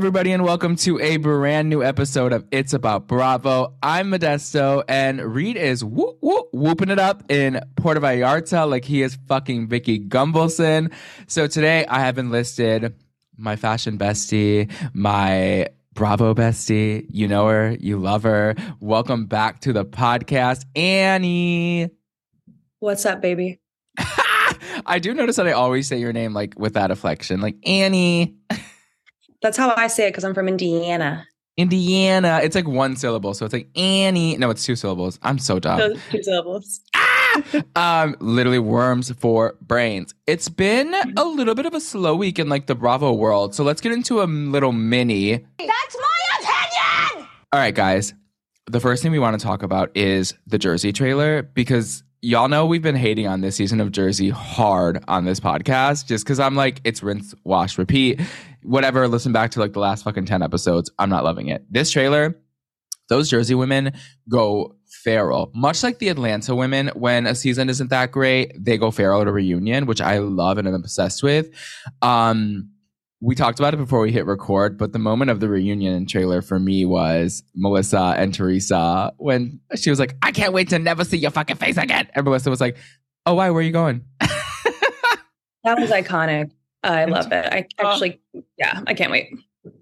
Everybody, 0.00 0.32
and 0.32 0.42
welcome 0.42 0.76
to 0.76 0.98
a 0.98 1.18
brand 1.18 1.68
new 1.68 1.84
episode 1.84 2.32
of 2.32 2.46
It's 2.50 2.72
About 2.72 3.06
Bravo. 3.06 3.74
I'm 3.82 4.10
Modesto, 4.10 4.82
and 4.88 5.20
Reid 5.20 5.58
is 5.58 5.84
whoop, 5.84 6.16
whoop, 6.22 6.48
whooping 6.54 6.88
it 6.88 6.98
up 6.98 7.30
in 7.30 7.60
Puerto 7.76 8.00
Vallarta 8.00 8.66
like 8.66 8.86
he 8.86 9.02
is 9.02 9.18
fucking 9.28 9.68
Vicki 9.68 10.00
Gunvalson. 10.00 10.90
So 11.26 11.46
today 11.46 11.84
I 11.84 12.00
have 12.00 12.16
enlisted 12.16 12.94
my 13.36 13.56
fashion 13.56 13.98
bestie, 13.98 14.72
my 14.94 15.68
Bravo 15.92 16.32
bestie. 16.32 17.04
You 17.10 17.28
know 17.28 17.46
her, 17.48 17.76
you 17.78 17.98
love 17.98 18.22
her. 18.22 18.54
Welcome 18.80 19.26
back 19.26 19.60
to 19.60 19.74
the 19.74 19.84
podcast, 19.84 20.64
Annie. 20.74 21.90
What's 22.78 23.04
up, 23.04 23.20
baby? 23.20 23.60
I 23.98 24.98
do 24.98 25.12
notice 25.12 25.36
that 25.36 25.46
I 25.46 25.52
always 25.52 25.86
say 25.88 25.98
your 25.98 26.14
name 26.14 26.32
like 26.32 26.58
with 26.58 26.72
that 26.72 26.90
afflection, 26.90 27.42
like 27.42 27.56
Annie. 27.68 28.36
That's 29.42 29.56
how 29.56 29.74
I 29.76 29.86
say 29.86 30.06
it 30.06 30.10
because 30.10 30.24
I'm 30.24 30.34
from 30.34 30.48
Indiana. 30.48 31.26
Indiana. 31.56 32.40
It's 32.42 32.54
like 32.54 32.68
one 32.68 32.96
syllable. 32.96 33.34
So 33.34 33.44
it's 33.44 33.52
like 33.52 33.68
Annie. 33.76 34.36
No, 34.36 34.50
it's 34.50 34.64
two 34.64 34.76
syllables. 34.76 35.18
I'm 35.22 35.38
so 35.38 35.58
dumb. 35.58 35.94
two 36.10 36.22
syllables. 36.22 36.80
Ah! 36.94 37.10
um, 37.76 38.16
literally 38.20 38.58
worms 38.58 39.10
for 39.12 39.56
brains. 39.60 40.14
It's 40.26 40.48
been 40.48 40.94
a 41.16 41.24
little 41.24 41.54
bit 41.54 41.66
of 41.66 41.74
a 41.74 41.80
slow 41.80 42.16
week 42.16 42.38
in 42.38 42.48
like 42.48 42.66
the 42.66 42.74
Bravo 42.74 43.12
world. 43.12 43.54
So 43.54 43.64
let's 43.64 43.80
get 43.80 43.92
into 43.92 44.22
a 44.22 44.24
little 44.24 44.72
mini. 44.72 45.32
That's 45.58 45.96
my 45.98 46.38
opinion! 46.38 47.28
All 47.52 47.60
right, 47.60 47.74
guys. 47.74 48.14
The 48.66 48.80
first 48.80 49.02
thing 49.02 49.12
we 49.12 49.18
want 49.18 49.38
to 49.38 49.44
talk 49.44 49.62
about 49.62 49.90
is 49.96 50.34
the 50.46 50.58
Jersey 50.58 50.92
trailer 50.92 51.42
because 51.42 52.04
y'all 52.22 52.48
know 52.48 52.66
we've 52.66 52.82
been 52.82 52.96
hating 52.96 53.26
on 53.26 53.40
this 53.40 53.56
season 53.56 53.80
of 53.80 53.92
Jersey 53.92 54.28
hard 54.28 55.02
on 55.08 55.24
this 55.24 55.40
podcast 55.40 56.06
just 56.06 56.24
because 56.24 56.38
I'm 56.38 56.54
like, 56.54 56.80
it's 56.84 57.02
rinse, 57.02 57.34
wash, 57.44 57.78
repeat 57.78 58.20
whatever, 58.62 59.08
listen 59.08 59.32
back 59.32 59.50
to 59.52 59.60
like 59.60 59.72
the 59.72 59.80
last 59.80 60.04
fucking 60.04 60.26
10 60.26 60.42
episodes. 60.42 60.90
I'm 60.98 61.10
not 61.10 61.24
loving 61.24 61.48
it. 61.48 61.64
This 61.70 61.90
trailer, 61.90 62.36
those 63.08 63.28
Jersey 63.30 63.54
women 63.54 63.92
go 64.28 64.76
feral. 64.88 65.50
Much 65.54 65.82
like 65.82 65.98
the 65.98 66.08
Atlanta 66.08 66.54
women, 66.54 66.88
when 66.88 67.26
a 67.26 67.34
season 67.34 67.68
isn't 67.68 67.90
that 67.90 68.12
great, 68.12 68.52
they 68.58 68.76
go 68.76 68.90
feral 68.90 69.20
at 69.20 69.28
a 69.28 69.32
reunion, 69.32 69.86
which 69.86 70.00
I 70.00 70.18
love 70.18 70.58
and 70.58 70.68
I'm 70.68 70.74
obsessed 70.74 71.22
with. 71.22 71.48
Um, 72.02 72.69
we 73.20 73.34
talked 73.34 73.58
about 73.58 73.74
it 73.74 73.76
before 73.76 74.00
we 74.00 74.12
hit 74.12 74.24
record, 74.26 74.78
but 74.78 74.92
the 74.92 74.98
moment 74.98 75.30
of 75.30 75.40
the 75.40 75.48
reunion 75.48 76.06
trailer 76.06 76.40
for 76.40 76.58
me 76.58 76.84
was 76.86 77.42
Melissa 77.54 78.14
and 78.16 78.32
Teresa 78.32 79.12
when 79.18 79.60
she 79.76 79.90
was 79.90 79.98
like, 79.98 80.16
I 80.22 80.32
can't 80.32 80.52
wait 80.52 80.70
to 80.70 80.78
never 80.78 81.04
see 81.04 81.18
your 81.18 81.30
fucking 81.30 81.56
face 81.56 81.76
again. 81.76 82.08
And 82.14 82.24
Melissa 82.24 82.48
was 82.48 82.60
like, 82.60 82.76
Oh, 83.26 83.34
why? 83.34 83.50
Where 83.50 83.60
are 83.60 83.62
you 83.62 83.72
going? 83.72 84.04
that 84.20 85.78
was 85.78 85.90
iconic. 85.90 86.50
I 86.82 87.04
love 87.04 87.30
it. 87.30 87.46
I 87.52 87.66
actually, 87.78 88.20
yeah, 88.56 88.80
I 88.86 88.94
can't 88.94 89.10
wait. 89.10 89.28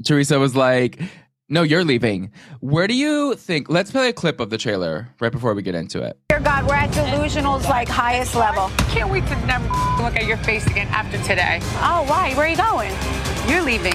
Teresa 0.04 0.38
was 0.40 0.56
like, 0.56 1.00
no, 1.48 1.62
you're 1.62 1.84
leaving. 1.84 2.32
Where 2.60 2.88
do 2.88 2.94
you 2.94 3.34
think? 3.36 3.70
Let's 3.70 3.90
play 3.90 4.08
a 4.08 4.12
clip 4.12 4.40
of 4.40 4.50
the 4.50 4.58
trailer 4.58 5.08
right 5.20 5.32
before 5.32 5.54
we 5.54 5.62
get 5.62 5.74
into 5.74 6.02
it. 6.02 6.18
Dear 6.28 6.40
God, 6.40 6.66
we're 6.66 6.74
at 6.74 6.92
delusional's 6.92 7.66
like 7.68 7.88
highest 7.88 8.34
level. 8.34 8.70
Can't 8.90 9.10
wait 9.10 9.26
to 9.28 9.46
never 9.46 9.64
look 10.02 10.16
at 10.16 10.26
your 10.26 10.36
face 10.38 10.66
again 10.66 10.88
after 10.88 11.16
today. 11.18 11.60
Oh, 11.76 12.04
why? 12.08 12.34
Where 12.34 12.44
are 12.44 12.48
you 12.48 12.56
going? 12.56 12.90
You're 13.48 13.62
leaving. 13.62 13.94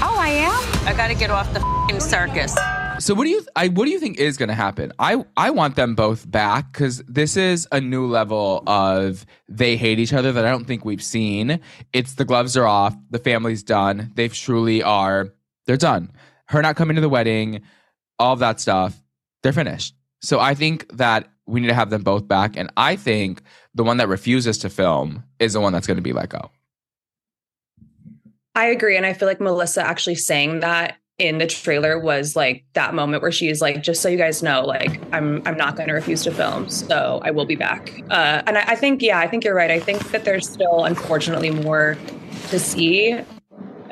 Oh, 0.00 0.16
I 0.18 0.28
am? 0.28 0.88
I 0.88 0.94
gotta 0.96 1.14
get 1.14 1.30
off 1.30 1.52
the 1.52 1.60
circus. 2.00 2.56
So 2.98 3.14
what 3.14 3.24
do 3.24 3.30
you 3.30 3.44
I 3.56 3.68
what 3.68 3.86
do 3.86 3.90
you 3.90 3.98
think 3.98 4.18
is 4.18 4.36
going 4.36 4.48
to 4.48 4.54
happen? 4.54 4.92
I 4.98 5.24
I 5.36 5.50
want 5.50 5.76
them 5.76 5.94
both 5.94 6.30
back 6.30 6.72
cuz 6.72 7.02
this 7.08 7.36
is 7.36 7.66
a 7.72 7.80
new 7.80 8.06
level 8.06 8.62
of 8.66 9.26
they 9.48 9.76
hate 9.76 9.98
each 9.98 10.12
other 10.12 10.30
that 10.32 10.44
I 10.44 10.50
don't 10.50 10.66
think 10.66 10.84
we've 10.84 11.02
seen. 11.02 11.58
It's 11.92 12.14
the 12.14 12.24
gloves 12.24 12.56
are 12.56 12.66
off, 12.66 12.94
the 13.10 13.18
family's 13.18 13.62
done. 13.62 14.12
They 14.14 14.28
truly 14.28 14.82
are 14.82 15.28
they're 15.66 15.76
done. 15.76 16.12
Her 16.46 16.62
not 16.62 16.76
coming 16.76 16.94
to 16.94 17.00
the 17.00 17.08
wedding, 17.08 17.62
all 18.18 18.34
of 18.34 18.38
that 18.38 18.60
stuff, 18.60 19.02
they're 19.42 19.52
finished. 19.52 19.94
So 20.20 20.38
I 20.38 20.54
think 20.54 20.86
that 20.96 21.28
we 21.46 21.60
need 21.60 21.68
to 21.68 21.74
have 21.74 21.90
them 21.90 22.02
both 22.02 22.28
back 22.28 22.56
and 22.56 22.70
I 22.76 22.96
think 22.96 23.42
the 23.74 23.84
one 23.84 23.96
that 23.96 24.08
refuses 24.08 24.58
to 24.58 24.70
film 24.70 25.24
is 25.38 25.54
the 25.54 25.60
one 25.60 25.72
that's 25.72 25.86
going 25.86 25.96
to 25.96 26.02
be 26.02 26.12
let 26.12 26.28
go. 26.28 26.50
I 28.54 28.66
agree 28.66 28.96
and 28.96 29.06
I 29.06 29.12
feel 29.12 29.28
like 29.28 29.40
Melissa 29.40 29.82
actually 29.82 30.16
saying 30.16 30.60
that 30.60 30.98
in 31.18 31.38
the 31.38 31.46
trailer 31.46 31.98
was 31.98 32.34
like 32.34 32.64
that 32.72 32.94
moment 32.94 33.22
where 33.22 33.32
she's 33.32 33.60
like, 33.60 33.82
just 33.82 34.02
so 34.02 34.08
you 34.08 34.18
guys 34.18 34.42
know, 34.42 34.64
like 34.64 35.00
I'm 35.14 35.42
I'm 35.46 35.56
not 35.56 35.76
going 35.76 35.88
to 35.88 35.94
refuse 35.94 36.24
to 36.24 36.32
film, 36.32 36.68
so 36.68 37.20
I 37.22 37.30
will 37.30 37.44
be 37.44 37.54
back. 37.54 37.92
Uh, 38.10 38.42
and 38.46 38.58
I, 38.58 38.64
I, 38.68 38.76
think, 38.76 39.02
yeah, 39.02 39.18
I 39.20 39.28
think 39.28 39.44
you're 39.44 39.54
right. 39.54 39.70
I 39.70 39.78
think 39.78 40.10
that 40.10 40.24
there's 40.24 40.48
still, 40.48 40.84
unfortunately, 40.84 41.50
more 41.50 41.96
to 42.48 42.58
see 42.58 43.20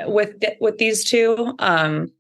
with 0.07 0.43
with 0.61 0.79
these 0.79 1.05
two. 1.05 1.55
Um, 1.59 2.11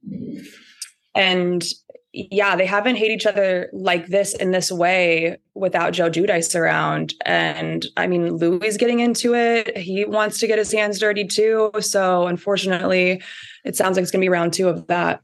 and 1.14 1.64
yeah, 2.12 2.56
they 2.56 2.66
haven't 2.66 2.96
hate 2.96 3.12
each 3.12 3.26
other 3.26 3.70
like 3.72 4.08
this 4.08 4.34
in 4.34 4.50
this 4.50 4.72
way 4.72 5.38
without 5.54 5.92
Joe 5.92 6.10
Giudice 6.10 6.58
around. 6.58 7.14
And 7.24 7.86
I 7.96 8.06
mean, 8.08 8.34
Louis 8.34 8.76
getting 8.76 9.00
into 9.00 9.34
it. 9.34 9.76
He 9.76 10.04
wants 10.04 10.40
to 10.40 10.46
get 10.46 10.58
his 10.58 10.72
hands 10.72 10.98
dirty 10.98 11.24
too. 11.24 11.70
So 11.80 12.26
unfortunately, 12.26 13.22
it 13.64 13.76
sounds 13.76 13.96
like 13.96 14.02
it's 14.02 14.10
going 14.10 14.20
to 14.20 14.24
be 14.24 14.28
round 14.28 14.52
two 14.52 14.68
of 14.68 14.88
that. 14.88 15.22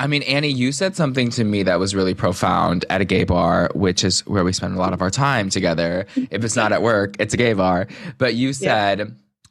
I 0.00 0.06
mean, 0.06 0.22
Annie, 0.22 0.48
you 0.48 0.70
said 0.70 0.94
something 0.94 1.30
to 1.30 1.44
me 1.44 1.64
that 1.64 1.80
was 1.80 1.94
really 1.94 2.14
profound 2.14 2.84
at 2.88 3.00
a 3.00 3.04
gay 3.04 3.24
bar, 3.24 3.68
which 3.74 4.04
is 4.04 4.24
where 4.26 4.44
we 4.44 4.52
spend 4.52 4.76
a 4.76 4.78
lot 4.78 4.92
of 4.92 5.02
our 5.02 5.10
time 5.10 5.50
together. 5.50 6.06
If 6.14 6.44
it's 6.44 6.54
not 6.54 6.72
at 6.72 6.82
work, 6.82 7.16
it's 7.18 7.34
a 7.34 7.36
gay 7.36 7.52
bar. 7.52 7.88
But 8.16 8.34
you 8.34 8.52
said, 8.52 8.98
yeah. 8.98 9.06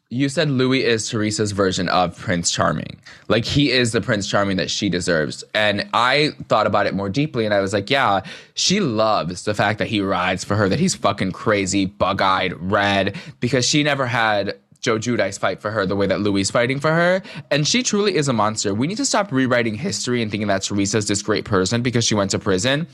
You 0.09 0.29
said 0.29 0.49
Louis 0.49 0.85
is 0.85 1.09
Teresa's 1.09 1.51
version 1.51 1.89
of 1.89 2.17
Prince 2.17 2.49
Charming. 2.51 2.99
Like 3.27 3.43
he 3.43 3.71
is 3.71 3.91
the 3.91 3.99
Prince 3.99 4.27
Charming 4.27 4.55
that 4.57 4.71
she 4.71 4.87
deserves. 4.87 5.43
And 5.53 5.87
I 5.93 6.31
thought 6.47 6.65
about 6.65 6.85
it 6.85 6.93
more 6.93 7.09
deeply 7.09 7.43
and 7.43 7.53
I 7.53 7.59
was 7.59 7.73
like, 7.73 7.89
yeah, 7.89 8.21
she 8.53 8.79
loves 8.79 9.43
the 9.43 9.53
fact 9.53 9.79
that 9.79 9.87
he 9.87 9.99
rides 9.99 10.45
for 10.45 10.55
her, 10.55 10.69
that 10.69 10.79
he's 10.79 10.95
fucking 10.95 11.33
crazy, 11.33 11.85
bug 11.85 12.21
eyed, 12.21 12.53
red, 12.53 13.17
because 13.41 13.65
she 13.65 13.83
never 13.83 14.05
had 14.05 14.57
Joe 14.79 14.97
Giudice 14.97 15.37
fight 15.37 15.59
for 15.59 15.71
her 15.71 15.85
the 15.85 15.95
way 15.95 16.07
that 16.07 16.21
Louis 16.21 16.41
is 16.41 16.51
fighting 16.51 16.79
for 16.79 16.91
her. 16.91 17.21
And 17.51 17.67
she 17.67 17.83
truly 17.83 18.15
is 18.15 18.29
a 18.29 18.33
monster. 18.33 18.73
We 18.73 18.87
need 18.87 18.97
to 18.97 19.05
stop 19.05 19.31
rewriting 19.31 19.75
history 19.75 20.21
and 20.21 20.31
thinking 20.31 20.47
that 20.47 20.61
Teresa's 20.61 21.07
this 21.07 21.21
great 21.21 21.43
person 21.43 21.81
because 21.81 22.05
she 22.05 22.15
went 22.15 22.31
to 22.31 22.39
prison. 22.39 22.87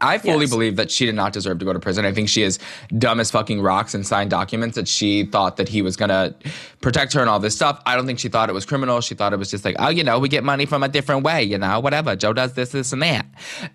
I 0.00 0.18
fully 0.18 0.42
yes. 0.42 0.50
believe 0.50 0.76
that 0.76 0.90
she 0.90 1.06
did 1.06 1.14
not 1.14 1.32
deserve 1.32 1.58
to 1.58 1.64
go 1.64 1.72
to 1.72 1.78
prison. 1.78 2.04
I 2.04 2.12
think 2.12 2.28
she 2.28 2.42
is 2.42 2.58
dumb 2.98 3.20
as 3.20 3.30
fucking 3.30 3.60
rocks 3.60 3.94
and 3.94 4.06
signed 4.06 4.30
documents 4.30 4.76
that 4.76 4.88
she 4.88 5.24
thought 5.24 5.56
that 5.56 5.68
he 5.68 5.82
was 5.82 5.96
gonna 5.96 6.34
protect 6.80 7.12
her 7.14 7.20
and 7.20 7.30
all 7.30 7.40
this 7.40 7.54
stuff. 7.54 7.80
I 7.86 7.96
don't 7.96 8.06
think 8.06 8.18
she 8.18 8.28
thought 8.28 8.48
it 8.48 8.54
was 8.54 8.66
criminal. 8.66 9.00
She 9.00 9.14
thought 9.14 9.32
it 9.32 9.38
was 9.38 9.50
just 9.50 9.64
like, 9.64 9.76
oh, 9.78 9.88
you 9.88 10.04
know, 10.04 10.18
we 10.18 10.28
get 10.28 10.44
money 10.44 10.66
from 10.66 10.82
a 10.82 10.88
different 10.88 11.24
way, 11.24 11.42
you 11.42 11.58
know, 11.58 11.80
whatever. 11.80 12.16
Joe 12.16 12.32
does 12.32 12.54
this, 12.54 12.70
this, 12.70 12.92
and 12.92 13.02
that. 13.02 13.26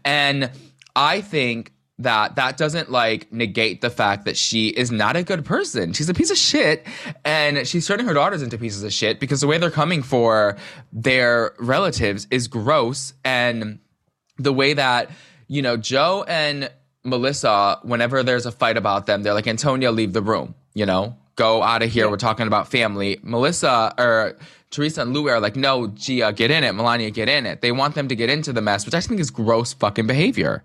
And 0.06 0.52
I 0.96 1.22
think 1.22 1.74
that 2.04 2.36
that 2.36 2.58
doesn't 2.58 2.92
like 2.92 3.32
negate 3.32 3.82
the 3.82 3.90
fact 3.90 4.26
that 4.26 4.36
she 4.36 4.70
is 4.70 4.92
not 4.92 5.16
a 5.16 5.24
good 5.24 5.46
person. 5.46 5.94
She's 5.94 6.10
a 6.10 6.14
piece 6.14 6.32
of 6.32 6.38
shit 6.38 6.86
and 7.24 7.68
she's 7.68 7.88
turning 7.88 8.08
her 8.08 8.14
daughters 8.14 8.42
into 8.42 8.58
pieces 8.58 8.84
of 8.84 8.92
shit 8.92 9.20
because 9.20 9.42
the 9.42 9.48
way 9.48 9.58
they're 9.58 9.70
coming 9.70 10.02
for 10.02 10.58
their 10.92 11.54
relatives 11.60 12.28
is 12.32 12.48
gross 12.48 13.14
and 13.24 13.80
the 14.38 14.54
way 14.54 14.74
that 14.74 15.12
you 15.52 15.62
know 15.62 15.76
Joe 15.76 16.24
and 16.28 16.72
Melissa 17.04 17.80
whenever 17.84 18.24
there's 18.24 18.46
a 18.46 18.52
fight 18.52 18.78
about 18.78 19.06
them 19.06 19.24
they're 19.24 19.34
like 19.34 19.48
Antonia 19.48 19.92
leave 19.92 20.14
the 20.14 20.22
room, 20.22 20.56
you 20.74 20.86
know? 20.86 21.16
Go 21.36 21.64
out 21.64 21.82
of 21.82 21.90
here. 21.90 22.06
Yeah. 22.06 22.12
We're 22.12 22.18
talking 22.18 22.46
about 22.46 22.68
family. 22.68 23.20
Melissa 23.24 23.94
or 23.98 24.38
Teresa 24.70 25.02
and 25.02 25.14
Lou 25.14 25.28
are 25.30 25.40
like, 25.40 25.56
no, 25.56 25.88
Gia, 25.88 26.34
get 26.34 26.52
in 26.52 26.64
it. 26.64 26.74
Milania, 26.74 27.12
get 27.12 27.30
in 27.30 27.46
it. 27.46 27.62
They 27.62 27.72
want 27.72 27.96
them 27.96 28.08
to 28.10 28.16
get 28.16 28.30
into 28.30 28.54
the 28.54 28.62
mess, 28.62 28.86
which 28.86 28.94
I 28.94 29.02
think 29.02 29.20
is 29.20 29.32
gross 29.32 29.74
fucking 29.74 30.08
behavior 30.08 30.64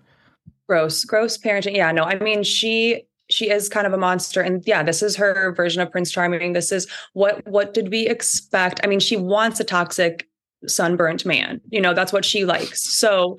gross 0.67 1.05
gross 1.05 1.37
parenting 1.37 1.75
yeah 1.75 1.91
no 1.91 2.03
i 2.03 2.15
mean 2.19 2.43
she 2.43 3.01
she 3.29 3.49
is 3.49 3.69
kind 3.69 3.87
of 3.87 3.93
a 3.93 3.97
monster 3.97 4.41
and 4.41 4.63
yeah 4.67 4.83
this 4.83 5.01
is 5.01 5.15
her 5.15 5.53
version 5.53 5.81
of 5.81 5.89
prince 5.91 6.11
charming 6.11 6.53
this 6.53 6.71
is 6.71 6.87
what 7.13 7.45
what 7.47 7.73
did 7.73 7.89
we 7.89 8.07
expect 8.07 8.79
i 8.83 8.87
mean 8.87 8.99
she 8.99 9.15
wants 9.15 9.59
a 9.59 9.63
toxic 9.63 10.27
sunburnt 10.65 11.25
man 11.25 11.61
you 11.69 11.79
know 11.79 11.93
that's 11.93 12.11
what 12.11 12.25
she 12.25 12.45
likes. 12.45 12.83
So 12.83 13.37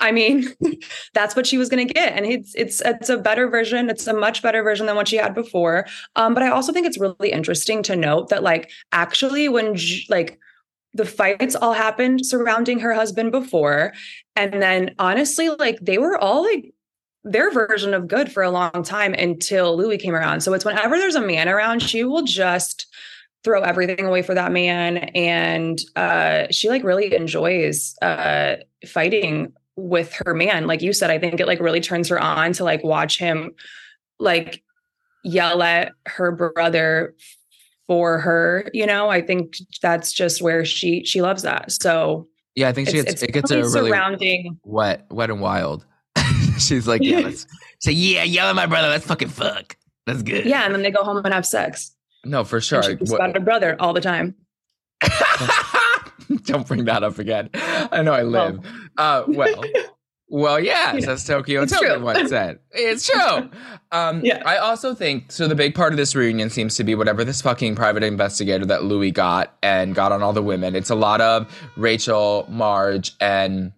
i 0.00 0.12
mean 0.12 0.52
that's 1.14 1.34
what 1.34 1.46
she 1.46 1.58
was 1.58 1.68
going 1.68 1.86
to 1.86 1.92
get 1.92 2.12
and 2.12 2.26
it's 2.26 2.54
it's 2.54 2.80
it's 2.82 3.08
a 3.08 3.16
better 3.16 3.48
version 3.48 3.88
it's 3.88 4.06
a 4.06 4.12
much 4.12 4.42
better 4.42 4.62
version 4.62 4.86
than 4.86 4.96
what 4.96 5.08
she 5.08 5.16
had 5.16 5.34
before. 5.34 5.86
Um 6.16 6.34
but 6.34 6.42
i 6.42 6.48
also 6.48 6.72
think 6.72 6.86
it's 6.86 6.98
really 6.98 7.32
interesting 7.32 7.82
to 7.84 7.96
note 7.96 8.28
that 8.28 8.42
like 8.42 8.70
actually 8.92 9.48
when 9.48 9.76
like 10.08 10.38
the 10.94 11.04
fights 11.04 11.54
all 11.54 11.72
happened 11.74 12.24
surrounding 12.24 12.80
her 12.80 12.92
husband 12.92 13.30
before 13.30 13.92
and 14.36 14.62
then 14.62 14.94
honestly 14.98 15.48
like 15.48 15.78
they 15.80 15.98
were 15.98 16.18
all 16.18 16.42
like 16.42 16.72
their 17.24 17.50
version 17.50 17.94
of 17.94 18.08
good 18.08 18.32
for 18.32 18.42
a 18.42 18.50
long 18.50 18.82
time 18.82 19.14
until 19.14 19.76
louis 19.76 19.98
came 19.98 20.14
around. 20.14 20.40
So 20.40 20.54
it's 20.54 20.64
whenever 20.64 20.96
there's 20.96 21.14
a 21.14 21.20
man 21.20 21.48
around 21.48 21.82
she 21.82 22.04
will 22.04 22.22
just 22.22 22.86
throw 23.48 23.62
everything 23.62 24.04
away 24.04 24.20
for 24.20 24.34
that 24.34 24.52
man 24.52 24.98
and 25.14 25.80
uh 25.96 26.46
she 26.50 26.68
like 26.68 26.84
really 26.84 27.14
enjoys 27.14 27.96
uh 28.02 28.56
fighting 28.86 29.52
with 29.76 30.12
her 30.24 30.34
man 30.34 30.66
like 30.66 30.82
you 30.82 30.92
said 30.92 31.10
i 31.10 31.18
think 31.18 31.40
it 31.40 31.46
like 31.46 31.60
really 31.60 31.80
turns 31.80 32.08
her 32.08 32.20
on 32.20 32.52
to 32.52 32.62
like 32.64 32.84
watch 32.84 33.18
him 33.18 33.52
like 34.18 34.62
yell 35.24 35.62
at 35.62 35.92
her 36.06 36.32
brother 36.32 37.14
for 37.88 38.18
her. 38.20 38.70
You 38.72 38.86
know, 38.86 39.08
I 39.08 39.20
think 39.22 39.56
that's 39.82 40.12
just 40.12 40.40
where 40.40 40.64
she 40.64 41.04
she 41.04 41.22
loves 41.22 41.42
that. 41.42 41.72
So 41.72 42.28
Yeah, 42.54 42.68
I 42.68 42.72
think 42.72 42.88
she 42.88 42.94
gets 42.94 43.12
it's 43.12 43.22
it 43.22 43.32
gets 43.32 43.50
a 43.50 43.56
really 43.62 43.90
surrounding. 43.90 44.58
wet, 44.64 45.06
wet 45.10 45.30
and 45.30 45.40
wild. 45.40 45.84
She's 46.58 46.86
like, 46.86 47.02
yeah, 47.02 47.20
let's 47.20 47.46
say, 47.80 47.92
yeah, 47.92 48.22
yell 48.22 48.48
at 48.48 48.56
my 48.56 48.66
brother. 48.66 48.88
Let's 48.88 49.06
fucking 49.06 49.28
fuck. 49.28 49.76
That's 50.06 50.22
good. 50.22 50.44
Yeah, 50.44 50.64
and 50.64 50.74
then 50.74 50.82
they 50.82 50.90
go 50.90 51.02
home 51.02 51.18
and 51.24 51.34
have 51.34 51.46
sex. 51.46 51.94
No, 52.28 52.44
for 52.44 52.60
sure. 52.60 52.80
And 52.80 52.98
she 53.06 53.12
What- 53.12 53.20
about 53.20 53.34
her 53.36 53.40
brother 53.44 53.76
all 53.80 53.92
the 53.92 54.00
time. 54.00 54.34
Don't 56.44 56.66
bring 56.66 56.84
that 56.84 57.02
up 57.02 57.18
again. 57.18 57.48
I 57.54 58.02
know 58.02 58.12
I 58.12 58.22
live. 58.22 58.60
Uh, 58.98 59.24
well, 59.28 59.64
well, 60.28 60.60
yeah, 60.60 60.92
as 60.94 61.24
Tokyo 61.24 61.62
it's 61.62 61.72
Tokyo 61.72 61.96
true. 61.96 62.04
once 62.04 62.28
said. 62.30 62.58
It's 62.72 63.06
true. 63.08 63.48
Um, 63.92 64.22
Yeah. 64.22 64.42
I 64.44 64.58
also 64.58 64.94
think 64.94 65.32
so. 65.32 65.48
The 65.48 65.54
big 65.54 65.74
part 65.74 65.92
of 65.94 65.96
this 65.96 66.14
reunion 66.14 66.50
seems 66.50 66.76
to 66.76 66.84
be 66.84 66.94
whatever 66.94 67.24
this 67.24 67.40
fucking 67.40 67.76
private 67.76 68.02
investigator 68.02 68.66
that 68.66 68.84
Louis 68.84 69.10
got 69.10 69.56
and 69.62 69.94
got 69.94 70.12
on 70.12 70.22
all 70.22 70.34
the 70.34 70.42
women. 70.42 70.76
It's 70.76 70.90
a 70.90 70.94
lot 70.94 71.22
of 71.22 71.50
Rachel, 71.76 72.44
Marge, 72.50 73.14
and 73.20 73.72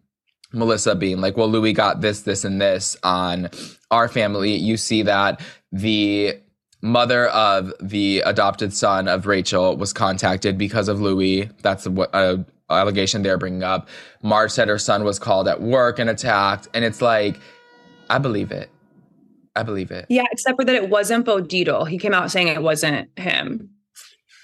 Melissa 0.53 0.97
being 0.97 1.21
like, 1.21 1.37
well, 1.37 1.49
Louis 1.49 1.73
got 1.73 2.01
this, 2.01 2.23
this, 2.23 2.45
and 2.45 2.61
this 2.61 2.97
on 3.05 3.49
our 3.93 4.09
family. 4.09 4.57
You 4.57 4.77
see 4.77 5.03
that 5.03 5.41
the 5.71 6.35
mother 6.83 7.29
of 7.29 7.73
the 7.81 8.21
adopted 8.21 8.73
son 8.73 9.09
of 9.09 9.27
Rachel 9.27 9.77
was 9.77 9.93
contacted 9.93 10.57
because 10.57 10.89
of 10.89 11.01
Louis. 11.01 11.49
That's 11.63 11.87
what 11.87 12.15
uh, 12.15 12.39
allegation 12.71 13.23
they're 13.23 13.39
bringing 13.39 13.63
up. 13.63 13.89
Marge 14.23 14.51
said 14.51 14.69
her 14.69 14.79
son 14.79 15.05
was 15.05 15.19
called 15.19 15.49
at 15.49 15.61
work 15.61 15.99
and 15.99 16.09
attacked, 16.09 16.69
and 16.75 16.85
it's 16.85 17.03
like, 17.03 17.39
I 18.09 18.19
believe 18.19 18.51
it. 18.51 18.71
I 19.57 19.63
believe 19.63 19.91
it. 19.91 20.07
Yeah, 20.09 20.25
except 20.31 20.57
for 20.57 20.65
that 20.65 20.75
it 20.75 20.89
wasn't 20.89 21.25
Bo. 21.25 21.45
He 21.85 21.99
came 21.99 22.15
out 22.15 22.31
saying 22.31 22.49
it 22.49 22.63
wasn't 22.63 23.11
him. 23.19 23.71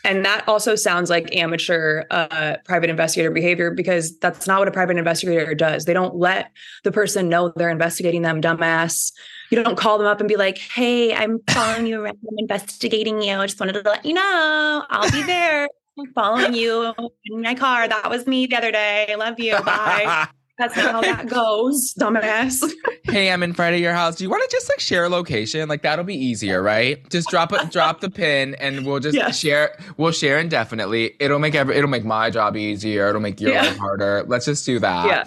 And 0.05 0.25
that 0.25 0.47
also 0.47 0.77
sounds 0.77 1.11
like 1.11 1.35
amateur 1.35 2.05
uh, 2.13 2.57
private 2.65 2.91
investigator 2.91 3.33
behavior 3.33 3.73
because 3.73 4.17
that's 4.19 4.47
not 4.47 4.61
what 4.61 4.69
a 4.69 4.71
private 4.71 4.97
investigator 4.99 5.53
does. 5.55 5.85
They 5.85 5.95
don't 5.95 6.15
let 6.15 6.53
the 6.85 6.93
person 6.93 7.29
know 7.29 7.53
they're 7.57 7.71
investigating 7.71 8.23
them, 8.23 8.41
dumbass. 8.41 9.13
You 9.51 9.63
don't 9.63 9.77
call 9.77 9.99
them 9.99 10.07
up 10.07 10.21
and 10.21 10.29
be 10.29 10.37
like, 10.37 10.59
hey, 10.59 11.15
I'm 11.15 11.41
following 11.51 11.87
you 11.87 12.01
around. 12.03 12.19
I'm 12.29 12.39
investigating 12.39 13.23
you. 13.23 13.35
I 13.37 13.47
just 13.47 13.61
wanted 13.61 13.75
to 13.75 13.83
let 13.89 14.05
you 14.05 14.15
know 14.15 14.85
I'll 14.91 15.11
be 15.11 15.23
there. 15.23 15.69
I'm 15.99 16.13
following 16.13 16.53
you 16.55 16.93
in 17.27 17.41
my 17.43 17.55
car. 17.55 17.89
That 17.89 18.11
was 18.11 18.27
me 18.27 18.47
the 18.47 18.57
other 18.57 18.71
day. 18.73 19.07
I 19.11 19.15
love 19.15 19.39
you. 19.41 19.53
Bye. 19.63 20.27
That's 20.59 20.75
not 20.75 20.91
how 20.93 21.01
that 21.03 21.29
goes, 21.29 21.93
dumbass. 22.01 22.65
hey, 23.05 23.31
I'm 23.31 23.43
in 23.43 23.53
front 23.53 23.75
of 23.75 23.81
your 23.83 23.93
house. 23.93 24.17
Do 24.17 24.25
you 24.25 24.31
want 24.31 24.43
to 24.43 24.57
just 24.57 24.71
like 24.71 24.81
share 24.81 25.05
a 25.05 25.09
location? 25.11 25.69
Like 25.69 25.83
that'll 25.83 26.05
be 26.07 26.15
easier, 26.15 26.63
right? 26.63 27.07
Just 27.11 27.29
drop 27.29 27.53
it, 27.53 27.71
drop 27.71 28.01
the 28.01 28.09
pin, 28.09 28.55
and 28.55 28.87
we'll 28.87 29.01
just 29.01 29.15
Yeah. 29.17 29.31
share. 29.33 29.79
We'll 29.99 30.13
share 30.13 30.39
indefinitely. 30.39 31.13
It'll 31.21 31.39
make 31.39 31.55
every. 31.55 31.77
It'll 31.77 31.91
make 31.91 32.07
my 32.07 32.31
job 32.31 32.57
easier. 32.57 33.11
It'll 33.11 33.21
make 33.21 33.39
your 33.39 33.53
Yeah. 33.53 33.65
life 33.65 33.77
harder. 33.77 34.25
Let's 34.27 34.47
just 34.47 34.65
do 34.65 34.79
that. 34.79 35.07
yeah. 35.07 35.25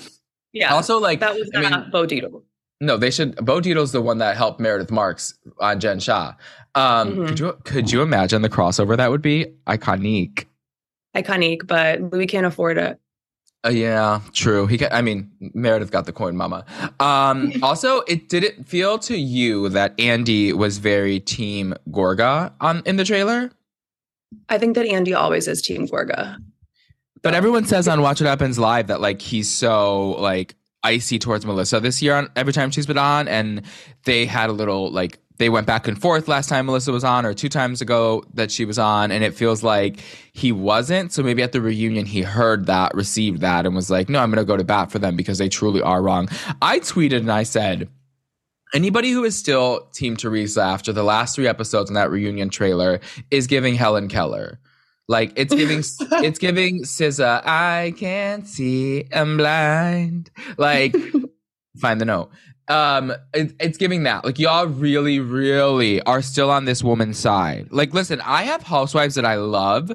Yeah. 0.51 0.74
Also, 0.74 0.98
like 1.00 1.19
that 1.19 1.36
was 1.36 1.48
I 1.56 1.62
not 1.62 1.81
mean, 1.83 1.92
Bo 1.92 2.07
Dietl. 2.07 2.42
No, 2.81 2.97
they 2.97 3.11
should. 3.11 3.35
Bo 3.37 3.59
Dietl's 3.59 3.91
the 3.91 4.01
one 4.01 4.17
that 4.19 4.37
helped 4.37 4.59
Meredith 4.59 4.91
Marks 4.91 5.33
on 5.59 5.79
Jen 5.79 5.99
Shah. 5.99 6.33
Um, 6.75 7.11
Mhm. 7.15 7.27
Could 7.27 7.39
you 7.39 7.53
could 7.63 7.91
you 7.91 8.01
imagine 8.01 8.41
the 8.41 8.49
crossover 8.49 8.95
that 8.97 9.09
would 9.11 9.21
be 9.21 9.47
iconic? 9.67 10.45
iconic, 11.15 11.65
but 11.67 11.99
Louis 12.13 12.27
can't 12.27 12.45
afford 12.45 12.77
it. 12.77 12.99
Uh, 13.65 13.69
yeah, 13.69 14.21
true. 14.31 14.67
He, 14.67 14.77
got, 14.77 14.93
I 14.93 15.01
mean, 15.01 15.29
Meredith 15.53 15.91
got 15.91 16.05
the 16.05 16.13
coin, 16.13 16.37
mama. 16.37 16.63
Um, 17.01 17.51
also, 17.63 18.01
it 18.01 18.29
did 18.29 18.43
it 18.45 18.65
feel 18.67 18.97
to 18.99 19.17
you 19.17 19.67
that 19.69 19.99
Andy 19.99 20.53
was 20.53 20.77
very 20.77 21.19
team 21.19 21.73
Gorga 21.89 22.53
on 22.61 22.81
in 22.85 22.95
the 22.95 23.03
trailer? 23.03 23.51
I 24.47 24.59
think 24.59 24.75
that 24.75 24.85
Andy 24.85 25.13
always 25.13 25.47
is 25.47 25.61
Team 25.61 25.87
Gorga. 25.87 26.37
But 27.21 27.33
everyone 27.33 27.65
says 27.65 27.87
on 27.87 28.01
Watch 28.01 28.21
What 28.21 28.27
Happens 28.27 28.57
Live 28.59 28.87
that 28.87 29.01
like 29.01 29.21
he's 29.21 29.49
so 29.51 30.11
like 30.11 30.55
icy 30.83 31.19
towards 31.19 31.45
Melissa 31.45 31.79
this 31.79 32.01
year 32.01 32.15
on 32.15 32.29
every 32.35 32.53
time 32.53 32.71
she's 32.71 32.85
been 32.85 32.97
on, 32.97 33.27
and 33.27 33.61
they 34.05 34.25
had 34.25 34.49
a 34.49 34.53
little 34.53 34.91
like 34.91 35.19
they 35.37 35.49
went 35.49 35.65
back 35.65 35.87
and 35.87 35.99
forth 35.99 36.27
last 36.27 36.49
time 36.49 36.65
Melissa 36.65 36.91
was 36.91 37.03
on, 37.03 37.25
or 37.25 37.33
two 37.33 37.49
times 37.49 37.81
ago 37.81 38.23
that 38.33 38.51
she 38.51 38.65
was 38.65 38.77
on, 38.77 39.11
and 39.11 39.23
it 39.23 39.33
feels 39.33 39.63
like 39.63 40.01
he 40.33 40.51
wasn't. 40.51 41.13
So 41.13 41.23
maybe 41.23 41.41
at 41.41 41.53
the 41.53 41.61
reunion 41.61 42.05
he 42.05 42.21
heard 42.21 42.65
that, 42.65 42.93
received 42.93 43.41
that, 43.41 43.65
and 43.65 43.75
was 43.75 43.89
like, 43.89 44.09
"No, 44.09 44.19
I'm 44.19 44.29
going 44.29 44.43
to 44.43 44.45
go 44.45 44.57
to 44.57 44.63
bat 44.63 44.91
for 44.91 44.99
them 44.99 45.15
because 45.15 45.37
they 45.37 45.49
truly 45.49 45.81
are 45.81 46.01
wrong." 46.01 46.29
I 46.61 46.79
tweeted 46.79 47.17
and 47.17 47.31
I 47.31 47.43
said. 47.43 47.89
Anybody 48.71 49.09
who 49.09 49.23
is 49.23 49.35
still 49.35 49.87
Team 49.93 50.15
Teresa 50.15 50.61
after 50.61 50.93
the 50.93 51.01
last 51.01 51.33
three 51.33 51.47
episodes 51.47 51.89
in 51.89 51.95
that 51.95 52.11
reunion 52.11 52.51
trailer 52.51 52.99
is 53.31 53.47
giving 53.47 53.73
Helen 53.73 54.07
Keller. 54.09 54.59
Like 55.09 55.33
it's 55.35 55.53
giving, 55.53 55.79
it's 56.23 56.38
giving 56.39 56.83
SZA. 56.83 57.41
I 57.45 57.94
can't 57.97 58.47
see, 58.47 59.06
I'm 59.11 59.35
blind. 59.38 60.29
Like, 60.57 60.95
find 61.81 62.00
the 62.00 62.06
note. 62.06 62.29
Um, 62.67 63.11
it, 63.33 63.56
it's 63.59 63.77
giving 63.79 64.03
that. 64.03 64.23
Like 64.23 64.38
y'all 64.38 64.67
really, 64.67 65.19
really 65.19 66.00
are 66.03 66.21
still 66.21 66.51
on 66.51 66.65
this 66.65 66.83
woman's 66.83 67.17
side. 67.17 67.67
Like, 67.71 67.91
listen, 67.94 68.21
I 68.23 68.44
have 68.44 68.61
housewives 68.61 69.15
that 69.15 69.25
I 69.25 69.35
love, 69.35 69.91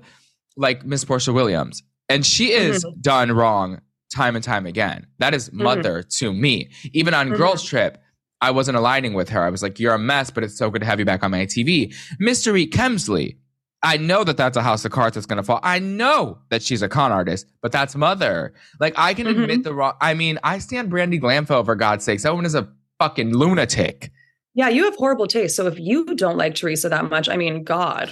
like 0.57 0.85
Miss 0.85 1.05
Porsha 1.05 1.33
Williams, 1.33 1.85
and 2.09 2.27
she 2.27 2.51
is 2.51 2.85
done 3.01 3.31
wrong 3.31 3.81
time 4.13 4.35
and 4.35 4.45
time 4.45 4.67
again. 4.67 5.07
That 5.21 5.33
is 5.33 5.53
mother 5.53 6.03
to 6.19 6.33
me. 6.35 6.71
Even 6.93 7.15
on 7.15 7.31
Mhm. 7.31 7.37
Girls 7.37 7.63
Trip. 7.65 7.99
I 8.41 8.51
wasn't 8.51 8.77
aligning 8.77 9.15
with 9.15 9.29
her. 9.31 9.43
I 9.43 9.49
was 9.49 9.63
like, 9.63 9.79
"You're 9.81 9.95
a 9.95 9.99
mess, 9.99 10.31
but 10.31 10.43
it's 10.45 10.59
so 10.59 10.69
good 10.69 10.81
to 10.81 10.87
have 10.87 10.99
you 10.99 11.05
back 11.07 11.23
on 11.23 11.31
my 11.31 11.47
TV." 11.47 11.95
Mystery 12.19 12.67
Kemsley. 12.67 13.37
I 13.85 13.97
know 13.99 14.25
that 14.25 14.37
that's 14.37 14.57
a 14.57 14.63
house 14.63 14.85
of 14.85 14.91
cards 14.93 15.15
that's 15.15 15.27
going 15.27 15.37
to 15.37 15.43
fall. 15.43 15.61
I 15.63 15.79
know 15.79 16.39
that 16.49 16.63
she's 16.63 16.83
a 16.83 16.89
con 16.89 17.13
artist, 17.13 17.47
but 17.63 17.71
that's 17.71 17.95
mother. 17.95 18.55
Like 18.81 18.95
I 18.97 19.15
can 19.15 19.27
Mhm. 19.27 19.43
admit 19.43 19.63
the 19.63 19.75
wrong. 19.75 19.93
I 20.01 20.15
mean, 20.15 20.39
I 20.43 20.59
stand 20.59 20.91
Brandi 20.91 21.21
Glanville 21.21 21.65
for 21.65 21.77
God's 21.77 22.05
sakes. 22.05 22.23
That 22.25 22.31
woman 22.33 22.47
is 22.47 22.55
a 22.55 22.69
fucking 22.99 23.37
lunatic. 23.37 24.11
Yeah, 24.55 24.69
you 24.69 24.85
have 24.85 24.97
horrible 24.97 25.27
taste. 25.27 25.55
So 25.57 25.67
if 25.67 25.79
you 25.79 26.07
don't 26.15 26.37
like 26.39 26.55
Teresa 26.55 26.89
that 26.89 27.11
much, 27.11 27.29
I 27.29 27.37
mean, 27.37 27.63
God, 27.65 28.11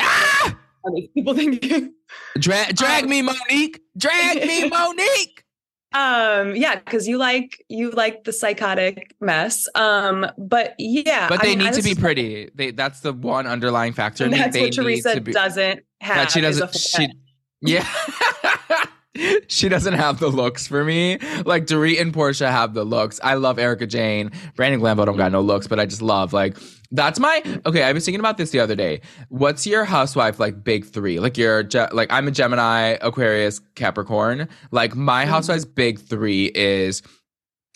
Ah! 0.00 0.56
are 0.84 0.92
these 0.94 1.08
people 1.14 1.34
thinking? 1.34 1.92
Dra- 2.38 2.72
drag 2.72 3.04
Um, 3.04 3.10
me, 3.10 3.22
Monique. 3.22 3.80
Drag 3.98 4.46
me, 4.46 4.68
Monique. 4.70 5.44
Um, 5.92 6.54
yeah, 6.54 6.76
because 6.76 7.08
you 7.08 7.18
like 7.18 7.64
you 7.68 7.90
like 7.90 8.24
the 8.24 8.32
psychotic 8.32 9.14
mess. 9.20 9.66
Um, 9.74 10.26
but 10.38 10.74
yeah, 10.78 11.28
But 11.28 11.42
they 11.42 11.50
mean, 11.50 11.58
need 11.58 11.68
I 11.68 11.72
to 11.72 11.82
be 11.82 11.94
pretty. 11.94 12.50
They 12.54 12.70
that's 12.70 13.00
the 13.00 13.12
one 13.12 13.46
underlying 13.46 13.92
factor. 13.92 14.24
And 14.24 14.32
that's 14.32 14.54
they 14.54 14.62
what 14.62 14.72
Teresa 14.72 15.20
be, 15.20 15.32
doesn't 15.32 15.80
have. 16.00 16.16
that 16.16 16.30
she 16.30 16.40
doesn't. 16.40 16.76
She 16.76 17.02
head. 17.02 17.12
yeah. 17.60 17.86
she 19.48 19.68
doesn't 19.68 19.94
have 19.94 20.20
the 20.20 20.28
looks 20.28 20.66
for 20.66 20.84
me. 20.84 21.18
Like 21.44 21.66
Dorit 21.66 22.00
and 22.00 22.12
Porsha 22.14 22.50
have 22.50 22.74
the 22.74 22.84
looks. 22.84 23.18
I 23.22 23.34
love 23.34 23.58
Erica 23.58 23.86
Jane. 23.86 24.30
Brandi 24.56 24.78
Glanville 24.78 25.06
don't 25.06 25.16
got 25.16 25.32
no 25.32 25.40
looks, 25.40 25.66
but 25.66 25.80
I 25.80 25.86
just 25.86 26.02
love 26.02 26.32
like 26.32 26.56
that's 26.92 27.20
my 27.20 27.42
okay. 27.66 27.84
I 27.84 27.92
was 27.92 28.04
thinking 28.04 28.20
about 28.20 28.36
this 28.36 28.50
the 28.50 28.60
other 28.60 28.74
day. 28.74 29.00
What's 29.28 29.66
your 29.66 29.84
housewife 29.84 30.40
like 30.40 30.64
big 30.64 30.84
three? 30.84 31.20
Like 31.20 31.38
your 31.38 31.64
like 31.92 32.12
I'm 32.12 32.26
a 32.26 32.30
Gemini, 32.30 32.96
Aquarius, 33.00 33.60
Capricorn. 33.76 34.48
Like 34.70 34.96
my 34.96 35.24
housewife's 35.24 35.64
big 35.64 36.00
three 36.00 36.46
is 36.54 37.02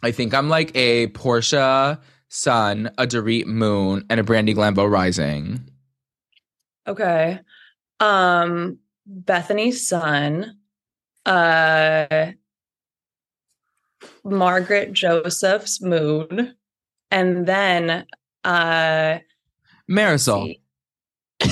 I 0.02 0.10
think 0.10 0.34
I'm 0.34 0.48
like 0.48 0.74
a 0.74 1.08
Porsha 1.08 2.00
Sun, 2.28 2.90
a 2.98 3.06
Dorit 3.06 3.46
Moon, 3.46 4.04
and 4.10 4.18
a 4.18 4.24
Brandi 4.24 4.54
Glanville 4.54 4.88
Rising. 4.88 5.60
Okay. 6.86 7.38
Um, 8.00 8.78
Bethany 9.06 9.70
Sun, 9.70 10.58
uh, 11.24 12.32
Margaret 14.24 14.92
Joseph's 14.92 15.80
moon, 15.80 16.54
and 17.10 17.46
then 17.46 18.04
uh 18.44 19.18
Marisol. 19.90 20.54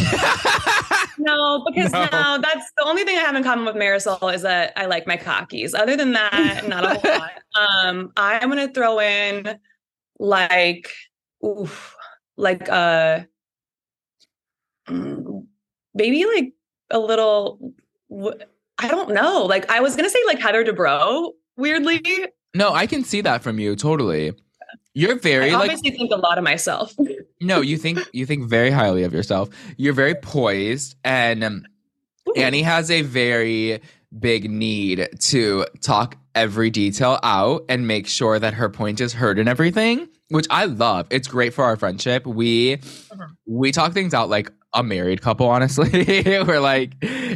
No, 1.19 1.63
because 1.67 1.93
No. 1.93 2.09
no. 2.11 2.39
that's 2.43 2.73
the 2.77 2.85
only 2.85 3.05
thing 3.05 3.17
I 3.17 3.21
have 3.21 3.37
in 3.37 3.45
common 3.45 3.65
with 3.65 3.77
Marisol 3.77 4.35
is 4.35 4.43
that 4.43 4.73
I 4.77 4.87
like 4.87 5.07
my 5.07 5.17
cockies. 5.17 5.73
Other 5.75 5.97
than 5.97 6.13
that, 6.15 6.65
not 6.69 6.85
a 6.85 6.99
whole 6.99 7.19
lot. 7.21 7.31
Um, 7.55 8.13
I'm 8.17 8.49
gonna 8.49 8.73
throw 8.73 8.99
in 8.99 9.59
like, 10.19 10.91
oof, 11.47 11.95
like 12.37 12.69
uh, 12.69 13.21
mm, 14.89 15.47
maybe 15.95 16.25
like 16.25 16.55
a 16.91 16.99
little. 16.99 17.73
I 18.79 18.89
don't 18.89 19.13
know. 19.13 19.45
Like 19.45 19.71
I 19.71 19.81
was 19.81 19.95
gonna 19.95 20.11
say 20.11 20.19
like 20.27 20.41
Heather 20.41 20.65
Dubrow. 20.65 21.31
Weirdly, 21.57 22.03
No, 22.55 22.73
I 22.73 22.87
can 22.87 23.05
see 23.05 23.21
that 23.21 23.43
from 23.43 23.61
you 23.61 23.77
totally. 23.77 24.33
You're 24.95 25.19
very 25.19 25.51
I 25.51 25.55
like 25.55 25.71
obviously 25.71 25.91
think 25.91 26.13
a 26.13 26.17
lot 26.17 26.39
of 26.39 26.45
myself. 26.45 26.95
no, 27.41 27.61
you 27.61 27.79
think 27.79 27.99
you 28.13 28.27
think 28.27 28.49
very 28.49 28.71
highly 28.71 29.05
of 29.05 29.13
yourself. 29.13 29.49
You're 29.77 29.95
very 29.95 30.15
poised, 30.15 30.97
and 31.03 31.43
um, 31.43 31.65
Annie 32.37 32.63
has 32.63 32.91
a 32.91 33.03
very 33.03 33.81
big 34.19 34.51
need 34.51 35.09
to 35.19 35.67
talk 35.81 36.17
every 36.35 36.71
detail 36.71 37.19
out 37.23 37.65
and 37.69 37.87
make 37.87 38.07
sure 38.07 38.39
that 38.39 38.55
her 38.55 38.69
point 38.69 39.01
is 39.01 39.15
heard 39.15 39.39
and 39.39 39.49
everything, 39.49 40.09
which 40.29 40.47
I 40.51 40.67
love. 40.67 41.07
It's 41.11 41.29
great 41.29 41.55
for 41.55 41.65
our 41.65 41.77
friendship. 41.77 42.27
We 42.27 42.79
we 43.47 43.73
talk 43.73 43.93
things 43.93 44.13
out 44.13 44.29
like 44.29 44.53
a 44.75 44.83
married 44.83 45.21
couple, 45.21 45.47
honestly. 45.49 46.23
We're 46.27 46.61
like, 46.61 46.93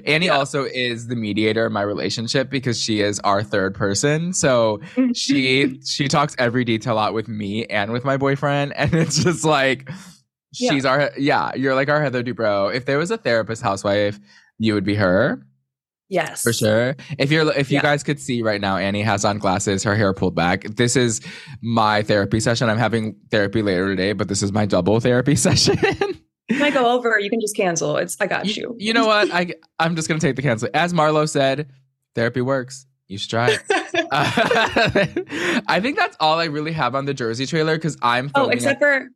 Annie 0.07 0.29
also 0.31 0.65
is 0.65 1.09
the 1.09 1.17
mediator 1.17 1.67
in 1.67 1.73
my 1.73 1.83
relationship 1.83 2.49
because 2.51 2.81
she 2.81 3.01
is 3.01 3.21
our 3.21 3.43
third 3.43 3.75
person. 3.75 4.33
So 4.33 4.81
she 5.15 5.81
she 5.85 6.09
talks 6.09 6.35
every 6.39 6.65
detail 6.65 6.99
out 6.99 7.15
with 7.15 7.29
me 7.29 7.67
and 7.67 7.93
with 7.93 8.05
my 8.05 8.17
boyfriend, 8.17 8.73
and 8.75 8.95
it's 8.95 9.23
just 9.23 9.45
like 9.45 9.91
Yeah. 10.53 10.71
she's 10.71 10.85
our 10.87 11.11
yeah. 11.19 11.55
You're 11.55 11.75
like 11.75 11.89
our 11.89 12.01
Heather 12.03 12.23
Dubrow. 12.23 12.75
If 12.75 12.87
there 12.87 12.99
was 12.99 13.11
a 13.11 13.19
therapist 13.19 13.63
housewife, 13.63 14.19
you 14.59 14.73
would 14.75 14.85
be 14.85 14.95
her 14.95 15.47
yes. 16.09 16.43
for 16.43 16.53
sure. 16.55 16.97
If 17.19 17.31
you're 17.31 17.53
if 17.53 17.71
you 17.71 17.77
Yeah. 17.77 17.83
guys 17.83 18.03
could 18.03 18.19
see 18.19 18.41
right 18.43 18.61
now, 18.63 18.79
Annie 18.79 19.03
has 19.03 19.25
on 19.27 19.37
glasses, 19.39 19.83
her 19.85 19.95
hair 19.95 20.15
pulled 20.15 20.35
back. 20.35 20.63
This 20.65 20.97
is 20.97 21.21
my 21.61 22.03
therapy 22.03 22.41
session. 22.41 22.71
I'm 22.71 22.79
having 22.79 23.15
therapy 23.31 23.61
later 23.61 23.89
today, 23.89 24.15
but 24.15 24.29
this 24.29 24.43
is 24.43 24.53
my 24.53 24.65
double 24.65 25.01
therapy 25.01 25.37
session. 25.47 25.77
When 26.49 26.63
I 26.63 26.71
go 26.71 26.93
over, 26.97 27.19
you 27.19 27.29
can 27.31 27.41
just 27.41 27.57
cancel. 27.57 27.97
It's 27.97 28.17
I 28.21 28.27
got 28.27 28.57
you. 28.57 28.77
you 28.79 28.93
know 28.93 29.07
what? 29.07 29.31
I 29.33 29.55
I'm 29.79 29.97
just 29.97 30.09
gonna 30.09 30.21
take 30.21 30.37
the 30.37 30.43
cancel. 30.43 30.69
As 30.75 30.93
Marlo 30.93 31.29
said, 31.29 31.71
therapy 32.15 32.41
works. 32.41 32.87
You 33.09 33.19
should 33.19 33.31
try 33.31 33.51
it. 33.51 33.63
Uh, 33.95 34.01
I 35.69 35.81
think 35.81 35.97
that's 35.97 36.17
all 36.21 36.39
I 36.39 36.45
really 36.47 36.73
have 36.73 36.95
on 36.95 37.05
the 37.05 37.15
Jersey 37.15 37.47
trailer 37.47 37.77
because 37.77 37.97
I'm. 38.03 38.31
oh, 38.35 38.49
except 38.49 38.81
at- 38.83 39.03
for 39.03 39.09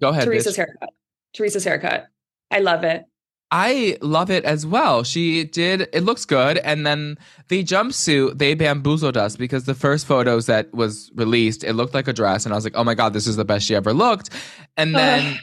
go 0.00 0.08
ahead. 0.10 0.24
Teresa's 0.24 0.54
bitch. 0.54 0.56
haircut. 0.58 0.90
Teresa's 1.34 1.64
haircut. 1.64 2.06
I 2.50 2.60
love 2.60 2.84
it. 2.84 3.04
I 3.50 3.96
love 4.02 4.30
it 4.30 4.44
as 4.44 4.66
well. 4.66 5.02
She 5.04 5.44
did. 5.44 5.88
It 5.94 6.02
looks 6.02 6.26
good, 6.26 6.58
and 6.58 6.86
then 6.86 7.16
the 7.48 7.64
jumpsuit 7.64 8.38
they 8.38 8.54
bamboozled 8.54 9.16
us 9.16 9.36
because 9.36 9.64
the 9.64 9.74
first 9.74 10.06
photos 10.06 10.46
that 10.46 10.72
was 10.74 11.10
released, 11.14 11.64
it 11.64 11.72
looked 11.72 11.94
like 11.94 12.08
a 12.08 12.12
dress, 12.12 12.44
and 12.44 12.52
I 12.52 12.56
was 12.56 12.64
like, 12.64 12.76
oh 12.76 12.84
my 12.84 12.94
god, 12.94 13.14
this 13.14 13.26
is 13.26 13.36
the 13.36 13.46
best 13.46 13.66
she 13.66 13.74
ever 13.74 13.94
looked. 13.94 14.30
And 14.76 14.94
then 14.94 15.38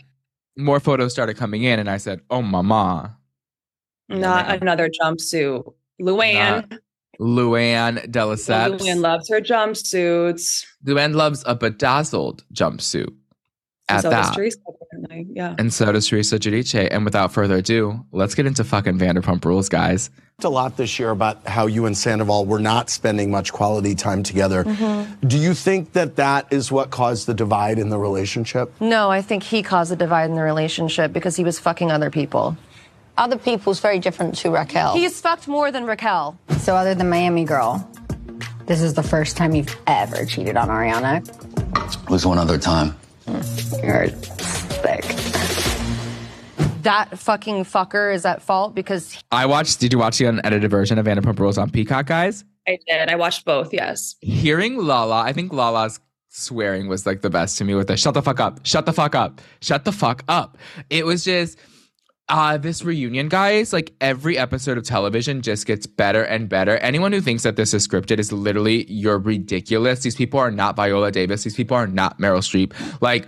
more 0.57 0.79
photos 0.79 1.12
started 1.12 1.35
coming 1.38 1.63
in, 1.63 1.79
and 1.79 1.89
I 1.89 1.97
said, 1.97 2.21
oh 2.29 2.41
mama, 2.41 3.17
Not 4.09 4.45
Yeah. 4.47 4.53
another 4.62 4.89
jumpsuit. 4.89 5.63
Luann. 6.01 6.79
Luann 7.19 8.12
de 8.12 8.19
Luann 8.19 9.01
loves 9.01 9.29
her 9.29 9.39
jumpsuits. 9.41 10.65
Luann 10.85 11.15
loves 11.15 11.43
a 11.47 11.55
bedazzled 11.55 12.43
jumpsuit. 12.53 13.13
At 13.88 14.01
so 14.01 14.10
that. 14.10 14.34
Teresa. 14.34 14.58
Yeah. 15.12 15.56
And 15.60 15.72
so 15.72 15.92
does 15.92 16.08
Teresa 16.08 16.39
Giudice. 16.39 16.88
And 16.89 17.06
without 17.06 17.32
further 17.32 17.58
ado, 17.58 18.04
let's 18.12 18.34
get 18.34 18.46
into 18.46 18.63
fucking 18.63 18.98
Vanderpump 18.98 19.46
Rules, 19.46 19.70
guys. 19.70 20.10
a 20.44 20.50
lot 20.50 20.77
this 20.77 20.98
year 20.98 21.12
about 21.12 21.46
how 21.48 21.68
you 21.68 21.86
and 21.86 21.96
Sandoval 21.98 22.46
were 22.46 22.60
not 22.60 22.89
spending 22.89 23.30
much 23.30 23.54
quality 23.54 23.94
time 23.94 24.24
together. 24.24 24.63
Mm-hmm. 24.63 25.27
Do 25.27 25.38
you 25.38 25.54
think 25.54 25.94
that 25.94 26.15
that 26.15 26.48
is 26.51 26.72
what 26.72 26.89
caused 26.89 27.27
the 27.27 27.34
divide 27.34 27.77
in 27.77 27.89
the 27.89 27.98
relationship? 28.00 28.74
No, 28.80 29.12
I 29.12 29.22
think 29.22 29.44
he 29.44 29.62
caused 29.62 29.92
the 29.92 29.96
divide 29.96 30.30
in 30.30 30.36
the 30.36 30.42
relationship 30.44 31.13
because 31.13 31.36
he 31.36 31.44
was 31.44 31.60
fucking 31.60 31.92
other 31.92 32.10
people. 32.10 32.58
Other 33.18 33.38
people's 33.38 33.80
very 33.80 34.00
different 34.00 34.36
to 34.39 34.50
Raquel. 34.50 34.94
He's 34.94 35.22
fucked 35.22 35.48
more 35.48 35.72
than 35.72 35.86
Raquel. 35.86 36.38
So, 36.60 36.75
other 36.75 36.96
than 36.96 37.08
Miami 37.10 37.46
Girl, 37.46 37.89
this 38.65 38.82
is 38.82 38.94
the 38.94 39.04
first 39.04 39.38
time 39.38 39.56
you've 39.56 39.74
ever 39.88 40.25
cheated 40.25 40.58
on 40.58 40.68
Ariana. 40.68 41.24
It 42.04 42.10
was 42.10 42.25
one 42.25 42.38
other 42.38 42.58
time. 42.58 42.96
You're 43.27 44.08
sick. 44.08 45.03
That 46.84 47.17
fucking 47.17 47.63
fucker 47.63 48.13
is 48.13 48.25
at 48.25 48.41
fault 48.41 48.75
because 48.75 49.17
I 49.32 49.48
watched, 49.48 49.79
did 49.79 49.91
you 49.91 49.98
watch 49.98 50.20
the 50.20 50.25
unedited 50.25 50.70
version 50.70 51.00
of 51.00 51.05
Vanderpump 51.08 51.39
Rules 51.39 51.58
on 51.58 51.72
Peacock, 51.72 52.05
guys? 52.05 52.44
I 52.67 52.77
did. 52.88 53.10
I 53.10 53.15
watched 53.15 53.46
both. 53.46 53.74
Yes. 53.74 54.15
Hearing 54.22 54.77
Lala, 54.77 55.22
I 55.22 55.34
think 55.34 55.51
Lala's 55.51 56.00
swearing 56.29 56.88
was 56.88 57.05
like 57.05 57.22
the 57.22 57.29
best 57.29 57.58
to 57.58 57.63
me 57.63 57.74
with 57.74 57.88
the 57.88 57.98
shut 57.98 58.13
the 58.13 58.22
fuck 58.22 58.39
up, 58.39 58.60
shut 58.65 58.86
the 58.86 58.94
fuck 58.94 59.15
up, 59.15 59.41
shut 59.62 59.86
the 59.86 59.91
fuck 59.91 60.24
up. 60.27 60.58
It 60.89 61.05
was 61.05 61.24
just, 61.24 61.58
uh, 62.27 62.58
this 62.58 62.84
reunion, 62.84 63.29
guys, 63.29 63.72
like 63.72 63.94
every 64.01 64.38
episode 64.38 64.77
of 64.77 64.84
television 64.84 65.41
just 65.41 65.67
gets 65.67 65.86
better 65.86 66.24
and 66.24 66.50
better. 66.50 66.77
Anyone 66.77 67.12
who 67.12 67.22
thinks 67.22 67.44
that 67.44 67.55
this 67.55 67.74
is 67.74 67.88
scripted 67.88 68.20
is 68.20 68.32
literally, 68.32 68.91
you're 68.91 69.20
ridiculous. 69.20 70.01
These 70.01 70.15
people 70.15 70.39
are 70.39 70.50
not 70.50 70.75
Viola 70.75 71.12
Davis. 71.12 71.44
These 71.44 71.55
people 71.55 71.77
are 71.77 71.88
not 71.88 72.20
Meryl 72.20 72.39
Streep. 72.39 72.74
Like, 73.01 73.27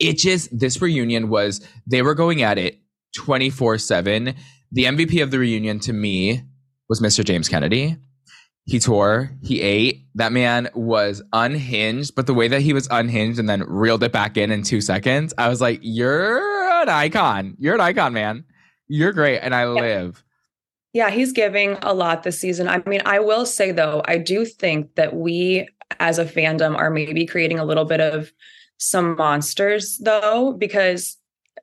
it 0.00 0.16
just 0.16 0.48
this 0.58 0.80
reunion 0.80 1.28
was 1.28 1.60
they 1.86 2.02
were 2.02 2.14
going 2.14 2.42
at 2.42 2.58
it 2.58 2.80
24/7. 3.18 4.34
The 4.72 4.84
MVP 4.84 5.22
of 5.22 5.30
the 5.30 5.38
reunion 5.38 5.78
to 5.80 5.92
me 5.92 6.42
was 6.88 7.00
Mr. 7.00 7.24
James 7.24 7.48
Kennedy. 7.48 7.96
He 8.64 8.78
tore, 8.78 9.30
he 9.42 9.60
ate. 9.60 10.06
That 10.14 10.32
man 10.32 10.68
was 10.74 11.22
unhinged, 11.32 12.14
but 12.14 12.26
the 12.26 12.34
way 12.34 12.48
that 12.48 12.62
he 12.62 12.72
was 12.72 12.88
unhinged 12.90 13.38
and 13.38 13.48
then 13.48 13.62
reeled 13.66 14.02
it 14.02 14.12
back 14.12 14.36
in 14.36 14.50
in 14.50 14.62
2 14.62 14.80
seconds, 14.80 15.34
I 15.36 15.48
was 15.48 15.60
like, 15.60 15.80
"You're 15.82 16.69
an 16.82 16.88
icon. 16.88 17.56
You're 17.58 17.74
an 17.74 17.80
icon, 17.80 18.12
man. 18.12 18.44
You're 18.88 19.12
great 19.12 19.40
and 19.40 19.54
I 19.54 19.66
live." 19.66 20.22
Yeah, 20.92 21.10
he's 21.10 21.32
giving 21.32 21.78
a 21.82 21.94
lot 21.94 22.24
this 22.24 22.40
season. 22.40 22.66
I 22.68 22.82
mean, 22.86 23.02
I 23.04 23.20
will 23.20 23.46
say 23.46 23.70
though, 23.70 24.02
I 24.06 24.18
do 24.18 24.44
think 24.44 24.94
that 24.96 25.14
we 25.14 25.68
as 26.00 26.18
a 26.18 26.24
fandom 26.24 26.76
are 26.76 26.90
maybe 26.90 27.26
creating 27.26 27.58
a 27.58 27.64
little 27.64 27.84
bit 27.84 28.00
of 28.00 28.32
some 28.78 29.16
monsters 29.16 29.98
though, 29.98 30.52
because 30.52 31.16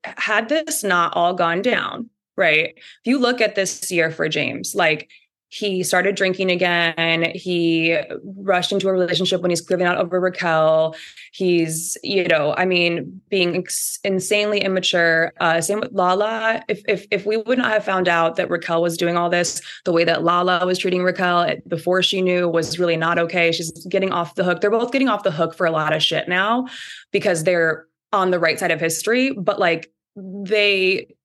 had 0.03 0.47
this 0.49 0.83
not 0.83 1.13
all 1.15 1.33
gone 1.33 1.61
down, 1.61 2.09
right? 2.37 2.73
If 2.77 3.05
you 3.05 3.19
look 3.19 3.41
at 3.41 3.55
this 3.55 3.91
year 3.91 4.11
for 4.11 4.29
James, 4.29 4.75
like 4.75 5.09
he 5.49 5.81
started 5.83 6.15
drinking 6.15 6.51
again. 6.51 7.31
He 7.33 7.97
rushed 8.23 8.71
into 8.71 8.89
a 8.89 8.91
relationship 8.91 9.41
when 9.41 9.49
he's 9.49 9.61
clearly 9.61 9.85
not 9.85 9.97
over 9.97 10.19
Raquel. 10.19 10.95
He's, 11.31 11.97
you 12.03 12.27
know, 12.27 12.53
I 12.57 12.65
mean, 12.65 13.21
being 13.29 13.55
ex- 13.55 13.99
insanely 14.03 14.59
immature. 14.59 15.31
Uh, 15.39 15.61
same 15.61 15.79
with 15.79 15.93
Lala. 15.93 16.63
If 16.67 16.81
if 16.87 17.07
if 17.11 17.25
we 17.25 17.37
would 17.37 17.57
not 17.57 17.71
have 17.71 17.85
found 17.85 18.09
out 18.09 18.35
that 18.35 18.49
Raquel 18.49 18.81
was 18.81 18.97
doing 18.97 19.15
all 19.15 19.29
this, 19.29 19.61
the 19.85 19.93
way 19.93 20.03
that 20.03 20.23
Lala 20.23 20.65
was 20.65 20.79
treating 20.79 21.03
Raquel 21.03 21.55
before 21.67 22.03
she 22.03 22.21
knew 22.21 22.49
was 22.49 22.77
really 22.77 22.97
not 22.97 23.17
okay. 23.17 23.51
She's 23.53 23.71
getting 23.85 24.11
off 24.11 24.35
the 24.35 24.43
hook. 24.43 24.59
They're 24.59 24.69
both 24.69 24.91
getting 24.91 25.09
off 25.09 25.23
the 25.23 25.31
hook 25.31 25.55
for 25.55 25.65
a 25.65 25.71
lot 25.71 25.93
of 25.93 26.03
shit 26.03 26.27
now 26.27 26.67
because 27.11 27.45
they're 27.45 27.85
on 28.11 28.31
the 28.31 28.39
right 28.39 28.59
side 28.59 28.71
of 28.71 28.81
history. 28.81 29.31
But 29.31 29.59
like 29.59 29.91
they 30.15 31.15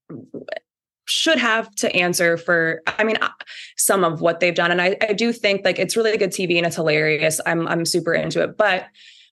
should 1.06 1.38
have 1.38 1.74
to 1.74 1.94
answer 1.96 2.36
for 2.36 2.80
i 2.86 3.02
mean 3.02 3.18
some 3.82 4.04
of 4.04 4.20
what 4.20 4.40
they've 4.40 4.54
done. 4.54 4.70
And 4.70 4.80
I, 4.80 4.96
I 5.00 5.12
do 5.12 5.32
think 5.32 5.64
like 5.64 5.78
it's 5.78 5.96
really 5.96 6.16
good 6.16 6.30
tv 6.30 6.56
and 6.56 6.66
it's 6.66 6.76
hilarious. 6.76 7.40
I'm 7.44 7.66
i'm 7.68 7.84
super 7.84 8.14
into 8.14 8.42
it. 8.42 8.56
But 8.56 8.86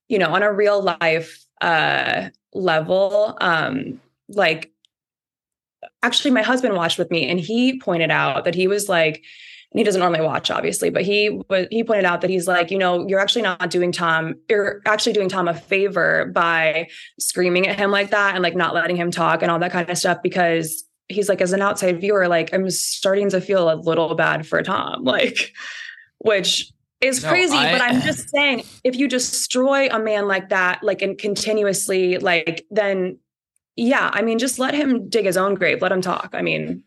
you 0.09 0.19
know 0.19 0.35
on 0.35 0.43
a 0.43 0.53
real 0.53 0.83
life 0.83 1.45
uh 1.61 2.29
level 2.53 3.37
um 3.41 4.01
like 4.29 4.73
actually 6.03 6.31
my 6.31 6.43
husband 6.43 6.75
watched 6.75 6.99
with 6.99 7.11
me 7.11 7.29
and 7.29 7.39
he 7.39 7.79
pointed 7.79 8.11
out 8.11 8.45
that 8.45 8.55
he 8.55 8.67
was 8.67 8.89
like 8.89 9.23
he 9.73 9.85
doesn't 9.85 10.01
normally 10.01 10.25
watch 10.25 10.51
obviously 10.51 10.91
but 10.91 11.03
he 11.03 11.31
was 11.49 11.67
he 11.71 11.85
pointed 11.85 12.05
out 12.05 12.23
that 12.23 12.31
he's 12.31 12.49
like 12.49 12.71
you 12.73 12.79
know 12.79 13.07
you're 13.07 13.21
actually 13.21 13.43
not 13.43 13.71
doing 13.71 13.93
tom 13.93 14.35
you're 14.49 14.81
actually 14.87 15.13
doing 15.13 15.29
tom 15.29 15.47
a 15.47 15.55
favor 15.55 16.25
by 16.35 16.89
screaming 17.21 17.69
at 17.69 17.79
him 17.79 17.93
like 17.93 18.11
that 18.11 18.35
and 18.35 18.43
like 18.43 18.57
not 18.57 18.75
letting 18.75 18.97
him 18.97 19.11
talk 19.11 19.43
and 19.43 19.51
all 19.51 19.61
that 19.61 19.71
kind 19.71 19.89
of 19.89 19.97
stuff 19.97 20.19
because 20.23 20.85
he's 21.11 21.29
like 21.29 21.41
as 21.41 21.53
an 21.53 21.61
outside 21.63 22.01
viewer 22.01 22.29
like 22.29 22.53
i'm 22.55 22.69
starting 22.71 23.29
to 23.31 23.41
feel 23.41 23.71
a 23.71 23.75
little 23.77 24.15
bad 24.15 24.47
for 24.47 24.63
tom 24.63 25.05
like 25.05 25.53
which 26.19 26.71
is 27.01 27.23
No, 27.23 27.29
crazy 27.31 27.57
I- 27.57 27.73
but 27.73 27.81
i'm 27.83 28.01
just 28.11 28.31
saying 28.31 28.65
if 28.85 28.97
you 28.97 29.09
destroy 29.09 29.89
a 29.89 29.99
man 29.99 30.27
like 30.29 30.49
that 30.51 30.83
like 30.83 31.03
and 31.03 31.17
continuously 31.19 32.19
like 32.19 32.67
then 32.71 33.19
yeah 33.77 34.11
i 34.13 34.23
mean 34.23 34.39
just 34.39 34.59
let 34.59 34.75
him 34.75 35.09
dig 35.09 35.25
his 35.27 35.37
own 35.37 35.55
grave 35.55 35.83
let 35.83 35.93
him 35.93 36.01
talk 36.01 36.31
i 36.35 36.43
mean 36.43 36.83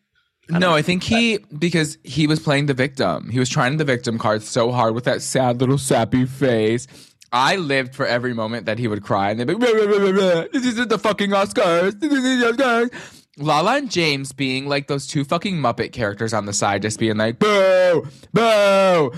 No, 0.49 0.73
I 0.75 0.81
think 0.81 1.03
he 1.03 1.37
because 1.57 1.97
he 2.03 2.27
was 2.27 2.41
playing 2.41 2.65
the 2.65 2.73
victim. 2.73 3.29
He 3.29 3.39
was 3.39 3.47
trying 3.47 3.77
the 3.77 3.85
victim 3.85 4.17
card 4.19 4.43
so 4.43 4.73
hard 4.73 4.93
with 4.93 5.05
that 5.05 5.21
sad 5.21 5.61
little 5.61 5.77
sappy 5.77 6.25
face. 6.25 6.85
I 7.31 7.55
lived 7.55 7.95
for 7.95 8.05
every 8.05 8.33
moment 8.33 8.65
that 8.65 8.77
he 8.77 8.89
would 8.89 9.03
cry 9.03 9.29
and 9.31 9.39
they'd 9.39 9.47
be, 9.47 9.53
"Blah, 9.55 9.71
blah, 9.71 10.11
blah. 10.11 10.43
"This 10.51 10.65
isn't 10.65 10.89
the 10.89 10.99
fucking 10.99 11.29
Oscars. 11.31 11.97
This 11.97 12.11
isn't 12.11 12.39
the 12.41 12.51
Oscars." 12.51 13.22
Lala 13.37 13.77
and 13.77 13.89
James 13.91 14.31
being 14.31 14.67
like 14.67 14.87
those 14.87 15.07
two 15.07 15.23
fucking 15.23 15.57
Muppet 15.57 15.91
characters 15.91 16.33
on 16.33 16.45
the 16.45 16.53
side, 16.53 16.81
just 16.81 16.99
being 16.99 17.17
like, 17.17 17.39
boo, 17.39 18.07
boo. 18.31 19.11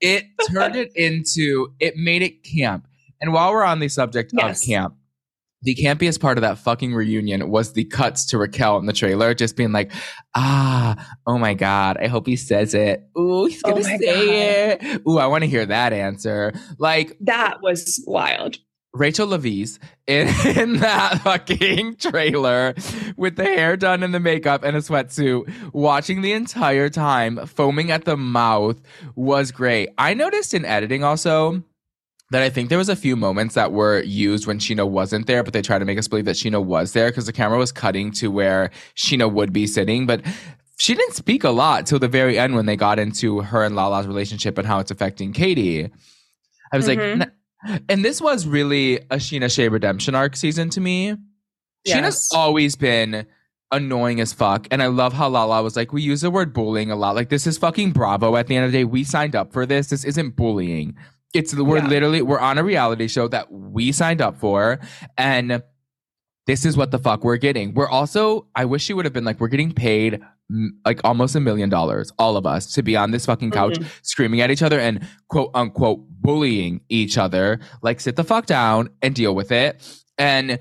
It 0.00 0.24
turned 0.50 0.76
it 0.76 0.92
into, 0.96 1.68
it 1.80 1.96
made 1.96 2.22
it 2.22 2.44
camp. 2.44 2.86
And 3.20 3.32
while 3.32 3.50
we're 3.52 3.64
on 3.64 3.80
the 3.80 3.88
subject 3.88 4.32
Yes. 4.34 4.60
of 4.62 4.66
camp, 4.66 4.94
the 5.62 5.74
campiest 5.74 6.20
part 6.20 6.38
of 6.38 6.42
that 6.42 6.58
fucking 6.58 6.94
reunion 6.94 7.48
was 7.50 7.72
the 7.72 7.84
cuts 7.84 8.26
to 8.26 8.38
Raquel 8.38 8.76
in 8.78 8.86
the 8.86 8.92
trailer, 8.92 9.34
just 9.34 9.56
being 9.56 9.72
like, 9.72 9.90
ah, 10.36 11.16
oh 11.26 11.38
my 11.38 11.54
God, 11.54 11.96
I 12.00 12.06
hope 12.06 12.26
he 12.26 12.36
says 12.36 12.74
it. 12.74 13.02
Ooh, 13.18 13.46
he's 13.46 13.62
Oh 13.64 13.70
gonna 13.70 13.82
my 13.82 13.96
say 13.96 14.70
it. 14.74 15.00
Ooh, 15.08 15.18
I 15.18 15.26
want 15.26 15.42
to 15.44 15.50
hear 15.50 15.66
that 15.66 15.92
answer. 15.92 16.52
Like 16.78 17.16
that 17.22 17.62
was 17.62 18.00
wild 18.06 18.58
Rachel 18.96 19.28
Leviss 19.28 19.78
in, 20.06 20.28
in 20.58 20.78
that 20.80 21.20
fucking 21.22 21.96
trailer 21.96 22.74
with 23.16 23.36
the 23.36 23.44
hair 23.44 23.76
done 23.76 24.02
and 24.02 24.14
the 24.14 24.20
makeup 24.20 24.62
and 24.64 24.76
a 24.76 24.80
sweatsuit, 24.80 25.72
watching 25.72 26.22
the 26.22 26.32
entire 26.32 26.88
time, 26.88 27.44
foaming 27.46 27.90
at 27.90 28.04
the 28.04 28.16
mouth 28.16 28.80
was 29.14 29.52
great. 29.52 29.90
I 29.98 30.14
noticed 30.14 30.54
in 30.54 30.64
editing 30.64 31.04
also, 31.04 31.62
that 32.32 32.42
I 32.42 32.50
think 32.50 32.70
there 32.70 32.78
was 32.78 32.88
a 32.88 32.96
few 32.96 33.14
moments 33.14 33.54
that 33.54 33.70
were 33.70 34.02
used 34.02 34.48
when 34.48 34.58
Scheana 34.58 34.88
wasn't 34.88 35.28
there, 35.28 35.44
but 35.44 35.52
they 35.52 35.62
tried 35.62 35.78
to 35.78 35.84
make 35.84 35.96
us 35.96 36.08
believe 36.08 36.24
that 36.24 36.34
Scheana 36.34 36.60
was 36.60 36.92
there 36.92 37.08
because 37.08 37.26
the 37.26 37.32
camera 37.32 37.56
was 37.56 37.70
cutting 37.70 38.10
to 38.12 38.32
where 38.32 38.72
Scheana 38.96 39.32
would 39.32 39.52
be 39.52 39.64
sitting. 39.68 40.06
But 40.06 40.22
she 40.76 40.96
didn't 40.96 41.14
speak 41.14 41.44
a 41.44 41.50
lot 41.50 41.86
till 41.86 42.00
the 42.00 42.08
very 42.08 42.36
end 42.36 42.56
when 42.56 42.66
they 42.66 42.74
got 42.74 42.98
into 42.98 43.42
her 43.42 43.62
and 43.62 43.76
Lala's 43.76 44.08
relationship 44.08 44.58
and 44.58 44.66
how 44.66 44.80
it's 44.80 44.90
affecting 44.90 45.32
Katie. 45.32 45.88
I 46.72 46.76
was 46.76 46.88
Mhm. 46.88 47.20
like, 47.20 47.30
and 47.88 48.04
this 48.04 48.20
was 48.20 48.46
really 48.46 48.96
a 49.10 49.16
Scheana 49.16 49.54
Shay 49.54 49.68
redemption 49.68 50.14
arc 50.14 50.36
season 50.36 50.70
to 50.70 50.80
me. 50.80 51.14
Scheana's 51.86 52.30
always 52.34 52.76
been 52.76 53.26
annoying 53.72 54.20
as 54.20 54.32
fuck. 54.32 54.66
And 54.70 54.82
I 54.82 54.86
love 54.86 55.12
how 55.12 55.28
Lala 55.28 55.62
was 55.62 55.76
like, 55.76 55.92
we 55.92 56.02
use 56.02 56.20
the 56.20 56.30
word 56.30 56.52
bullying 56.52 56.90
a 56.90 56.96
lot. 56.96 57.14
Like, 57.14 57.28
this 57.28 57.46
is 57.46 57.58
fucking 57.58 57.92
Bravo 57.92 58.36
at 58.36 58.46
the 58.46 58.56
end 58.56 58.64
of 58.66 58.72
the 58.72 58.78
day. 58.78 58.84
We 58.84 59.04
signed 59.04 59.34
up 59.36 59.52
for 59.52 59.66
this. 59.66 59.88
This 59.88 60.04
isn't 60.04 60.36
bullying. 60.36 60.96
It's 61.34 61.54
we're 61.54 61.78
Yeah. 61.78 61.88
literally 61.88 62.22
we're 62.22 62.38
on 62.38 62.58
a 62.58 62.64
reality 62.64 63.08
show 63.08 63.28
that 63.28 63.52
we 63.52 63.92
signed 63.92 64.20
up 64.20 64.38
for. 64.38 64.78
And 65.18 65.62
this 66.46 66.64
is 66.64 66.76
what 66.76 66.92
the 66.92 66.98
fuck 66.98 67.24
we're 67.24 67.36
getting. 67.38 67.74
We're 67.74 67.88
also, 67.88 68.46
I 68.54 68.64
wish 68.64 68.82
she 68.84 68.94
would 68.94 69.04
have 69.04 69.12
been 69.14 69.24
like, 69.24 69.40
we're 69.40 69.48
getting 69.48 69.72
paid 69.72 70.20
like 70.84 71.00
almost 71.02 71.34
a 71.34 71.40
million 71.40 71.68
dollars, 71.68 72.12
all 72.18 72.36
of 72.36 72.46
us, 72.46 72.72
to 72.74 72.82
be 72.82 72.96
on 72.96 73.10
this 73.10 73.26
fucking 73.26 73.50
couch 73.50 73.78
Mhm. 73.78 73.86
screaming 74.02 74.40
at 74.40 74.50
each 74.50 74.62
other 74.62 74.78
and 74.78 75.00
quote 75.28 75.50
unquote 75.54 76.00
bullying 76.08 76.80
each 76.88 77.18
other. 77.18 77.58
Like, 77.82 78.00
sit 78.00 78.16
the 78.16 78.24
fuck 78.24 78.46
down 78.46 78.90
and 79.02 79.14
deal 79.14 79.34
with 79.34 79.50
it. 79.50 79.82
And 80.18 80.58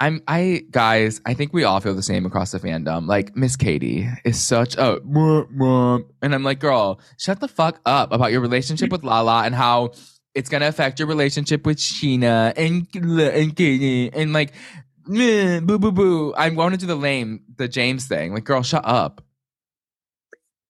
I'm, 0.00 0.22
I, 0.28 0.62
guys, 0.70 1.20
I 1.24 1.32
think 1.34 1.52
we 1.54 1.64
all 1.64 1.80
feel 1.80 1.94
the 1.94 2.02
same 2.02 2.26
across 2.26 2.50
the 2.52 2.58
fandom. 2.60 3.06
Like, 3.06 3.34
Miss 3.36 3.56
Katie 3.56 4.08
is 4.24 4.38
such 4.40 4.74
a, 4.76 5.00
and 6.22 6.34
I'm 6.34 6.42
like, 6.42 6.58
girl, 6.58 7.00
shut 7.18 7.40
the 7.40 7.48
fuck 7.48 7.80
up 7.86 8.12
about 8.12 8.32
your 8.32 8.40
relationship 8.40 8.90
with 8.90 9.04
Lala 9.04 9.44
and 9.44 9.54
how 9.54 9.92
it's 10.34 10.48
gonna 10.50 10.66
affect 10.68 10.98
your 10.98 11.08
relationship 11.08 11.64
with 11.64 11.78
Scheana 11.78 12.52
and, 12.56 12.86
and 12.94 13.56
Katie 13.56 14.10
and 14.12 14.32
like, 14.34 14.52
meh, 15.06 15.60
boo, 15.60 15.78
boo, 15.78 15.92
boo. 15.92 16.34
I'm 16.36 16.54
going 16.56 16.72
to 16.72 16.76
do 16.76 16.86
the 16.86 16.96
lame, 16.96 17.40
the 17.56 17.68
James 17.68 18.06
thing. 18.06 18.34
Like, 18.34 18.44
girl, 18.44 18.62
shut 18.62 18.82
up. 18.84 19.22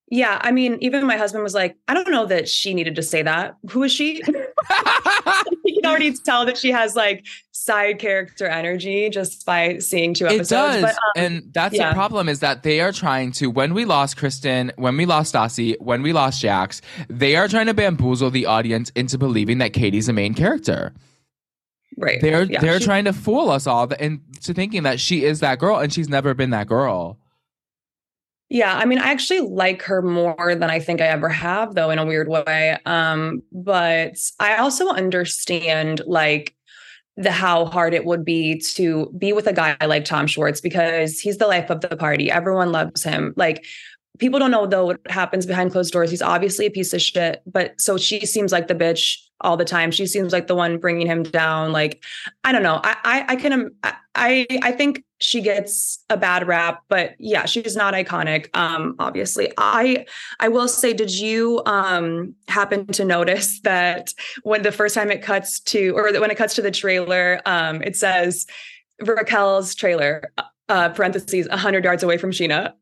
Yeah, 0.09 0.39
I 0.41 0.53
mean, 0.53 0.79
even 0.83 1.05
my 1.05 1.17
husband 1.17 1.43
was 1.43 1.53
like, 1.55 1.77
I 1.89 1.95
don't 1.95 2.09
know 2.11 2.27
that 2.27 2.49
she 2.49 2.75
needed 2.75 2.95
to 2.95 3.03
say 3.03 3.23
that. 3.23 3.57
Who 3.71 3.83
is 3.83 3.91
she? 3.93 4.23
you 5.65 5.75
can 5.75 5.85
already 5.85 6.13
tell 6.13 6.47
that 6.47 6.57
she 6.57 6.71
has 6.71 6.95
like 6.95 7.27
side 7.51 7.99
character 7.99 8.47
energy 8.47 9.11
just 9.11 9.45
by 9.45 9.79
seeing 9.79 10.15
two 10.15 10.27
episodes. 10.27 10.53
It 10.53 10.55
does. 10.55 10.83
But 10.83 10.91
um, 10.95 10.97
and 11.17 11.53
that's 11.53 11.75
yeah. 11.75 11.89
the 11.89 11.95
problem 11.95 12.29
is 12.29 12.39
that 12.39 12.63
they 12.63 12.81
are 12.81 12.93
trying 12.93 13.33
to, 13.33 13.51
when 13.51 13.75
we 13.75 13.85
lost 13.85 14.17
Kristen, 14.17 14.71
when 14.77 14.97
we 14.97 15.07
lost 15.07 15.35
Stassi, 15.35 15.75
when 15.81 16.03
we 16.03 16.13
lost 16.13 16.41
Jax, 16.41 16.83
they 17.09 17.35
are 17.35 17.49
trying 17.49 17.67
to 17.67 17.75
bamboozle 17.75 18.31
the 18.31 18.47
audience 18.47 18.91
into 18.91 19.19
believing 19.19 19.59
that 19.59 19.73
Katie's 19.73 20.07
the 20.07 20.13
main 20.13 20.35
character. 20.35 20.95
right. 21.99 22.21
They're 22.21 22.45
Yeah, 22.45 22.61
they're 22.61 22.79
she- 22.79 22.85
trying 22.85 23.07
to 23.07 23.13
fool 23.13 23.51
us 23.51 23.67
all 23.67 23.91
into 23.95 24.55
thinking 24.55 24.85
that 24.85 25.01
she 25.01 25.25
is 25.25 25.41
that 25.41 25.59
girl 25.59 25.79
and 25.79 25.93
she's 25.93 26.09
never 26.09 26.33
been 26.33 26.51
that 26.51 26.69
girl. 26.69 27.19
Yeah, 28.49 28.77
I 28.77 28.85
mean, 28.85 28.99
I 28.99 29.11
actually 29.11 29.41
like 29.41 29.83
her 29.83 30.03
more 30.03 30.55
than 30.55 30.71
I 30.71 30.79
think 30.79 31.01
I 31.01 31.07
ever 31.07 31.29
have, 31.29 31.75
though, 31.75 31.91
in 31.91 31.99
a 31.99 32.07
weird 32.07 32.29
way. 32.29 32.79
Um, 32.87 33.43
but 33.51 34.17
I 34.39 34.57
also 34.59 34.89
understand 34.89 36.03
like 36.07 36.55
the 37.17 37.33
how 37.33 37.65
hard 37.65 37.93
it 37.95 38.05
would 38.05 38.25
be 38.25 38.59
to 38.59 39.13
be 39.19 39.33
with 39.33 39.47
a 39.47 39.53
guy 39.53 39.77
like 39.87 40.05
Tom 40.05 40.27
Schwartz 40.27 40.61
because 40.61 41.19
he's 41.19 41.39
the 41.39 41.47
life 41.47 41.71
of 41.71 41.81
the 41.81 41.97
party. 41.97 42.31
Everyone 42.31 42.71
loves 42.71 43.03
him. 43.03 43.33
Like 43.37 43.65
people 44.19 44.39
don't 44.39 44.51
know 44.51 44.67
though 44.67 44.87
what 44.87 45.01
happens 45.09 45.47
behind 45.47 45.73
closed 45.73 45.93
doors. 45.93 46.11
He's 46.11 46.23
obviously 46.23 46.67
a 46.67 46.71
piece 46.71 46.93
of 46.93 47.03
shit, 47.03 47.43
but 47.47 47.81
so 47.81 47.97
she 47.97 48.27
seems 48.27 48.53
like 48.53 48.69
the 48.69 48.75
bitch 48.75 49.17
all 49.41 49.57
the 49.57 49.65
time. 49.65 49.91
She 49.91 50.07
seems 50.07 50.33
like 50.33 50.47
the 50.47 50.55
one 50.55 50.79
bringing 50.79 51.07
him 51.07 51.23
down. 51.23 51.73
Like 51.73 52.03
I 52.45 52.53
don't 52.53 52.63
know. 52.63 52.81
I 52.83 52.97
I, 53.05 53.25
I 53.29 53.37
can 53.37 53.71
I 54.15 54.47
I 54.63 54.73
think 54.73 55.05
she 55.21 55.41
gets 55.41 56.05
a 56.11 56.17
bad 56.17 56.47
rap, 56.47 56.83
but 56.89 57.15
yeah, 57.19 57.47
she's 57.47 57.77
not 57.77 57.95
iconic. 57.95 58.55
Um, 58.57 58.97
obviously, 58.99 59.53
I 59.57 60.07
I 60.41 60.49
will 60.49 60.69
say, 60.69 60.93
did 60.93 61.11
you 61.11 61.63
um 61.67 62.35
happen 62.49 62.87
to 62.89 63.05
notice 63.05 63.61
that 63.65 64.13
when 64.43 64.63
the 64.63 64.73
first 64.73 64.95
time 64.95 65.11
it 65.11 65.23
cuts 65.23 65.61
to, 65.61 65.97
or 65.97 66.13
when 66.21 66.31
it 66.31 66.37
cuts 66.37 66.55
to 66.55 66.63
the 66.63 66.71
trailer, 66.71 67.41
um, 67.47 67.83
it 67.83 67.97
says 67.97 68.47
Raquel's 69.03 69.75
trailer, 69.75 70.33
uh, 70.69 70.89
parentheses, 70.91 71.47
hundred 71.51 71.85
yards 71.85 72.03
away 72.03 72.19
from 72.19 72.31
Scheana. 72.31 72.73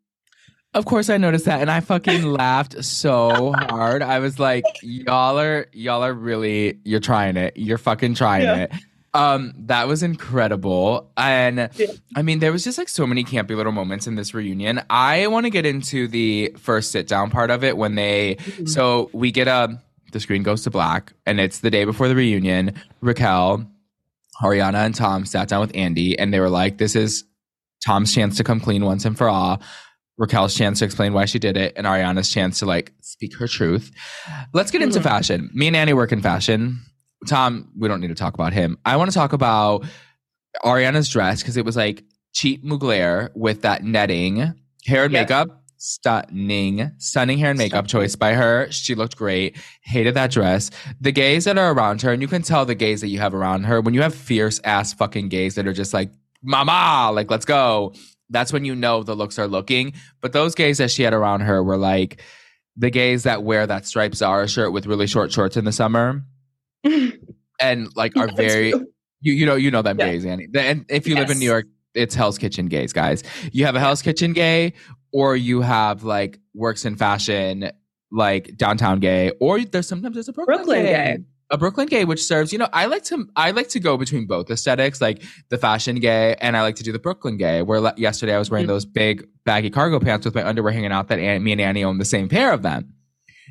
Of 0.74 0.84
course 0.86 1.08
I 1.08 1.16
noticed 1.18 1.44
that 1.44 1.60
and 1.60 1.70
I 1.70 1.80
fucking 1.80 2.22
laughed 2.32 2.84
so 2.84 3.52
hard. 3.52 4.02
I 4.02 4.18
was 4.18 4.38
like, 4.40 4.64
y'all 4.82 5.38
are 5.38 5.66
y'all 5.72 6.02
are 6.04 6.12
really 6.12 6.80
you're 6.84 7.00
trying 7.00 7.36
it. 7.36 7.56
You're 7.56 7.78
fucking 7.78 8.14
trying 8.14 8.42
Yeah. 8.42 8.56
it. 8.64 8.72
Um 9.14 9.54
that 9.66 9.86
was 9.86 10.02
incredible. 10.02 11.12
And 11.16 11.70
Yeah. 11.76 11.86
I 12.16 12.22
mean 12.22 12.40
there 12.40 12.50
was 12.50 12.64
just 12.64 12.76
like 12.78 12.88
so 12.88 13.06
many 13.06 13.22
campy 13.22 13.56
little 13.56 13.70
moments 13.72 14.08
in 14.08 14.16
this 14.16 14.34
reunion. 14.34 14.82
I 14.90 15.28
want 15.28 15.46
to 15.46 15.50
get 15.50 15.64
into 15.64 16.08
the 16.08 16.52
first 16.58 16.90
sit 16.90 17.06
down 17.06 17.30
part 17.30 17.50
of 17.50 17.62
it 17.62 17.76
when 17.76 17.94
they 17.94 18.38
so 18.66 19.10
we 19.12 19.30
get 19.30 19.46
a 19.46 19.80
the 20.10 20.18
screen 20.18 20.42
goes 20.42 20.62
to 20.64 20.70
black 20.70 21.12
and 21.26 21.38
it's 21.40 21.60
the 21.60 21.70
day 21.70 21.84
before 21.84 22.08
the 22.08 22.16
reunion. 22.16 22.72
Raquel, 23.00 23.64
Ariana 24.42 24.84
and 24.86 24.94
Tom 24.94 25.24
sat 25.24 25.48
down 25.48 25.60
with 25.60 25.70
Andy 25.76 26.18
and 26.18 26.34
they 26.34 26.40
were 26.40 26.50
like 26.50 26.78
this 26.78 26.96
is 26.96 27.22
Tom's 27.84 28.12
chance 28.14 28.36
to 28.38 28.44
come 28.44 28.58
clean 28.60 28.84
once 28.84 29.04
and 29.04 29.16
for 29.16 29.28
all. 29.28 29.60
Raquel's 30.18 30.54
chance 30.54 30.78
to 30.78 30.84
explain 30.84 31.12
why 31.12 31.24
she 31.24 31.38
did 31.38 31.56
it, 31.56 31.72
and 31.76 31.86
Ariana's 31.86 32.30
chance 32.30 32.58
to 32.60 32.66
like 32.66 32.92
speak 33.00 33.36
her 33.38 33.48
truth. 33.48 33.90
Let's 34.52 34.70
get 34.70 34.82
into 34.82 35.00
Mhm. 35.00 35.04
fashion. 35.04 35.50
Me 35.52 35.66
and 35.66 35.76
Annie 35.76 35.92
work 35.92 36.12
in 36.12 36.20
fashion. 36.22 36.80
Tom, 37.26 37.68
we 37.78 37.88
don't 37.88 38.00
need 38.00 38.08
to 38.08 38.14
talk 38.14 38.34
about 38.34 38.52
him. 38.52 38.78
I 38.84 38.96
want 38.96 39.10
to 39.10 39.14
talk 39.14 39.32
about 39.32 39.84
Ariana's 40.64 41.08
dress 41.08 41.40
because 41.42 41.56
it 41.56 41.64
was 41.64 41.76
like 41.76 42.04
cheap 42.32 42.64
Mugler 42.64 43.30
with 43.34 43.62
that 43.62 43.82
netting, 43.84 44.54
hair 44.86 45.04
and 45.04 45.12
Yep. 45.12 45.22
makeup. 45.28 45.60
Stunning, 45.76 46.92
stunning 46.98 47.38
hair 47.38 47.50
and 47.50 47.58
makeup 47.58 47.86
choice 47.86 48.14
by 48.16 48.34
her. 48.34 48.68
She 48.70 48.94
looked 48.94 49.16
great. 49.16 49.56
Hated 49.82 50.14
that 50.14 50.30
dress. 50.30 50.70
The 51.00 51.12
gays 51.12 51.44
that 51.44 51.58
are 51.58 51.72
around 51.72 52.02
her, 52.02 52.12
and 52.12 52.22
you 52.22 52.28
can 52.28 52.42
tell 52.42 52.64
the 52.64 52.74
gays 52.74 53.00
that 53.00 53.08
you 53.08 53.18
have 53.18 53.34
around 53.34 53.64
her 53.64 53.80
when 53.80 53.94
you 53.94 54.02
have 54.02 54.14
fierce 54.14 54.60
ass 54.64 54.92
fucking 54.94 55.28
gays 55.28 55.56
that 55.56 55.66
are 55.66 55.72
just 55.72 55.92
like, 55.92 56.10
mama, 56.42 57.10
like, 57.12 57.30
let's 57.30 57.44
go. 57.44 57.92
That's 58.30 58.52
when 58.52 58.64
you 58.64 58.74
know 58.74 59.02
the 59.02 59.14
looks 59.14 59.38
are 59.38 59.46
looking. 59.48 59.92
But 60.20 60.32
those 60.32 60.54
gays 60.54 60.78
that 60.78 60.90
she 60.90 61.02
had 61.02 61.12
around 61.12 61.40
her 61.40 61.62
were 61.62 61.76
like 61.76 62.20
the 62.76 62.90
gays 62.90 63.22
that 63.24 63.42
wear 63.44 63.66
that 63.66 63.86
striped 63.86 64.16
Zara 64.16 64.48
shirt 64.48 64.72
with 64.72 64.86
really 64.86 65.06
short 65.06 65.30
shorts 65.32 65.56
in 65.56 65.64
the 65.64 65.72
summer 65.72 66.22
and 67.60 67.88
like 67.96 68.16
are 68.16 68.28
very 68.36 68.70
you 69.20 69.32
you 69.32 69.46
know 69.46 69.54
you 69.54 69.70
know 69.70 69.82
them 69.82 69.98
Yeah. 69.98 70.10
gays, 70.12 70.24
Annie. 70.26 70.48
And 70.54 70.84
if 70.88 71.06
you 71.06 71.14
live 71.14 71.30
in 71.30 71.38
New 71.38 71.46
York, 71.46 71.66
it's 71.94 72.14
Hell's 72.14 72.38
Kitchen 72.38 72.66
gays, 72.66 72.92
guys. 72.92 73.22
You 73.52 73.64
have 73.66 73.76
a 73.76 73.80
Hell's 73.80 74.02
Kitchen 74.02 74.32
gay, 74.32 74.72
or 75.12 75.36
you 75.36 75.60
have 75.60 76.02
like 76.04 76.38
works 76.54 76.84
in 76.84 76.96
fashion, 76.96 77.70
like 78.10 78.56
downtown 78.56 79.00
gay, 79.00 79.30
or 79.40 79.60
there's 79.60 79.86
sometimes 79.88 80.14
there's 80.14 80.28
a 80.28 80.32
Brooklyn, 80.32 80.56
Brooklyn 80.58 80.84
gay. 80.84 81.18
A 81.50 81.58
Brooklyn 81.58 81.86
gay, 81.86 82.04
which 82.04 82.22
serves, 82.22 82.52
you 82.52 82.58
know, 82.58 82.68
I 82.72 82.86
like 82.86 83.04
to 83.04 83.26
I 83.36 83.50
like 83.50 83.68
to 83.70 83.80
go 83.80 83.96
between 83.96 84.26
both 84.26 84.50
aesthetics, 84.50 85.00
like 85.00 85.22
the 85.50 85.58
fashion 85.58 85.96
gay, 85.96 86.34
and 86.40 86.56
I 86.56 86.62
like 86.62 86.76
to 86.76 86.82
do 86.82 86.90
the 86.90 86.98
Brooklyn 86.98 87.36
gay. 87.36 87.62
Where 87.62 87.80
le- 87.80 87.94
yesterday 87.96 88.34
I 88.34 88.38
was 88.38 88.50
wearing 88.50 88.64
Mhm. 88.66 88.68
those 88.68 88.84
big 88.86 89.26
baggy 89.44 89.70
cargo 89.70 90.00
pants 90.00 90.24
with 90.24 90.34
my 90.34 90.44
underwear 90.46 90.72
hanging 90.72 90.90
out. 90.92 91.08
That 91.08 91.18
Ann- 91.18 91.44
me 91.44 91.52
and 91.52 91.60
Annie 91.60 91.84
own 91.84 91.98
the 91.98 92.04
same 92.06 92.28
pair 92.28 92.52
of 92.52 92.62
them. 92.62 92.94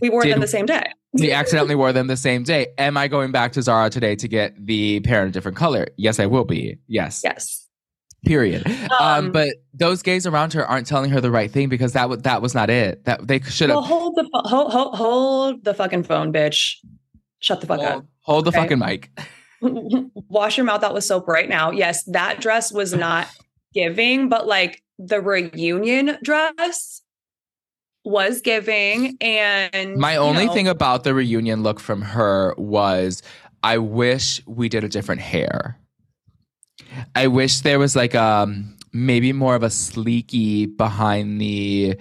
We 0.01 0.09
wore 0.09 0.23
Did- 0.23 0.33
them 0.33 0.41
the 0.41 0.47
same 0.47 0.65
day. 0.65 0.83
We 1.13 1.31
accidentally 1.31 1.75
wore 1.75 1.93
them 1.93 2.07
the 2.07 2.17
same 2.17 2.41
day. 2.41 2.67
Am 2.79 2.97
I 2.97 3.07
going 3.07 3.31
back 3.31 3.51
to 3.53 3.61
Zara 3.61 3.91
today 3.91 4.15
to 4.15 4.27
get 4.27 4.55
the 4.65 4.99
pair 5.01 5.21
in 5.21 5.27
a 5.27 5.31
different 5.31 5.55
color? 5.57 5.85
Yes, 5.95 6.19
I 6.19 6.25
will 6.25 6.45
be. 6.45 6.77
Yes. 6.87 7.21
Yes. 7.23 7.67
Period. 8.25 8.65
Um, 8.99 9.25
Um, 9.25 9.31
but 9.31 9.49
those 9.73 10.01
gays 10.01 10.25
around 10.25 10.53
her 10.53 10.65
aren't 10.65 10.87
telling 10.87 11.11
her 11.11 11.21
the 11.21 11.29
right 11.29 11.51
thing 11.51 11.69
because 11.69 11.93
that 11.93 12.03
w- 12.03 12.19
that 12.21 12.41
was 12.41 12.55
not 12.55 12.69
it. 12.71 13.05
That 13.05 13.27
they 13.27 13.39
should 13.41 13.69
have 13.69 13.75
Well, 13.77 13.83
hold 13.85 14.15
the 14.15 14.27
hold, 14.45 14.71
hold, 14.71 14.95
hold 14.95 15.63
the 15.65 15.73
fucking 15.75 16.03
phone, 16.03 16.33
bitch. 16.33 16.77
Shut 17.43 17.59
the 17.59 17.67
fuck 17.67 17.81
up. 17.81 17.91
hold, 17.91 18.05
hold 18.21 18.45
the 18.45 18.49
Okay. 18.51 18.57
fucking 18.61 18.79
mic. 18.79 19.09
wash 20.29 20.55
your 20.57 20.65
mouth 20.65 20.81
out 20.81 20.93
with 20.93 21.03
soap 21.03 21.27
right 21.27 21.49
now. 21.49 21.71
Yes, 21.71 22.03
that 22.05 22.39
dress 22.39 22.71
was 22.71 22.93
not 22.93 23.27
giving, 23.73 24.29
but 24.29 24.47
like 24.47 24.81
the 24.97 25.19
reunion 25.21 26.17
dress 26.23 27.01
was 28.05 28.39
giving. 28.41 29.17
And 29.19 29.97
My 29.97 30.15
only 30.15 30.45
know, 30.45 30.53
thing 30.53 30.69
about 30.69 31.03
the 31.03 31.13
reunion 31.13 31.63
look 31.63 31.81
from 31.81 32.01
her 32.01 32.55
was 32.57 33.21
I 33.61 33.77
wish 33.77 34.41
we 34.47 34.69
did 34.69 34.85
a 34.85 34.89
different 34.89 35.19
hair. 35.21 35.77
I 37.13 37.27
wish 37.27 37.59
there 37.59 37.77
was 37.79 37.93
like 37.95 38.15
um 38.15 38.77
maybe 38.93 39.33
more 39.33 39.55
of 39.55 39.63
a 39.63 39.67
sleeky 39.69 40.65
behind 40.77 41.41
the 41.41 41.97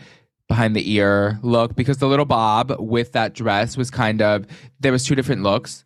behind 0.53 0.77
the 0.77 0.93
ear 0.93 1.39
look 1.43 1.75
because 1.75 1.97
the 1.97 2.07
little 2.07 2.27
bob 2.27 2.77
with 2.79 3.13
that 3.13 3.33
dress 3.35 3.75
was 3.75 3.91
kind 3.91 4.21
of 4.21 4.47
there 4.81 4.93
was 4.93 5.03
two 5.07 5.15
different 5.15 5.43
looks. 5.43 5.85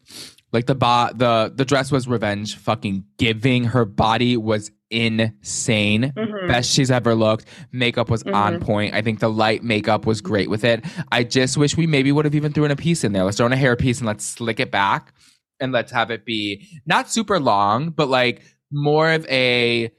Like 0.52 0.66
the 0.66 0.74
bob 0.74 1.18
the 1.20 1.52
the 1.54 1.64
dress 1.64 1.92
was 1.92 2.08
revenge 2.08 2.56
fucking 2.56 3.04
giving. 3.16 3.62
Her 3.64 3.84
body 3.84 4.36
was 4.36 4.72
insane. 4.90 6.12
Mhm. 6.16 6.48
Best 6.48 6.72
she's 6.72 6.90
ever 6.90 7.14
looked. 7.14 7.44
Makeup 7.70 8.10
was 8.10 8.24
on 8.24 8.54
Mhm. 8.56 8.60
point. 8.60 8.94
I 8.94 9.02
think 9.02 9.20
the 9.20 9.30
light 9.30 9.62
makeup 9.62 10.04
was 10.04 10.20
great 10.20 10.50
with 10.50 10.64
it. 10.64 10.84
I 11.12 11.22
just 11.22 11.56
wish 11.56 11.76
we 11.76 11.86
maybe 11.86 12.10
would 12.10 12.24
have 12.24 12.34
even 12.34 12.52
thrown 12.52 12.70
a 12.72 12.76
piece 12.76 13.04
in 13.04 13.12
there. 13.12 13.22
Let's 13.24 13.36
throw 13.36 13.46
in 13.46 13.52
a 13.52 13.56
hair 13.56 13.76
piece 13.76 13.98
and 13.98 14.06
let's 14.08 14.24
slick 14.24 14.58
it 14.58 14.72
back 14.72 15.12
and 15.60 15.70
let's 15.72 15.92
have 15.92 16.10
it 16.10 16.24
be 16.24 16.66
not 16.86 17.08
super 17.10 17.38
long, 17.38 17.90
but 17.90 18.08
like 18.08 18.42
more 18.72 19.12
of 19.12 19.24
a 19.28 19.90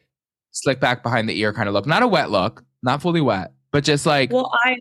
slick 0.51 0.79
back 0.81 1.03
behind 1.03 1.29
the 1.29 1.39
ear 1.39 1.53
kind 1.53 1.67
of 1.69 1.73
look. 1.73 1.85
Not 1.87 2.03
a 2.03 2.07
wet 2.07 2.31
look, 2.31 2.63
not 2.83 3.01
fully 3.01 3.21
wet, 3.21 3.51
but 3.77 3.83
just 3.83 4.07
like 4.07 4.31
Well, 4.33 4.51
I 4.65 4.77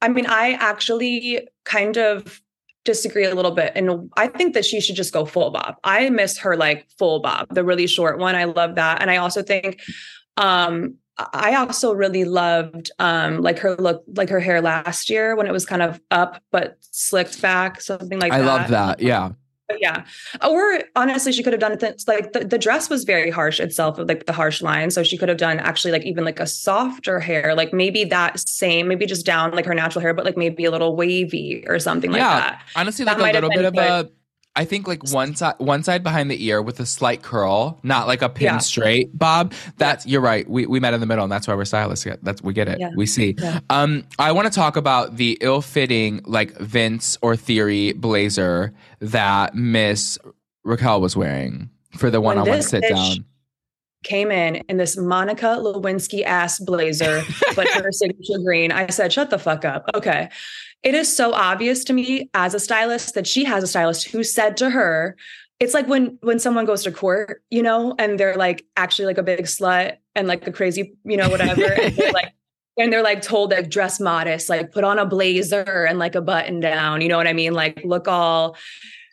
I 0.00 0.08
mean, 0.08 0.26
I 0.26 0.54
actually 0.54 1.46
kind 1.64 1.96
of 1.96 2.42
disagree 2.84 3.22
a 3.24 3.32
little 3.32 3.52
bit. 3.52 3.70
And 3.76 4.10
I 4.16 4.26
think 4.26 4.54
that 4.54 4.64
she 4.64 4.80
should 4.80 4.96
just 4.96 5.12
go 5.12 5.24
full 5.24 5.52
bob. 5.52 5.76
I 5.84 6.10
miss 6.10 6.36
her 6.38 6.56
like 6.56 6.88
full 6.98 7.20
bob, 7.20 7.54
the 7.54 7.62
really 7.62 7.86
short 7.86 8.18
one. 8.18 8.34
I 8.34 8.42
love 8.42 8.74
that. 8.74 9.00
And 9.00 9.08
I 9.08 9.18
also 9.18 9.40
think 9.40 9.80
um 10.36 10.96
I 11.16 11.54
also 11.54 11.92
really 11.92 12.24
loved 12.24 12.90
um 12.98 13.40
like 13.40 13.60
her 13.60 13.76
look 13.76 14.02
like 14.16 14.30
her 14.30 14.40
hair 14.40 14.60
last 14.60 15.08
year 15.08 15.36
when 15.36 15.46
it 15.46 15.52
was 15.52 15.64
kind 15.64 15.82
of 15.82 16.00
up 16.10 16.42
but 16.50 16.78
slicked 16.80 17.40
back, 17.40 17.80
something 17.80 18.18
like 18.18 18.32
I 18.32 18.40
that. 18.40 18.48
I 18.48 18.56
love 18.56 18.70
that. 18.70 18.98
Yeah. 19.00 19.30
But 19.68 19.80
yeah. 19.80 20.04
Or 20.46 20.80
honestly, 20.96 21.32
she 21.32 21.42
could 21.42 21.52
have 21.52 21.60
done 21.60 21.72
it. 21.72 22.04
Like 22.06 22.32
the, 22.32 22.40
the 22.40 22.58
dress 22.58 22.90
was 22.90 23.04
very 23.04 23.30
harsh 23.30 23.60
itself, 23.60 23.98
like 23.98 24.26
the 24.26 24.32
harsh 24.32 24.60
line. 24.60 24.90
So 24.90 25.02
she 25.02 25.16
could 25.16 25.28
have 25.28 25.38
done 25.38 25.58
actually 25.58 25.92
like 25.92 26.04
even 26.04 26.24
like 26.24 26.40
a 26.40 26.46
softer 26.46 27.20
hair, 27.20 27.54
like 27.54 27.72
maybe 27.72 28.04
that 28.04 28.38
same, 28.38 28.88
maybe 28.88 29.06
just 29.06 29.24
down 29.24 29.52
like 29.52 29.64
her 29.64 29.74
natural 29.74 30.02
hair, 30.02 30.14
but 30.14 30.24
like 30.24 30.36
maybe 30.36 30.64
a 30.64 30.70
little 30.70 30.96
wavy 30.96 31.64
or 31.66 31.78
something 31.78 32.10
like 32.10 32.20
that. 32.20 32.62
Honestly, 32.76 33.04
That 33.04 33.18
like 33.18 33.34
a 33.34 33.40
little 33.40 33.50
bit 33.50 33.64
of 33.64 33.76
a 33.76 34.10
I 34.54 34.66
think 34.66 34.86
like 34.86 35.02
one 35.10 35.34
side 35.34 35.54
one 35.58 35.82
side 35.82 36.02
behind 36.02 36.30
the 36.30 36.44
ear 36.44 36.60
with 36.60 36.78
a 36.78 36.84
slight 36.84 37.22
curl, 37.22 37.80
not 37.82 38.06
like 38.06 38.20
a 38.20 38.28
pin 38.28 38.44
Yeah. 38.46 38.58
straight 38.58 39.16
bob. 39.16 39.54
That's 39.78 40.06
you're 40.06 40.20
right. 40.20 40.48
We 40.48 40.66
we 40.66 40.78
met 40.78 40.92
in 40.92 41.00
the 41.00 41.06
middle 41.06 41.24
and 41.24 41.32
that's 41.32 41.48
why 41.48 41.54
we're 41.54 41.64
stylists. 41.64 42.06
That's 42.22 42.42
we 42.42 42.52
get 42.52 42.68
it. 42.68 42.78
Yeah. 42.78 42.90
We 42.94 43.06
see. 43.06 43.34
Yeah. 43.38 43.60
Um 43.70 44.04
I 44.18 44.32
want 44.32 44.46
to 44.46 44.54
talk 44.54 44.76
about 44.76 45.16
the 45.16 45.38
ill-fitting 45.40 46.20
like 46.26 46.54
Vince 46.58 47.16
or 47.22 47.34
Theory 47.34 47.92
blazer 47.92 48.74
that 49.00 49.54
Miss 49.54 50.18
Raquel 50.64 51.00
was 51.00 51.16
wearing 51.16 51.70
for 51.96 52.10
the 52.10 52.20
one-on-one 52.20 52.62
sit 52.62 52.84
down. 52.88 53.24
Came 54.02 54.30
in 54.30 54.56
in 54.68 54.76
this 54.76 54.96
Monica 54.96 55.58
Lewinsky 55.60 56.24
ass 56.24 56.58
blazer, 56.58 57.22
but 57.54 57.68
her 57.68 57.92
signature 57.92 58.38
green. 58.44 58.72
I 58.72 58.88
said, 58.88 59.12
shut 59.12 59.30
the 59.30 59.38
fuck 59.38 59.64
up. 59.64 59.88
Okay. 59.94 60.28
It 60.82 60.94
is 60.94 61.14
so 61.14 61.32
obvious 61.32 61.84
to 61.84 61.92
me 61.92 62.28
as 62.34 62.54
a 62.54 62.60
stylist 62.60 63.14
that 63.14 63.26
she 63.26 63.44
has 63.44 63.62
a 63.62 63.68
stylist 63.68 64.08
who 64.08 64.24
said 64.24 64.56
to 64.56 64.70
her, 64.70 65.16
it's 65.60 65.74
like 65.74 65.86
when 65.86 66.18
when 66.22 66.40
someone 66.40 66.64
goes 66.64 66.82
to 66.82 66.90
court, 66.90 67.42
you 67.50 67.62
know, 67.62 67.94
and 67.96 68.18
they're 68.18 68.34
like 68.34 68.64
actually 68.76 69.06
like 69.06 69.18
a 69.18 69.22
big 69.22 69.44
slut 69.44 69.98
and 70.16 70.26
like 70.26 70.44
a 70.46 70.50
crazy, 70.50 70.94
you 71.04 71.16
know, 71.16 71.28
whatever. 71.28 71.64
and 71.64 71.94
they're 71.94 72.12
like 72.12 72.32
and 72.76 72.92
they're 72.92 73.02
like 73.02 73.22
told 73.22 73.52
like 73.52 73.70
dress 73.70 74.00
modest, 74.00 74.48
like 74.48 74.72
put 74.72 74.82
on 74.82 74.98
a 74.98 75.06
blazer 75.06 75.86
and 75.88 76.00
like 76.00 76.16
a 76.16 76.20
button 76.20 76.58
down, 76.58 77.00
you 77.00 77.08
know 77.08 77.16
what 77.16 77.28
I 77.28 77.32
mean? 77.32 77.52
Like 77.52 77.82
look 77.84 78.08
all 78.08 78.56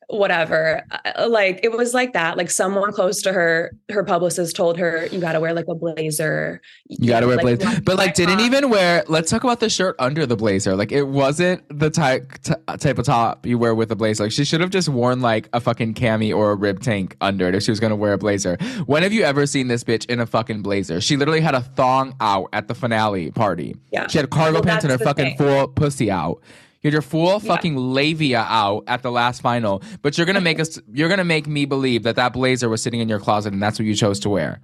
whatever. 0.09 0.83
Uh, 0.91 1.27
Like 1.29 1.59
it 1.63 1.71
was 1.71 1.93
like 1.93 2.13
that. 2.13 2.37
Like 2.37 2.49
someone 2.51 2.91
close 2.91 3.21
to 3.23 3.31
her, 3.33 3.71
her 3.91 4.03
publicist 4.03 4.55
told 4.55 4.77
her, 4.77 5.05
"You 5.11 5.19
got 5.19 5.33
to 5.33 5.39
wear 5.39 5.53
like 5.53 5.65
a 5.69 5.75
blazer." 5.75 6.61
You 6.87 7.09
gotta 7.09 7.27
wear 7.27 7.35
like, 7.37 7.59
blazer, 7.59 7.81
but 7.81 7.97
like 7.97 8.15
didn't 8.15 8.37
top. 8.39 8.45
even 8.45 8.69
wear. 8.69 9.03
Let's 9.07 9.29
talk 9.29 9.43
about 9.43 9.59
the 9.59 9.69
shirt 9.69 9.95
under 9.99 10.25
the 10.25 10.35
blazer. 10.35 10.75
Like 10.75 10.91
it 10.91 11.03
wasn't 11.03 11.63
the 11.77 11.89
type 11.89 12.33
t- 12.41 12.53
type 12.79 12.97
of 12.97 13.05
top 13.05 13.45
you 13.45 13.57
wear 13.57 13.75
with 13.75 13.91
a 13.91 13.95
blazer. 13.95 14.23
Like 14.23 14.31
she 14.31 14.43
should 14.43 14.61
have 14.61 14.71
just 14.71 14.89
worn 14.89 15.21
like 15.21 15.47
a 15.53 15.59
fucking 15.59 15.93
cami 15.93 16.35
or 16.35 16.51
a 16.51 16.55
rib 16.55 16.81
tank 16.81 17.15
under 17.21 17.47
it 17.47 17.55
if 17.55 17.63
she 17.63 17.71
was 17.71 17.79
gonna 17.79 17.95
wear 17.95 18.13
a 18.13 18.17
blazer. 18.17 18.57
When 18.87 19.03
have 19.03 19.13
you 19.13 19.23
ever 19.23 19.45
seen 19.45 19.67
this 19.67 19.83
bitch 19.83 20.05
in 20.09 20.19
a 20.19 20.25
fucking 20.25 20.61
blazer? 20.63 20.99
She 21.01 21.15
literally 21.17 21.41
had 21.41 21.53
a 21.55 21.61
thong 21.61 22.15
out 22.19 22.49
at 22.53 22.67
the 22.67 22.73
finale 22.75 23.31
party. 23.31 23.75
Yeah. 23.91 24.07
she 24.07 24.17
had 24.17 24.29
cargo 24.31 24.53
Well, 24.55 24.63
pants 24.63 24.83
and 24.83 24.91
her 24.91 24.97
fucking 24.97 25.37
thing. 25.37 25.37
full 25.37 25.67
pussy 25.67 26.09
out. 26.09 26.41
You 26.81 26.87
had 26.87 26.93
your 26.93 27.01
full 27.01 27.39
fucking 27.41 27.75
labia 27.75 28.39
out 28.47 28.85
at 28.87 29.01
the 29.03 29.11
last 29.11 29.41
final, 29.41 29.83
but 30.01 30.17
you're 30.17 30.25
gonna 30.25 30.39
make 30.39 30.59
us. 30.59 30.79
You're 30.91 31.09
gonna 31.09 31.25
make 31.25 31.45
me 31.45 31.65
believe 31.65 32.03
that 32.03 32.15
that 32.15 32.31
blazer 32.31 32.69
was 32.69 32.81
sitting 32.81 33.01
in 33.01 33.09
your 33.09 33.19
closet 33.19 33.51
and 33.51 33.61
that's 33.61 33.79
what 33.79 33.85
you 33.85 33.95
chose 33.95 34.19
to 34.21 34.29
wear. 34.29 34.61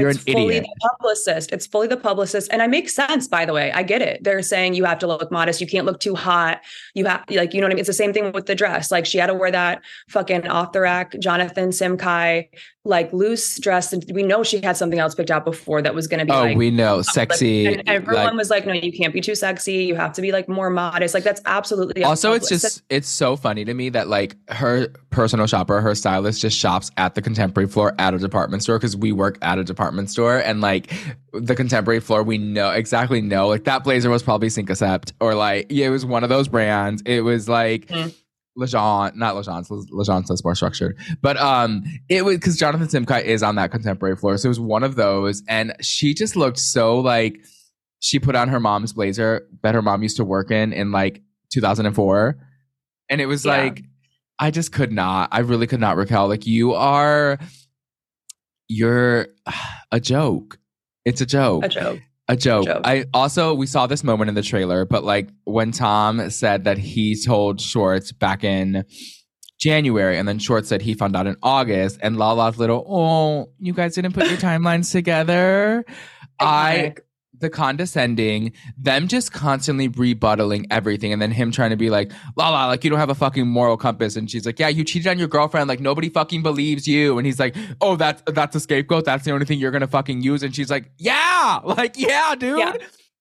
You're 0.00 0.10
it's 0.10 0.24
an 0.26 0.32
fully 0.32 0.56
idiot. 0.56 0.66
the 0.80 0.88
publicist. 0.98 1.52
It's 1.52 1.66
fully 1.66 1.86
the 1.88 1.96
publicist. 1.96 2.52
And 2.52 2.62
I 2.62 2.66
make 2.66 2.88
sense, 2.88 3.28
by 3.28 3.44
the 3.44 3.52
way. 3.52 3.72
I 3.72 3.82
get 3.82 4.02
it. 4.02 4.22
They're 4.24 4.42
saying 4.42 4.74
you 4.74 4.84
have 4.84 4.98
to 5.00 5.06
look 5.06 5.30
modest. 5.30 5.60
You 5.60 5.66
can't 5.66 5.86
look 5.86 6.00
too 6.00 6.14
hot. 6.14 6.60
You 6.94 7.04
have 7.06 7.24
like, 7.30 7.54
you 7.54 7.60
know 7.60 7.66
what 7.66 7.72
I 7.72 7.74
mean? 7.74 7.80
It's 7.80 7.86
the 7.88 7.92
same 7.92 8.12
thing 8.12 8.32
with 8.32 8.46
the 8.46 8.54
dress. 8.54 8.90
Like 8.90 9.06
she 9.06 9.18
had 9.18 9.26
to 9.28 9.34
wear 9.34 9.50
that 9.50 9.82
fucking 10.08 10.46
off 10.48 10.72
the 10.72 10.80
rack 10.80 11.14
Jonathan 11.20 11.70
Simkhai 11.70 12.48
like 12.86 13.12
loose 13.12 13.58
dress. 13.60 13.92
And 13.92 14.02
we 14.14 14.22
know 14.22 14.42
she 14.42 14.60
had 14.62 14.74
something 14.76 14.98
else 14.98 15.14
picked 15.14 15.30
out 15.30 15.44
before 15.44 15.82
that 15.82 15.94
was 15.94 16.06
gonna 16.06 16.24
be 16.24 16.32
Oh, 16.32 16.40
like 16.40 16.56
we 16.56 16.70
know, 16.70 17.02
sexy. 17.02 17.66
and 17.66 17.82
everyone 17.86 18.24
like- 18.24 18.34
was 18.34 18.48
like, 18.48 18.64
no, 18.66 18.72
you 18.72 18.90
can't 18.90 19.12
be 19.12 19.20
too 19.20 19.34
sexy. 19.34 19.84
You 19.84 19.96
have 19.96 20.14
to 20.14 20.22
be 20.22 20.32
like 20.32 20.48
more 20.48 20.70
modest. 20.70 21.12
Like 21.12 21.22
that's 21.24 21.42
absolutely 21.44 22.04
also 22.04 22.32
it's 22.32 22.48
just 22.48 22.82
it's 22.88 23.08
so 23.08 23.36
funny 23.36 23.66
to 23.66 23.74
me 23.74 23.90
that 23.90 24.08
like 24.08 24.36
her 24.50 24.88
personal 25.10 25.46
shopper 25.46 25.80
her 25.82 25.94
stylist 25.94 26.40
just 26.40 26.56
shops 26.56 26.90
at 26.96 27.14
the 27.14 27.20
contemporary 27.20 27.68
floor 27.68 27.94
at 27.98 28.14
a 28.14 28.18
department 28.18 28.62
store 28.62 28.78
because 28.78 28.96
we 28.96 29.12
work 29.12 29.36
at 29.42 29.58
a 29.58 29.64
department 29.64 29.89
store 30.08 30.38
and 30.38 30.60
like 30.60 30.92
the 31.32 31.54
contemporary 31.54 32.00
floor 32.00 32.22
we 32.22 32.38
know 32.38 32.70
exactly 32.70 33.20
know 33.20 33.48
like 33.48 33.64
that 33.64 33.84
blazer 33.84 34.10
was 34.10 34.22
probably 34.22 34.48
Cinq 34.48 34.68
à 34.68 34.72
Sept 34.76 35.12
or 35.20 35.34
like 35.34 35.66
yeah 35.70 35.86
it 35.86 35.90
was 35.90 36.04
one 36.06 36.22
of 36.22 36.28
those 36.28 36.48
brands 36.48 37.02
it 37.06 37.20
was 37.20 37.48
like 37.48 37.86
Mm. 37.88 38.14
Lejean, 38.58 39.14
not 39.14 39.36
Lejean, 39.36 39.64
Lejean 39.92 40.26
says 40.26 40.42
more 40.44 40.56
structured, 40.56 40.98
but 41.22 41.36
um, 41.38 41.84
it 42.08 42.24
was 42.24 42.36
because 42.36 42.58
Jonathan 42.58 42.88
Simkhai 42.88 43.22
is 43.22 43.44
on 43.44 43.54
that 43.54 43.70
contemporary 43.70 44.16
floor, 44.16 44.36
so 44.36 44.46
it 44.46 44.50
was 44.50 44.58
one 44.60 44.82
of 44.82 44.96
those, 44.96 45.42
and 45.48 45.72
she 45.80 46.12
just 46.12 46.34
looked 46.34 46.58
so 46.58 46.98
like 46.98 47.38
she 48.00 48.18
put 48.18 48.34
on 48.34 48.48
her 48.48 48.58
mom's 48.58 48.92
blazer 48.92 49.46
that 49.62 49.74
her 49.74 49.80
mom 49.82 50.02
used 50.02 50.16
to 50.16 50.24
work 50.24 50.50
in 50.50 50.72
in 50.72 50.90
like 50.90 51.22
2004 51.52 52.36
and 53.08 53.20
it 53.20 53.26
was 53.26 53.44
Yeah. 53.44 53.56
like 53.56 53.84
i 54.38 54.50
just 54.50 54.72
could 54.72 54.90
not 54.92 55.28
i 55.32 55.40
really 55.40 55.66
could 55.66 55.80
not 55.80 55.96
raquel 55.96 56.26
like 56.28 56.46
you 56.46 56.74
are 56.74 57.38
you're 58.70 59.26
a 59.92 60.00
joke 60.00 60.58
it's 61.04 61.20
a 61.20 61.26
joke 61.26 61.64
a 61.64 61.68
joke. 61.68 62.00
a 62.28 62.36
joke. 62.36 62.66
joke. 62.66 62.82
I 62.84 63.04
also 63.12 63.54
we 63.54 63.66
saw 63.66 63.86
this 63.86 64.04
moment 64.04 64.28
in 64.28 64.34
the 64.34 64.42
trailer, 64.42 64.84
but 64.84 65.02
like 65.02 65.28
when 65.44 65.72
Tom 65.72 66.30
said 66.30 66.64
that 66.64 66.78
he 66.78 67.20
told 67.20 67.60
Schwartz 67.60 68.12
back 68.12 68.44
in 68.44 68.84
January, 69.58 70.16
and 70.18 70.26
then 70.26 70.38
Schwartz 70.38 70.68
said 70.68 70.82
he 70.82 70.94
found 70.94 71.16
out 71.16 71.26
in 71.26 71.36
August, 71.42 71.98
and 72.02 72.16
Lala's 72.16 72.58
little, 72.58 72.84
oh, 72.88 73.52
you 73.58 73.72
guys 73.72 73.94
didn't 73.94 74.12
put 74.12 74.28
your 74.28 74.38
timelines 74.38 74.90
together. 74.90 75.84
I 76.38 76.94
Iconic. 76.94 77.00
The 77.40 77.50
condescending, 77.50 78.52
them 78.78 79.08
just 79.08 79.32
constantly 79.32 79.88
rebuttaling 79.88 80.66
everything, 80.70 81.12
and 81.12 81.20
then 81.20 81.30
him 81.30 81.50
trying 81.50 81.70
to 81.70 81.76
be 81.76 81.90
like, 81.90 82.12
Lala, 82.36 82.66
like 82.68 82.84
you 82.84 82.90
don't 82.90 82.98
have 82.98 83.10
a 83.10 83.14
fucking 83.14 83.46
moral 83.46 83.76
compass, 83.76 84.16
and 84.16 84.30
she's 84.30 84.46
like, 84.46 84.58
yeah, 84.58 84.68
you 84.68 84.84
cheated 84.84 85.08
on 85.08 85.18
your 85.18 85.28
girlfriend, 85.28 85.68
like 85.68 85.80
nobody 85.80 86.08
fucking 86.08 86.42
believes 86.42 86.86
you, 86.86 87.18
and 87.18 87.26
he's 87.26 87.40
like, 87.40 87.56
oh, 87.80 87.96
that's 87.96 88.22
that's 88.26 88.54
a 88.56 88.60
scapegoat, 88.60 89.04
that's 89.04 89.24
the 89.24 89.32
only 89.32 89.46
thing 89.46 89.58
you're 89.58 89.70
gonna 89.72 89.86
fucking 89.88 90.22
use, 90.22 90.42
and 90.42 90.54
she's 90.54 90.70
like, 90.70 90.90
yeah, 90.98 91.60
like 91.64 91.98
yeah, 91.98 92.34
dude, 92.38 92.58
Yeah. 92.58 92.72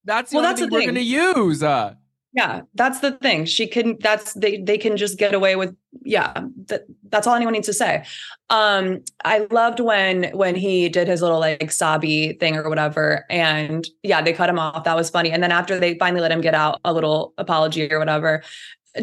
that's 0.06 0.32
the 0.32 0.38
Well, 0.38 0.46
only 0.46 0.60
that's 0.62 0.62
thing 0.62 0.70
we're 0.80 0.86
gonna 0.86 1.00
use. 1.00 1.64
Uh, 1.64 1.96
Yeah, 2.32 2.62
that's 2.76 3.00
the 3.00 3.14
thing. 3.14 3.46
She 3.46 3.66
can. 3.66 3.98
That's 4.02 4.34
they. 4.34 4.58
They 4.58 4.78
can 4.78 4.98
just 4.98 5.18
get 5.18 5.34
away 5.34 5.56
with. 5.56 5.76
Yeah, 6.04 6.44
that, 6.68 6.84
that's 7.10 7.26
all 7.26 7.34
anyone 7.34 7.54
needs 7.54 7.66
to 7.66 7.74
say. 7.74 8.06
Um, 8.52 9.00
I 9.26 9.48
loved 9.50 9.80
when 9.80 10.26
when 10.34 10.54
he 10.54 10.90
did 10.90 11.08
his 11.08 11.24
little 11.24 11.40
like 11.40 11.72
sobby 11.72 12.34
thing 12.34 12.56
or 12.56 12.70
whatever, 12.70 13.26
and 13.32 13.88
yeah, 14.04 14.22
they 14.22 14.34
cut 14.34 14.48
him 14.48 14.60
off. 14.60 14.84
That 14.84 14.96
was 14.96 15.10
funny. 15.10 15.32
And 15.32 15.42
then 15.42 15.52
after 15.52 15.80
they 15.80 15.98
finally 15.98 16.22
let 16.22 16.32
him 16.32 16.42
get 16.42 16.54
out 16.54 16.80
a 16.86 16.94
little 16.94 17.34
apology 17.40 17.92
or 17.92 17.98
whatever, 17.98 18.44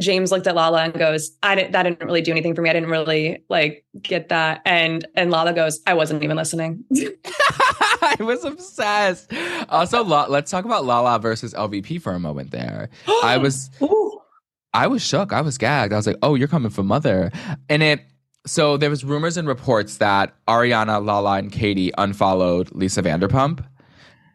James 0.01 0.31
looked 0.33 0.47
at 0.47 0.55
Lala 0.55 0.83
and 0.85 0.95
goes, 0.95 1.37
"I 1.43 1.55
didn't. 1.55 1.73
That 1.73 1.83
didn't 1.85 2.01
really 2.03 2.23
do 2.23 2.31
anything 2.31 2.55
for 2.55 2.63
me. 2.63 2.71
I 2.71 2.73
didn't 2.73 2.91
really 2.91 3.45
like 3.49 3.85
get 4.03 4.29
that." 4.31 4.63
And 4.65 5.07
and 5.15 5.31
Lala 5.31 5.53
goes, 5.53 5.81
"I 5.87 5.95
wasn't 5.95 6.23
even 6.23 6.37
listening." 6.37 6.85
I 8.03 8.17
was 8.21 8.45
obsessed. 8.45 9.33
Also, 9.69 10.05
La- 10.05 10.27
let's 10.27 10.51
talk 10.51 10.65
about 10.65 10.85
Lala 10.85 11.19
versus 11.19 11.55
LVP 11.55 12.01
for 12.01 12.13
a 12.13 12.21
moment. 12.21 12.51
There, 12.51 12.89
I 13.23 13.37
was. 13.43 13.71
Ooh. 13.83 14.21
I 14.75 14.87
was 14.89 15.03
shook. 15.03 15.33
I 15.33 15.41
was 15.41 15.57
gagged. 15.57 15.93
I 15.93 15.97
was 15.97 16.07
like, 16.07 16.17
"Oh, 16.23 16.35
you're 16.35 16.49
coming 16.49 16.71
for 16.71 16.83
mother." 16.83 17.33
And 17.69 17.83
it 17.83 18.03
so 18.47 18.77
there 18.77 18.91
was 18.91 19.05
rumors 19.05 19.37
and 19.37 19.49
reports 19.49 19.97
that 19.99 20.35
Ariana, 20.47 21.05
Lala, 21.05 21.39
and 21.39 21.51
Katie 21.51 21.91
unfollowed 21.99 22.71
Lisa 22.73 23.03
Vanderpump. 23.03 23.65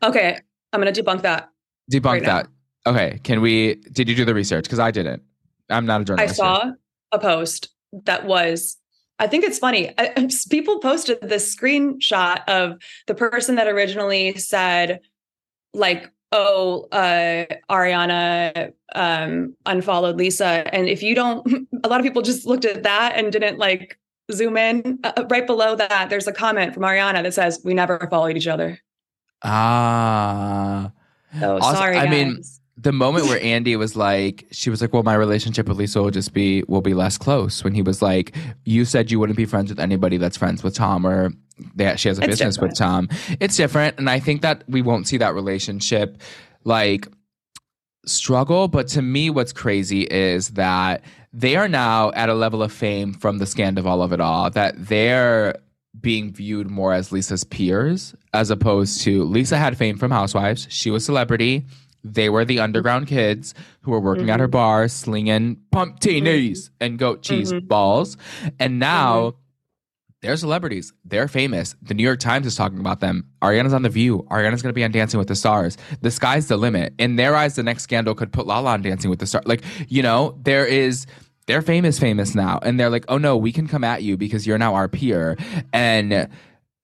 Okay, 0.04 0.38
I'm 0.74 0.80
gonna 0.82 0.91
debunk 0.91 1.21
that. 1.21 1.50
Debunk 1.91 2.06
Right 2.06 2.21
now. 2.24 2.38
that. 2.38 2.47
Okay, 2.88 3.19
can 3.24 3.41
we? 3.41 3.76
Did 3.91 4.10
you 4.10 4.15
do 4.15 4.26
the 4.26 4.34
research? 4.34 4.63
Because 4.63 4.80
I 4.80 4.89
didn't. 4.89 5.21
I'm 5.71 5.86
not 5.86 6.01
a 6.01 6.03
I 6.03 6.05
journalist. 6.05 6.36
here. 6.36 6.45
saw 6.45 6.71
a 7.12 7.19
post 7.19 7.69
that 8.05 8.25
was 8.25 8.77
I 9.19 9.27
think 9.27 9.43
it's 9.43 9.60
funny. 9.60 9.89
I, 9.97 10.13
I- 10.17 10.29
people 10.49 10.79
posted 10.79 11.19
this 11.21 11.55
screenshot 11.55 12.43
of 12.47 12.77
the 13.07 13.13
person 13.15 13.55
that 13.55 13.67
originally 13.67 14.36
said 14.38 14.99
like 15.73 16.12
oh 16.31 16.88
uh 16.91 17.45
Ariana 17.69 18.71
um 18.95 19.55
unfollowed 19.65 20.17
Lisa 20.17 20.73
and 20.73 20.88
if 20.88 21.03
you 21.03 21.13
don't 21.15 21.67
a 21.84 21.88
lot 21.89 21.99
of 21.99 22.05
people 22.05 22.21
just 22.21 22.45
looked 22.45 22.65
at 22.65 22.84
that 22.84 23.13
and 23.15 23.31
didn't 23.31 23.57
like 23.57 23.97
zoom 24.31 24.55
in 24.55 24.99
uh, 25.03 25.25
right 25.29 25.45
below 25.45 25.75
that 25.75 26.10
there's 26.10 26.27
a 26.27 26.31
comment 26.31 26.73
from 26.73 26.84
Ariana 26.84 27.21
that 27.23 27.34
says 27.34 27.60
we 27.65 27.73
never 27.73 28.07
followed 28.10 28.38
each 28.38 28.47
other. 28.47 28.79
Ah. 29.43 30.91
So 31.39 31.55
Also, 31.60 31.73
sorry 31.75 31.97
I 31.97 32.10
mean, 32.10 32.36
guys. 32.36 32.61
The 32.82 32.91
moment 32.91 33.28
where 33.28 33.39
Andy 33.44 33.76
was 33.76 33.96
like, 33.96 34.48
she 34.52 34.70
was 34.70 34.82
like, 34.82 34.94
"Well, 34.94 35.04
my 35.04 35.15
relationship 35.15 35.67
with 35.67 35.78
Lisa 35.78 36.02
will 36.02 36.12
just 36.12 36.34
be 36.34 36.63
will 36.67 36.82
be 36.82 36.94
less 36.94 37.17
close." 37.17 37.63
When 37.63 37.74
he 37.74 37.82
was 37.82 38.02
like, 38.02 38.36
"You 38.65 38.86
said 38.86 39.12
you 39.12 39.20
wouldn't 39.20 39.38
be 39.38 39.46
friends 39.46 39.70
with 39.70 39.80
anybody 39.80 40.17
that's 40.17 40.38
friends 40.38 40.63
with 40.63 40.76
Tom, 40.76 41.06
or 41.06 41.32
that 41.76 42.00
she 42.00 42.08
has 42.08 42.20
a 42.20 42.24
It's 42.24 42.32
business 42.32 42.60
with 42.60 42.76
Tom." 42.76 43.10
It's 43.39 43.56
different, 43.56 43.98
and 43.98 44.10
I 44.10 44.20
think 44.20 44.41
that 44.41 44.63
we 44.67 44.82
won't 44.82 45.08
see 45.08 45.17
that 45.17 45.34
relationship 45.34 46.22
like 46.63 47.08
struggle. 48.06 48.67
But 48.67 48.88
to 48.89 49.02
me, 49.02 49.30
what's 49.30 49.54
crazy 49.54 50.02
is 50.02 50.50
that 50.50 51.04
they 51.34 51.56
are 51.56 51.67
now 51.67 52.12
at 52.12 52.30
a 52.30 52.34
level 52.34 52.62
of 52.62 52.72
fame 52.72 53.13
from 53.13 53.38
the 53.38 53.46
scandal 53.46 53.82
of 53.84 53.88
all 53.88 54.02
of 54.02 54.12
it 54.12 54.20
all 54.20 54.50
that 54.52 54.74
they're 54.78 55.56
being 56.00 56.32
viewed 56.32 56.70
more 56.70 56.94
as 56.94 57.12
Lisa's 57.12 57.44
peers 57.44 58.15
as 58.34 58.50
opposed 58.50 59.02
to 59.02 59.24
Lisa 59.24 59.58
had 59.58 59.78
fame 59.78 59.98
from 59.98 60.12
Housewives. 60.12 60.67
She 60.70 60.89
was 60.89 61.06
celebrity. 61.06 61.65
They 62.03 62.29
were 62.29 62.45
the 62.45 62.59
underground 62.59 63.07
kids 63.07 63.53
who 63.81 63.91
were 63.91 63.99
working 63.99 64.29
at 64.29 64.39
her 64.39 64.47
mm-hmm. 64.47 64.51
bar, 64.51 64.87
slinging 64.87 65.57
pumptinis 65.71 66.23
mm-hmm. 66.23 66.73
and 66.81 66.99
goat 66.99 67.21
cheese 67.21 67.51
mm-hmm. 67.53 67.67
balls. 67.67 68.17
And 68.59 68.79
now 68.79 69.35
they're 70.21 70.37
celebrities. 70.37 70.93
They're 71.03 71.27
famous. 71.27 71.75
The 71.81 71.93
New 71.93 72.03
York 72.03 72.19
Times 72.19 72.45
is 72.45 72.55
talking 72.55 72.79
about 72.79 72.99
them. 72.99 73.27
Ariana's 73.41 73.73
on 73.73 73.81
The 73.81 73.89
View. 73.89 74.25
Ariana's 74.29 74.61
going 74.61 74.71
to 74.71 74.73
be 74.73 74.83
on 74.83 74.91
Dancing 74.91 75.17
with 75.17 75.27
the 75.27 75.35
Stars. 75.35 75.77
The 76.01 76.11
sky's 76.11 76.47
the 76.47 76.57
limit. 76.57 76.93
In 76.99 77.15
their 77.15 77.35
eyes, 77.35 77.55
the 77.55 77.63
next 77.63 77.83
scandal 77.83 78.13
could 78.13 78.31
put 78.31 78.45
Lala 78.45 78.71
on 78.71 78.81
Dancing 78.81 79.09
with 79.09 79.19
the 79.19 79.25
Stars. 79.25 79.45
Like, 79.47 79.63
you 79.87 80.03
know, 80.03 80.37
there 80.43 80.65
is, 80.65 81.07
they're 81.47 81.63
famous, 81.63 81.97
famous 81.97 82.35
now. 82.35 82.59
And 82.61 82.79
they're 82.79 82.91
like, 82.91 83.05
oh 83.07 83.17
no, 83.17 83.35
we 83.35 83.51
can 83.51 83.67
come 83.67 83.83
at 83.83 84.03
you 84.03 84.15
because 84.15 84.45
you're 84.45 84.59
now 84.59 84.75
our 84.75 84.87
peer. 84.87 85.37
And 85.73 86.29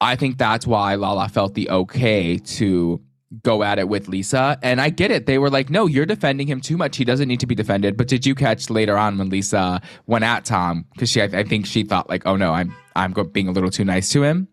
I 0.01 0.15
think 0.15 0.37
that's 0.37 0.65
why 0.65 0.95
Lala 0.95 1.29
felt 1.29 1.53
the 1.53 1.69
okay 1.69 2.37
to 2.37 3.01
go 3.43 3.63
at 3.63 3.79
it 3.79 3.87
with 3.87 4.07
Lisa. 4.07 4.57
And 4.61 4.79
I 4.81 4.89
get 4.89 5.11
it. 5.11 5.25
They 5.25 5.37
were 5.37 5.49
like, 5.49 5.69
no, 5.69 5.85
you're 5.85 6.05
defending 6.05 6.47
him 6.47 6.61
too 6.61 6.77
much. 6.77 6.97
He 6.97 7.05
doesn't 7.05 7.27
need 7.27 7.39
to 7.39 7.47
be 7.47 7.55
defended. 7.55 7.97
But 7.97 8.07
did 8.07 8.25
you 8.25 8.35
catch 8.35 8.69
later 8.69 8.97
on 8.97 9.17
when 9.17 9.29
Lisa 9.29 9.81
went 10.05 10.23
at 10.23 10.45
Tom? 10.45 10.85
Because 10.93 11.09
she, 11.09 11.21
I, 11.21 11.25
I 11.25 11.43
think 11.43 11.65
she 11.65 11.83
thought 11.83 12.09
like, 12.09 12.25
oh 12.25 12.35
no, 12.35 12.53
I'm, 12.53 12.75
I'm 12.95 13.13
being 13.31 13.47
a 13.47 13.51
little 13.51 13.71
too 13.71 13.85
nice 13.85 14.09
to 14.11 14.23
him. 14.23 14.47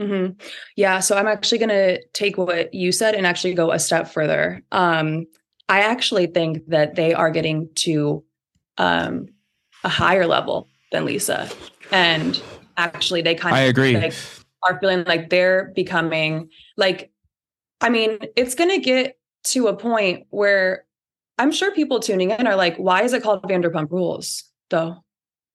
hmm 0.00 0.26
Yeah. 0.76 1.00
So 1.00 1.16
I'm 1.16 1.26
actually 1.26 1.58
going 1.58 1.68
to 1.70 2.04
take 2.12 2.36
what 2.36 2.72
you 2.74 2.92
said 2.92 3.14
and 3.14 3.26
actually 3.26 3.54
go 3.54 3.72
a 3.72 3.78
step 3.78 4.08
further. 4.08 4.62
Um, 4.72 5.26
I 5.68 5.80
actually 5.80 6.26
think 6.26 6.66
that 6.68 6.94
they 6.94 7.14
are 7.14 7.30
getting 7.30 7.70
to 7.76 8.22
um, 8.76 9.28
a 9.82 9.88
higher 9.88 10.26
level 10.26 10.68
than 10.92 11.04
Lisa. 11.04 11.48
And 11.90 12.40
actually, 12.76 13.22
they 13.22 13.34
kind 13.34 13.54
of 13.54 13.58
I 13.58 13.62
agree. 13.62 13.96
like, 13.96 14.14
are 14.62 14.78
feeling 14.80 15.04
like 15.04 15.30
they're 15.30 15.72
becoming 15.74 16.50
like, 16.76 17.10
I 17.80 17.90
mean, 17.90 18.18
it's 18.36 18.54
going 18.54 18.70
to 18.70 18.78
get 18.78 19.18
to 19.44 19.68
a 19.68 19.76
point 19.76 20.26
where 20.30 20.84
I'm 21.38 21.52
sure 21.52 21.72
people 21.72 22.00
tuning 22.00 22.30
in 22.30 22.46
are 22.46 22.56
like, 22.56 22.76
why 22.76 23.02
is 23.02 23.12
it 23.12 23.22
called 23.22 23.42
Vanderpump 23.42 23.90
Rules 23.90 24.44
though? 24.70 25.04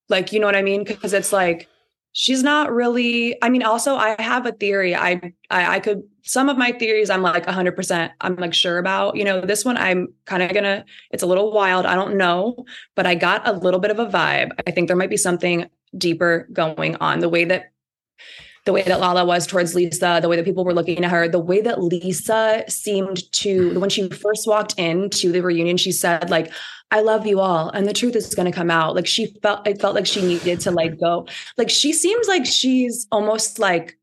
Like, 0.09 0.33
you 0.33 0.39
know 0.39 0.45
what 0.45 0.55
I 0.55 0.61
mean? 0.61 0.83
Because 0.83 1.13
it's 1.13 1.31
like, 1.31 1.67
she's 2.13 2.41
not 2.43 2.71
really 2.71 3.37
i 3.43 3.49
mean 3.49 3.63
also 3.63 3.95
i 3.95 4.19
have 4.19 4.45
a 4.45 4.51
theory 4.51 4.95
I, 4.95 5.33
I 5.49 5.75
i 5.75 5.79
could 5.79 6.03
some 6.23 6.49
of 6.49 6.57
my 6.57 6.71
theories 6.71 7.09
i'm 7.09 7.21
like 7.21 7.45
100% 7.45 8.11
i'm 8.21 8.35
like 8.35 8.53
sure 8.53 8.77
about 8.77 9.15
you 9.15 9.23
know 9.23 9.41
this 9.41 9.63
one 9.63 9.77
i'm 9.77 10.07
kind 10.25 10.43
of 10.43 10.53
gonna 10.53 10.85
it's 11.11 11.23
a 11.23 11.27
little 11.27 11.51
wild 11.51 11.85
i 11.85 11.95
don't 11.95 12.17
know 12.17 12.65
but 12.95 13.05
i 13.05 13.15
got 13.15 13.47
a 13.47 13.53
little 13.53 13.79
bit 13.79 13.91
of 13.91 13.99
a 13.99 14.07
vibe 14.07 14.51
i 14.65 14.71
think 14.71 14.87
there 14.87 14.97
might 14.97 15.09
be 15.09 15.17
something 15.17 15.69
deeper 15.97 16.47
going 16.51 16.95
on 16.97 17.19
the 17.19 17.29
way 17.29 17.45
that 17.45 17.71
the 18.65 18.73
way 18.73 18.83
that 18.83 18.99
Lala 18.99 19.25
was 19.25 19.47
towards 19.47 19.73
Lisa, 19.73 20.19
the 20.21 20.29
way 20.29 20.35
that 20.35 20.45
people 20.45 20.65
were 20.65 20.73
looking 20.73 21.03
at 21.03 21.11
her, 21.11 21.27
the 21.27 21.39
way 21.39 21.61
that 21.61 21.81
Lisa 21.81 22.63
seemed 22.67 23.31
to, 23.33 23.79
when 23.79 23.89
she 23.89 24.09
first 24.09 24.47
walked 24.47 24.77
into 24.77 25.31
the 25.31 25.41
reunion, 25.41 25.77
she 25.77 25.91
said, 25.91 26.29
like, 26.29 26.51
I 26.91 27.01
love 27.01 27.25
you 27.25 27.39
all. 27.39 27.69
And 27.69 27.87
the 27.87 27.93
truth 27.93 28.15
is 28.15 28.33
going 28.33 28.51
to 28.51 28.55
come 28.55 28.71
out. 28.71 28.95
Like 28.95 29.07
she 29.07 29.27
felt, 29.41 29.67
it 29.67 29.79
felt 29.79 29.95
like 29.95 30.07
she 30.07 30.21
needed 30.21 30.59
to 30.61 30.71
like 30.71 30.99
go. 30.99 31.27
Like 31.57 31.69
she 31.69 31.93
seems 31.93 32.27
like 32.27 32.45
she's 32.45 33.07
almost 33.11 33.59
like, 33.59 33.97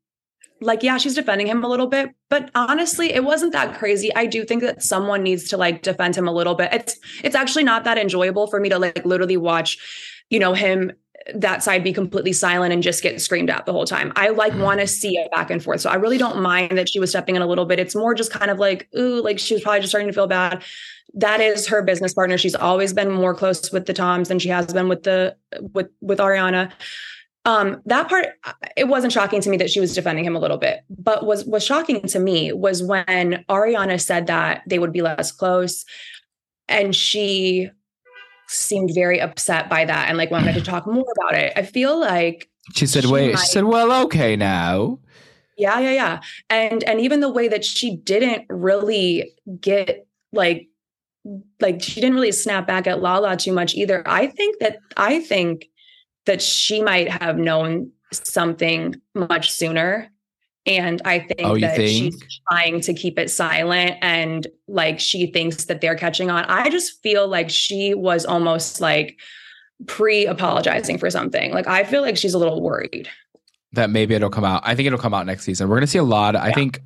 like, 0.59 0.81
yeah, 0.81 0.97
she's 0.97 1.13
defending 1.13 1.47
him 1.47 1.63
a 1.63 1.67
little 1.67 1.85
bit, 1.85 2.09
but 2.29 2.49
honestly, 2.55 3.13
it 3.13 3.23
wasn't 3.23 3.51
that 3.51 3.77
crazy. 3.77 4.13
I 4.15 4.25
do 4.25 4.43
think 4.43 4.63
that 4.63 4.81
someone 4.81 5.21
needs 5.21 5.49
to 5.49 5.57
like 5.57 5.83
defend 5.83 6.15
him 6.15 6.27
a 6.27 6.33
little 6.33 6.55
bit. 6.55 6.73
It's, 6.73 6.97
it's 7.23 7.35
actually 7.35 7.63
not 7.63 7.83
that 7.83 7.99
enjoyable 7.99 8.47
for 8.47 8.59
me 8.59 8.69
to 8.69 8.79
like 8.79 9.05
literally 9.05 9.37
watch, 9.37 9.77
you 10.29 10.39
know, 10.39 10.53
him 10.53 10.93
that 11.35 11.63
side 11.63 11.83
be 11.83 11.93
completely 11.93 12.33
silent 12.33 12.73
and 12.73 12.81
just 12.81 13.03
get 13.03 13.19
screamed 13.21 13.49
at 13.49 13.65
the 13.65 13.73
whole 13.73 13.85
time. 13.85 14.13
I 14.15 14.29
like 14.29 14.53
want 14.55 14.79
to 14.79 14.87
see 14.87 15.17
it 15.17 15.29
back 15.31 15.49
and 15.49 15.61
forth. 15.63 15.81
So 15.81 15.89
I 15.89 15.95
really 15.95 16.17
don't 16.17 16.41
mind 16.41 16.77
that 16.77 16.89
she 16.89 16.99
was 16.99 17.09
stepping 17.09 17.35
in 17.35 17.41
a 17.41 17.47
little 17.47 17.65
bit. 17.65 17.79
It's 17.79 17.95
more 17.95 18.13
just 18.13 18.31
kind 18.31 18.49
of 18.49 18.59
like, 18.59 18.87
ooh, 18.97 19.21
like 19.21 19.39
she 19.39 19.53
was 19.53 19.63
probably 19.63 19.81
just 19.81 19.91
starting 19.91 20.07
to 20.07 20.13
feel 20.13 20.27
bad. 20.27 20.63
That 21.13 21.41
is 21.41 21.67
her 21.67 21.81
business 21.81 22.13
partner. 22.13 22.37
She's 22.37 22.55
always 22.55 22.93
been 22.93 23.11
more 23.11 23.33
close 23.33 23.71
with 23.71 23.85
the 23.85 23.93
Toms 23.93 24.29
than 24.29 24.39
she 24.39 24.49
has 24.49 24.73
been 24.73 24.87
with 24.87 25.03
the 25.03 25.35
with 25.73 25.89
with 26.01 26.19
Ariana. 26.19 26.71
Um, 27.45 27.81
that 27.85 28.09
part 28.09 28.27
it 28.75 28.89
wasn't 28.89 29.13
shocking 29.13 29.39
to 29.41 29.49
me 29.49 29.55
that 29.57 29.69
she 29.69 29.79
was 29.79 29.95
defending 29.95 30.25
him 30.25 30.35
a 30.35 30.39
little 30.39 30.57
bit, 30.57 30.81
but 30.89 31.25
was 31.25 31.45
was 31.45 31.63
shocking 31.63 32.01
to 32.01 32.19
me 32.19 32.51
was 32.51 32.83
when 32.83 33.45
Ariana 33.49 34.01
said 34.01 34.27
that 34.27 34.63
they 34.67 34.79
would 34.79 34.91
be 34.91 35.01
less 35.01 35.31
close, 35.31 35.85
and 36.67 36.93
she 36.93 37.69
seemed 38.47 38.91
very 38.93 39.19
upset 39.19 39.69
by 39.69 39.85
that 39.85 40.09
and 40.09 40.17
like 40.17 40.31
wanted 40.31 40.53
to 40.53 40.61
talk 40.61 40.85
more 40.87 41.05
about 41.19 41.35
it. 41.35 41.53
I 41.55 41.63
feel 41.63 41.99
like 41.99 42.49
She 42.73 42.85
said, 42.87 43.03
She 43.03 43.11
wait, 43.11 43.33
might- 43.33 43.39
she 43.41 43.47
said, 43.47 43.63
well, 43.65 43.91
okay 44.05 44.35
now. 44.35 44.99
yeah, 45.57 45.79
yeah, 45.79 45.91
yeah. 45.91 46.19
And 46.49 46.83
and 46.83 46.99
even 47.01 47.19
the 47.19 47.31
way 47.31 47.47
that 47.47 47.65
she 47.65 47.95
didn't 47.97 48.45
really 48.49 49.31
get 49.59 50.07
like 50.33 50.67
like 51.59 51.81
she 51.81 51.99
didn't 51.99 52.15
really 52.15 52.31
snap 52.31 52.65
back 52.67 52.87
at 52.87 53.01
Lala 53.01 53.35
too 53.37 53.51
much 53.51 53.73
either. 53.75 54.01
I 54.05 54.27
think 54.27 54.59
that 54.59 54.77
I 54.95 55.19
think 55.19 55.65
that 56.25 56.41
she 56.41 56.81
might 56.81 57.09
have 57.09 57.37
known 57.37 57.91
something 58.11 58.95
much 59.13 59.51
sooner. 59.51 60.09
And 60.67 61.01
I 61.05 61.19
think 61.19 61.39
Oh, 61.43 61.57
that 61.57 61.77
think? 61.77 62.13
she's 62.13 62.41
trying 62.49 62.81
to 62.81 62.93
keep 62.93 63.17
it 63.17 63.29
silent 63.31 63.95
and 64.01 64.45
like 64.67 64.99
she 64.99 65.27
thinks 65.27 65.65
that 65.65 65.79
they're 65.81 65.95
catching 65.95 66.29
on. 66.29 66.43
I 66.45 66.69
just 66.69 67.01
feel 67.01 67.27
like 67.27 67.49
she 67.49 67.93
was 67.93 68.25
almost 68.25 68.81
like 68.81 69.17
pre 69.85 70.25
apologizing 70.25 70.97
for 70.97 71.09
something. 71.09 71.51
Like 71.53 71.67
I 71.67 71.83
feel 71.83 72.01
like 72.01 72.17
she's 72.17 72.33
a 72.33 72.37
little 72.37 72.61
worried. 72.61 73.07
that 73.73 73.89
maybe 73.89 74.13
it'll 74.15 74.29
come 74.29 74.43
out. 74.45 74.61
I 74.65 74.75
think 74.75 74.87
it'll 74.87 74.99
come 74.99 75.13
out 75.13 75.25
next 75.25 75.43
season. 75.43 75.69
We're 75.69 75.75
gonna 75.77 75.87
see 75.87 75.99
a 75.99 76.03
lot. 76.03 76.35
I 76.35 76.51
think 76.51 76.81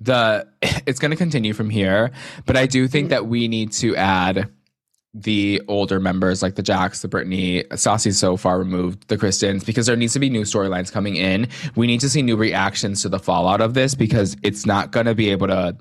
the 0.00 0.46
it's 0.86 0.98
gonna 0.98 1.16
continue 1.16 1.52
from 1.52 1.70
here, 1.70 2.10
but 2.46 2.56
I 2.56 2.66
do 2.66 2.88
think 2.88 3.06
mm-hmm. 3.06 3.10
that 3.10 3.26
we 3.26 3.48
need 3.48 3.72
to 3.72 3.94
add 3.96 4.48
the 5.14 5.60
older 5.68 6.00
members 6.00 6.42
like 6.42 6.54
the 6.54 6.62
Jacks, 6.62 7.02
the 7.02 7.08
Brittany, 7.08 7.64
Stassi's 7.72 8.18
so 8.18 8.36
far 8.36 8.58
removed, 8.58 9.08
the 9.08 9.18
Kristens, 9.18 9.64
because 9.64 9.86
there 9.86 9.96
needs 9.96 10.14
to 10.14 10.18
be 10.18 10.30
new 10.30 10.42
storylines 10.42 10.90
coming 10.90 11.16
in. 11.16 11.48
We 11.76 11.86
need 11.86 12.00
to 12.00 12.08
see 12.08 12.22
new 12.22 12.36
reactions 12.36 13.02
to 13.02 13.08
the 13.08 13.18
fallout 13.18 13.60
of 13.60 13.74
this 13.74 13.94
because 13.94 14.36
it's 14.42 14.64
not 14.64 14.90
gonna 14.90 15.14
be 15.14 15.30
able 15.30 15.48
to 15.48 15.76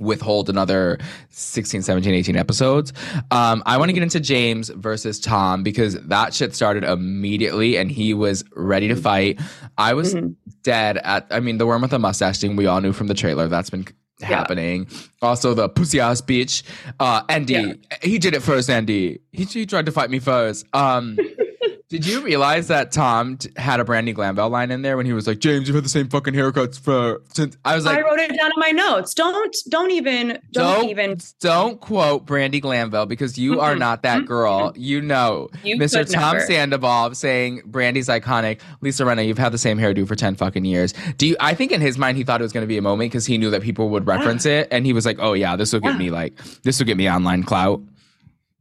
withhold 0.00 0.50
another 0.50 0.98
16 1.28 1.82
17 1.82 2.12
18 2.14 2.36
episodes. 2.36 2.92
Um 3.30 3.62
i 3.64 3.76
want 3.76 3.90
to 3.90 3.92
get 3.92 4.02
into 4.02 4.18
james 4.18 4.68
versus 4.70 5.20
tom 5.20 5.62
because 5.62 5.94
that 5.94 6.34
shit 6.34 6.52
started 6.52 6.82
immediately 6.82 7.76
and 7.76 7.92
he 7.92 8.12
was 8.12 8.44
ready 8.56 8.88
to 8.88 8.96
fight. 8.96 9.40
I 9.78 9.94
was 9.94 10.16
dead 10.62 10.96
at 10.98 11.28
i 11.30 11.38
mean 11.38 11.58
the 11.58 11.66
worm 11.66 11.82
with 11.82 11.92
the 11.92 12.00
mustache 12.00 12.40
thing 12.40 12.56
we 12.56 12.66
all 12.66 12.80
knew 12.80 12.92
from 12.92 13.06
the 13.06 13.14
trailer 13.14 13.46
that's 13.46 13.70
been 13.70 13.86
happening. 14.24 14.86
Also 15.22 15.54
the 15.54 15.68
pussy 15.68 16.00
ass 16.00 16.20
bitch. 16.20 16.62
Uh 17.00 17.22
andy. 17.28 17.80
He 18.02 18.18
did 18.18 18.34
it 18.34 18.40
first 18.42 18.68
andy. 18.70 19.20
He, 19.32 19.44
he 19.44 19.66
tried 19.66 19.86
to 19.86 19.92
fight 19.92 20.10
me 20.10 20.18
first. 20.18 20.66
Um 20.74 21.18
did 21.88 22.06
you 22.06 22.22
realize 22.22 22.68
that 22.68 22.90
Tom 22.92 23.36
t- 23.36 23.50
had 23.56 23.78
a 23.78 23.84
Brandi 23.84 24.14
Glanville 24.14 24.48
line 24.48 24.70
in 24.70 24.82
there 24.82 24.96
when 24.96 25.06
he 25.06 25.12
was 25.12 25.26
like, 25.26 25.38
"James, 25.38 25.68
you've 25.68 25.74
had 25.74 25.84
the 25.84 25.88
same 25.88 26.08
fucking 26.08 26.34
haircuts 26.34 26.80
for 26.80 27.20
since." 27.34 27.56
I 27.64 27.74
was 27.76 27.84
like, 27.84 27.98
I 27.98 28.00
wrote 28.00 28.18
it 28.18 28.28
down 28.36 28.50
in 28.54 28.58
my 28.58 28.70
notes. 28.70 29.12
Don't 29.14 29.54
don't 29.68 29.90
even 29.90 30.38
don't, 30.50 30.80
don't 30.80 30.88
even 30.88 31.18
don't 31.40 31.80
quote 31.80 32.26
Brandi 32.26 32.60
Glanville 32.60 33.06
because 33.06 33.38
you 33.38 33.60
are 33.60 33.76
not 33.76 34.02
that 34.02 34.24
girl. 34.26 34.72
You 34.76 35.02
know, 35.02 35.48
You 35.62 35.76
Mr. 35.76 36.10
Tom 36.10 36.34
never. 36.36 36.46
Sandoval 36.46 37.14
saying 37.14 37.62
Brandi's 37.70 38.08
iconic. 38.08 38.60
Lisa 38.80 39.04
Rinna, 39.04 39.26
you've 39.26 39.38
had 39.38 39.52
the 39.52 39.58
same 39.58 39.78
hairdo 39.78 40.08
for 40.08 40.16
ten 40.16 40.34
fucking 40.34 40.64
years. 40.64 40.94
Do 41.18 41.26
you? 41.28 41.36
I 41.38 41.54
think 41.54 41.70
in 41.70 41.80
his 41.80 41.98
mind 41.98 42.16
he 42.16 42.24
thought 42.24 42.40
it 42.40 42.44
was 42.44 42.52
going 42.52 42.64
to 42.64 42.68
be 42.68 42.78
a 42.78 42.82
moment 42.82 43.12
because 43.12 43.26
he 43.26 43.36
knew 43.38 43.50
that 43.50 43.62
people 43.62 43.90
would 43.90 44.06
reference 44.06 44.46
it, 44.46 44.68
and 44.70 44.86
he 44.86 44.92
was 44.92 45.04
like, 45.06 45.18
"Oh 45.20 45.34
yeah, 45.34 45.54
this 45.54 45.72
will 45.72 45.80
get 45.80 45.92
Yeah. 45.92 45.98
me 45.98 46.10
like 46.10 46.36
this 46.62 46.78
will 46.78 46.86
get 46.86 46.96
me 46.96 47.10
online 47.10 47.42
clout." 47.42 47.80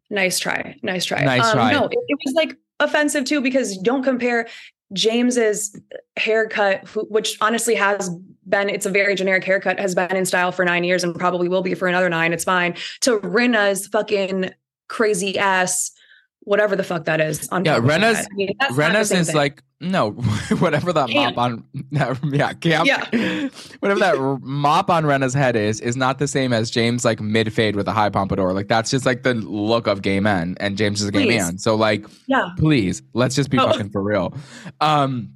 nice 0.10 0.38
try. 0.38 0.76
Nice 0.84 1.06
try. 1.06 1.24
Nice 1.24 1.46
um, 1.46 1.54
try. 1.54 1.72
No, 1.72 1.86
it, 1.86 1.98
it 2.08 2.20
was 2.24 2.36
like 2.36 2.56
offensive 2.80 3.26
too 3.26 3.42
because 3.42 3.78
don't 3.78 4.04
compare 4.04 4.48
James's 4.94 5.80
haircut, 6.18 6.88
which 7.10 7.38
honestly 7.42 7.76
has 7.76 8.10
been 8.48 8.70
it's 8.70 8.86
a 8.86 8.90
very 8.90 9.16
generic 9.16 9.44
haircut, 9.44 9.80
has 9.80 9.96
been 9.96 10.16
in 10.16 10.26
style 10.26 10.52
for 10.52 10.66
nine 10.66 10.84
years 10.84 11.04
and 11.04 11.16
probably 11.16 11.48
will 11.48 11.62
be 11.62 11.74
for 11.74 11.88
another 11.88 12.10
nine. 12.10 12.34
It's 12.34 12.44
fine. 12.44 12.76
To 13.02 13.20
Rinna's 13.20 13.88
fucking 13.88 14.52
crazy 14.88 15.38
ass. 15.38 15.92
Whatever 16.42 16.76
the 16.76 16.84
fuck 16.84 17.06
that 17.06 17.22
is 17.22 17.48
on 17.50 17.64
Yeah, 17.64 17.80
Rinna's. 17.80 18.18
I 18.18 18.28
mean, 18.34 18.54
that's 18.60 18.76
not 18.76 18.92
the 18.92 18.98
Rinna's 18.98 19.12
is 19.12 19.28
thing. 19.28 19.36
like 19.38 19.64
No, 19.84 20.12
whatever 20.60 20.94
that 20.94 21.10
Camp. 21.10 21.36
mop 21.36 21.44
on 21.46 21.64
yeah, 22.32 22.54
camp. 22.54 22.88
Yeah. 22.88 23.04
whatever 23.80 24.00
that 24.00 24.40
mop 24.42 24.90
on 24.90 25.04
Rinna's 25.06 25.34
head 25.34 25.56
is, 25.56 25.80
is 25.82 25.96
not 25.98 26.20
the 26.20 26.28
same 26.28 26.54
as 26.54 26.72
James 26.72 27.04
like 27.04 27.20
mid 27.20 27.52
fade 27.54 27.76
with 27.76 27.88
a 27.88 27.92
high 27.92 28.10
pompadour. 28.10 28.54
Like 28.54 28.68
that's 28.70 28.90
just 28.90 29.06
like 29.06 29.24
the 29.24 29.34
look 29.34 29.86
of 29.88 30.02
gay 30.02 30.20
men, 30.20 30.56
and 30.60 30.78
James 30.78 31.02
is 31.02 31.08
a 31.10 31.12
gay 31.12 31.26
Please. 31.26 31.42
man. 31.44 31.58
So 31.58 31.76
like, 31.76 32.06
Yeah. 32.28 32.50
please, 32.58 33.02
let's 33.14 33.36
just 33.36 33.50
be 33.50 33.60
Oh. 33.60 33.68
fucking 33.70 33.90
for 33.90 34.02
real. 34.02 34.34
Um, 34.82 35.30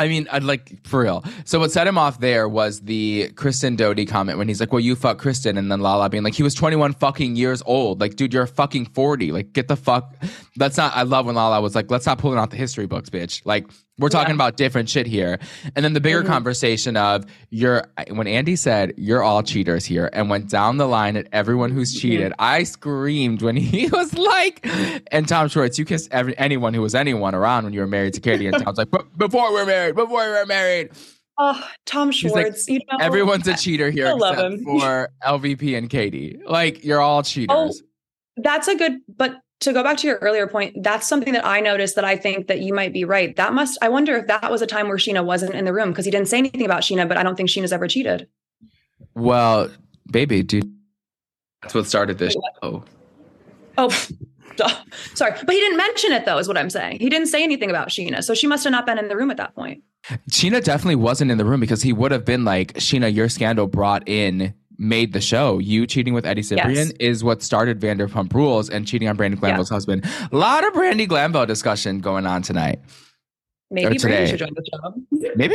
I 0.00 0.08
mean, 0.08 0.26
I'd 0.32 0.44
like 0.44 0.86
for 0.86 1.00
real. 1.00 1.22
So 1.44 1.58
what 1.58 1.70
set 1.70 1.86
him 1.86 1.98
off 1.98 2.20
there 2.20 2.48
was 2.48 2.80
the 2.80 3.30
Kristen 3.36 3.76
Doute 3.76 4.08
comment 4.08 4.38
when 4.38 4.48
he's 4.48 4.58
like, 4.58 4.72
"Well, 4.72 4.80
you 4.80 4.96
fuck 4.96 5.18
Kristen," 5.18 5.58
and 5.58 5.70
then 5.70 5.80
Lala 5.80 6.08
being 6.08 6.22
like, 6.22 6.34
"He 6.34 6.42
was 6.42 6.54
21 6.54 6.94
fucking 6.94 7.36
years 7.36 7.62
old. 7.66 8.00
Like, 8.00 8.16
dude, 8.16 8.32
you're 8.32 8.46
fucking 8.46 8.86
40. 8.86 9.30
Like, 9.30 9.52
get 9.52 9.68
the 9.68 9.76
fuck." 9.76 10.16
That's 10.56 10.78
not. 10.78 10.96
I 10.96 11.02
love 11.02 11.26
when 11.26 11.34
Lala 11.34 11.60
was 11.60 11.74
like, 11.74 11.90
"Let's 11.90 12.06
not 12.06 12.16
pulling 12.18 12.38
out 12.38 12.48
the 12.48 12.56
history 12.56 12.86
books, 12.86 13.10
bitch." 13.10 13.42
Like, 13.44 13.66
we're 14.00 14.08
talking 14.08 14.34
about 14.34 14.56
different 14.56 14.88
shit 14.88 15.06
here. 15.06 15.38
And 15.76 15.84
then 15.84 15.92
the 15.92 16.00
bigger 16.00 16.20
mm-hmm. 16.20 16.32
conversation 16.32 16.96
of 16.96 17.26
you're 17.50 17.84
when 18.10 18.26
Andy 18.26 18.56
said 18.56 18.94
you're 18.96 19.22
all 19.22 19.42
cheaters 19.42 19.84
here 19.84 20.10
and 20.12 20.30
went 20.30 20.48
down 20.48 20.78
the 20.78 20.86
line 20.86 21.16
at 21.16 21.28
everyone 21.32 21.70
who's 21.70 21.92
mm-hmm. 21.92 22.00
cheated. 22.00 22.32
I 22.38 22.64
screamed 22.64 23.42
when 23.42 23.56
he 23.60 23.88
was 23.88 24.14
like, 24.14 24.66
and 25.12 25.28
Tom 25.28 25.48
Schwartz, 25.48 25.78
you 25.78 25.84
kissed 25.84 26.08
every, 26.10 26.36
anyone 26.38 26.74
who 26.74 26.80
was 26.80 26.94
anyone 26.94 27.34
around 27.34 27.64
when 27.64 27.72
you 27.72 27.80
were 27.80 27.86
married 27.86 28.14
to 28.14 28.20
Katie, 28.20 28.46
and 28.46 28.58
Tom's 28.58 28.78
like, 28.78 28.88
before 29.16 29.52
we're 29.52 29.66
married, 29.66 29.94
before 29.94 30.24
we 30.24 30.30
were 30.30 30.46
married. 30.46 30.90
Oh, 31.38 31.66
Tom 31.86 32.10
He's 32.10 32.32
like, 32.32 32.46
Schwartz. 32.46 32.68
you 32.68 32.80
know, 32.90 32.98
Everyone's 33.00 33.48
a 33.48 33.56
cheater 33.56 33.90
here 33.90 34.12
love 34.14 34.34
except 34.34 34.54
him. 34.54 34.64
for 34.64 35.08
LVP 35.24 35.76
and 35.76 35.88
Katie. 35.88 36.38
Like 36.46 36.84
you're 36.84 37.00
all 37.00 37.20
oh, 37.20 37.22
cheaters. 37.22 37.82
That's 38.36 38.68
a 38.68 38.76
good, 38.76 39.00
but 39.08 39.36
to 39.60 39.72
go 39.72 39.82
back 39.82 39.98
to 39.98 40.06
your 40.06 40.16
earlier 40.16 40.46
point, 40.46 40.82
that's 40.82 41.06
something 41.06 41.32
that 41.34 41.46
I 41.46 41.60
noticed 41.60 41.94
that 41.96 42.04
I 42.04 42.16
think 42.16 42.48
that 42.48 42.60
you 42.60 42.72
might 42.72 42.92
be 42.92 43.04
right. 43.04 43.34
That 43.36 43.52
must, 43.52 43.78
I 43.82 43.88
wonder 43.88 44.16
if 44.16 44.26
that 44.26 44.50
was 44.50 44.62
a 44.62 44.66
time 44.66 44.88
where 44.88 44.96
Scheana 44.96 45.24
wasn't 45.24 45.54
in 45.54 45.66
the 45.66 45.72
room 45.72 45.90
because 45.90 46.04
he 46.04 46.10
didn't 46.10 46.28
say 46.28 46.38
anything 46.38 46.64
about 46.64 46.82
Scheana, 46.82 47.06
but 47.06 47.16
I 47.16 47.22
don't 47.22 47.36
think 47.36 47.50
Scheana's 47.50 47.72
ever 47.72 47.86
cheated. 47.86 48.26
Well, 49.14 49.70
baby, 50.10 50.42
dude, 50.42 50.72
that's 51.62 51.74
what 51.74 51.86
started 51.86 52.18
this 52.18 52.34
show. 52.62 52.84
Oh, 53.76 53.88
sorry. 55.14 55.32
But 55.44 55.54
he 55.54 55.60
didn't 55.60 55.76
mention 55.76 56.12
it 56.12 56.24
though, 56.24 56.38
is 56.38 56.48
what 56.48 56.56
I'm 56.56 56.70
saying. 56.70 56.98
He 57.00 57.10
didn't 57.10 57.28
say 57.28 57.42
anything 57.42 57.68
about 57.68 57.88
Scheana. 57.88 58.24
So 58.24 58.34
she 58.34 58.46
must 58.46 58.64
have 58.64 58.70
not 58.70 58.86
been 58.86 58.98
in 58.98 59.08
the 59.08 59.16
room 59.16 59.30
at 59.30 59.36
that 59.36 59.54
point. 59.54 59.82
Scheana 60.30 60.64
definitely 60.64 60.96
wasn't 60.96 61.30
in 61.30 61.36
the 61.36 61.44
room 61.44 61.60
because 61.60 61.82
he 61.82 61.92
would 61.92 62.12
have 62.12 62.24
been 62.24 62.44
like, 62.44 62.74
Scheana, 62.74 63.14
your 63.14 63.28
scandal 63.28 63.66
brought 63.66 64.08
in, 64.08 64.54
made 64.80 65.12
the 65.12 65.20
show. 65.20 65.58
You 65.58 65.86
cheating 65.86 66.14
with 66.14 66.24
Eddie 66.26 66.40
Cibrian 66.42 66.74
Yes. 66.74 66.92
is 66.98 67.22
what 67.22 67.42
started 67.42 67.78
Vanderpump 67.78 68.32
Rules 68.32 68.68
and 68.70 68.86
cheating 68.86 69.06
on 69.08 69.16
Brandi 69.16 69.38
Glanville's 69.38 69.68
husband. 69.68 70.04
A 70.32 70.36
lot 70.36 70.66
of 70.66 70.72
Brandi 70.72 71.06
Glanville 71.06 71.46
discussion 71.46 72.00
going 72.00 72.26
on 72.26 72.42
tonight. 72.42 72.80
Maybe 73.70 73.98
today. 73.98 74.26
should 74.26 74.38
join 74.40 74.54
the 74.54 74.64
show. 74.72 75.30
Maybe, 75.36 75.54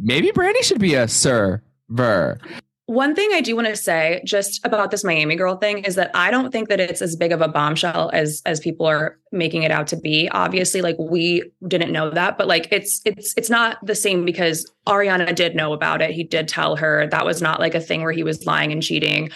maybe 0.00 0.30
Brandi 0.30 0.62
should 0.62 0.78
be 0.80 0.94
a 0.94 1.08
server. 1.08 2.38
One 2.86 3.14
thing 3.14 3.30
I 3.32 3.40
do 3.40 3.56
want 3.56 3.68
to 3.68 3.76
say 3.76 4.20
just 4.26 4.64
about 4.64 4.90
this 4.90 5.04
Miami 5.04 5.36
girl 5.36 5.56
thing 5.56 5.78
is 5.78 5.94
that 5.94 6.10
I 6.12 6.30
don't 6.30 6.50
think 6.50 6.68
that 6.68 6.80
it's 6.80 7.00
as 7.00 7.16
big 7.16 7.32
of 7.32 7.40
a 7.40 7.48
bombshell 7.48 8.10
as 8.12 8.42
as 8.44 8.60
people 8.60 8.84
are 8.84 9.18
making 9.32 9.62
it 9.62 9.70
out 9.70 9.86
to 9.88 9.96
be. 9.96 10.28
Obviously, 10.28 10.82
like 10.82 10.96
we 10.98 11.50
didn't 11.66 11.92
know 11.92 12.10
that, 12.10 12.36
but 12.36 12.46
like 12.46 12.68
it's 12.70 13.00
it's 13.06 13.32
it's 13.38 13.48
not 13.48 13.78
the 13.82 13.94
same 13.94 14.26
because 14.26 14.70
Ariana 14.86 15.34
did 15.34 15.56
know 15.56 15.72
about 15.72 16.02
it. 16.02 16.10
He 16.10 16.24
did 16.24 16.46
tell 16.46 16.76
her 16.76 17.06
that 17.06 17.24
was 17.24 17.40
not 17.40 17.58
like 17.58 17.74
a 17.74 17.80
thing 17.80 18.02
where 18.02 18.12
he 18.12 18.22
was 18.22 18.44
lying 18.44 18.70
and 18.70 18.82
cheating. 18.82 19.30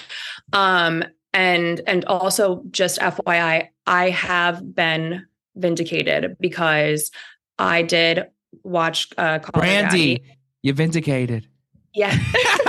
Um 0.53 1.03
and 1.33 1.81
and 1.87 2.05
also 2.05 2.63
just 2.71 2.99
FYI, 3.01 3.69
I 3.87 4.11
have 4.11 4.75
been 4.75 5.27
vindicated 5.57 6.37
because 6.39 7.11
I 7.59 7.81
did 7.81 8.27
watch 8.63 9.09
uh 9.17 9.39
Call 9.39 9.63
Brandy, 9.63 10.23
you 10.61 10.75
vindicated. 10.75 11.49
Yeah. 11.95 12.15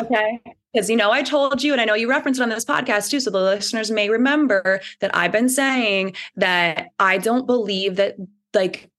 okay. 0.00 0.40
Because 0.72 0.88
you 0.88 0.96
know, 0.96 1.10
I 1.10 1.22
told 1.22 1.62
you, 1.62 1.72
and 1.72 1.80
I 1.80 1.84
know 1.84 1.94
you 1.94 2.08
referenced 2.08 2.40
it 2.40 2.42
on 2.42 2.48
this 2.48 2.64
podcast 2.64 3.10
too, 3.10 3.20
so 3.20 3.30
the 3.30 3.40
listeners 3.40 3.90
may 3.90 4.08
remember 4.08 4.80
that 5.00 5.14
I've 5.16 5.32
been 5.32 5.48
saying 5.48 6.14
that 6.36 6.90
I 6.98 7.18
don't 7.18 7.46
believe 7.46 7.96
that 7.96 8.16
like 8.54 8.90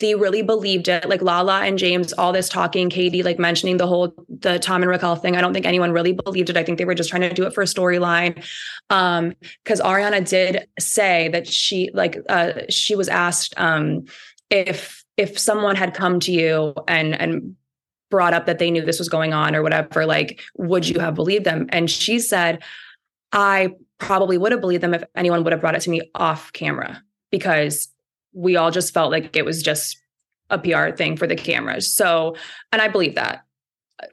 they 0.00 0.14
really 0.14 0.42
believed 0.42 0.86
it. 0.88 1.08
Like 1.08 1.22
Lala 1.22 1.62
and 1.62 1.78
James, 1.78 2.12
all 2.12 2.32
this 2.32 2.48
talking, 2.48 2.88
Katie, 2.90 3.22
like 3.22 3.38
mentioning 3.38 3.78
the 3.78 3.86
whole 3.86 4.14
the 4.28 4.58
Tom 4.58 4.82
and 4.82 4.90
Raquel 4.90 5.16
thing. 5.16 5.36
I 5.36 5.40
don't 5.40 5.52
think 5.52 5.66
anyone 5.66 5.90
really 5.90 6.12
believed 6.12 6.50
it. 6.50 6.56
I 6.56 6.62
think 6.62 6.78
they 6.78 6.84
were 6.84 6.94
just 6.94 7.10
trying 7.10 7.22
to 7.22 7.34
do 7.34 7.44
it 7.44 7.52
for 7.52 7.62
a 7.62 7.66
storyline. 7.66 8.44
Um, 8.90 9.34
because 9.64 9.80
Ariana 9.80 10.26
did 10.26 10.68
say 10.78 11.28
that 11.28 11.48
she 11.48 11.90
like 11.92 12.18
uh 12.28 12.52
she 12.68 12.94
was 12.94 13.08
asked 13.08 13.54
um 13.56 14.04
if 14.50 15.04
if 15.16 15.38
someone 15.38 15.74
had 15.74 15.94
come 15.94 16.20
to 16.20 16.32
you 16.32 16.74
and 16.86 17.20
and 17.20 17.56
brought 18.10 18.34
up 18.34 18.46
that 18.46 18.58
they 18.58 18.70
knew 18.70 18.82
this 18.84 18.98
was 18.98 19.08
going 19.08 19.32
on 19.32 19.54
or 19.54 19.62
whatever, 19.62 20.06
like, 20.06 20.40
would 20.56 20.88
you 20.88 21.00
have 21.00 21.14
believed 21.14 21.44
them? 21.44 21.66
And 21.70 21.90
she 21.90 22.18
said, 22.18 22.62
I 23.32 23.74
probably 23.98 24.38
would 24.38 24.52
have 24.52 24.60
believed 24.60 24.82
them 24.82 24.94
if 24.94 25.04
anyone 25.14 25.44
would 25.44 25.52
have 25.52 25.60
brought 25.60 25.74
it 25.74 25.80
to 25.82 25.90
me 25.90 26.02
off 26.14 26.52
camera 26.52 27.02
because 27.30 27.88
we 28.32 28.56
all 28.56 28.70
just 28.70 28.94
felt 28.94 29.10
like 29.10 29.36
it 29.36 29.44
was 29.44 29.62
just 29.62 29.98
a 30.50 30.58
PR 30.58 30.90
thing 30.90 31.16
for 31.16 31.26
the 31.26 31.36
cameras. 31.36 31.92
So, 31.92 32.36
and 32.72 32.80
I 32.80 32.88
believe 32.88 33.16
that. 33.16 33.44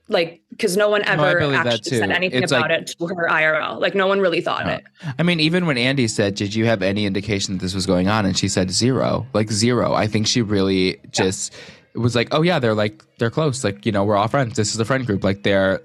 Like, 0.07 0.41
because 0.49 0.75
no 0.75 0.89
one 0.89 1.03
ever 1.03 1.47
that 1.51 1.67
actually 1.67 1.99
said 1.99 2.09
anything 2.09 2.41
It's 2.41 2.51
about 2.51 2.71
like- 2.71 2.81
it 2.81 2.95
to 2.97 3.05
her 3.05 3.29
IRL. 3.29 3.79
Like, 3.79 3.93
no 3.93 4.07
one 4.07 4.19
really 4.19 4.41
thought 4.41 4.67
it. 4.67 4.83
I 5.19 5.21
mean, 5.21 5.39
even 5.39 5.67
when 5.67 5.77
Andy 5.77 6.07
said, 6.07 6.33
"Did 6.33 6.55
you 6.55 6.65
have 6.65 6.81
any 6.81 7.05
indication 7.05 7.53
that 7.53 7.61
this 7.61 7.75
was 7.75 7.85
going 7.85 8.07
on?" 8.07 8.25
and 8.25 8.35
she 8.35 8.47
said 8.47 8.71
zero, 8.71 9.27
like 9.33 9.51
zero. 9.51 9.93
I 9.93 10.07
think 10.07 10.25
she 10.25 10.41
really 10.41 10.97
just 11.11 11.53
was 11.95 12.15
like, 12.15 12.29
"Oh 12.33 12.41
yeah, 12.41 12.59
they're 12.59 12.73
like 12.75 13.03
they're 13.19 13.29
close. 13.31 13.63
Like 13.63 13.85
you 13.85 13.91
know, 13.91 14.03
we're 14.03 14.15
all 14.15 14.27
friends. 14.27 14.55
This 14.55 14.73
is 14.73 14.79
a 14.79 14.85
friend 14.85 15.05
group. 15.05 15.23
Like 15.23 15.43
they're 15.43 15.81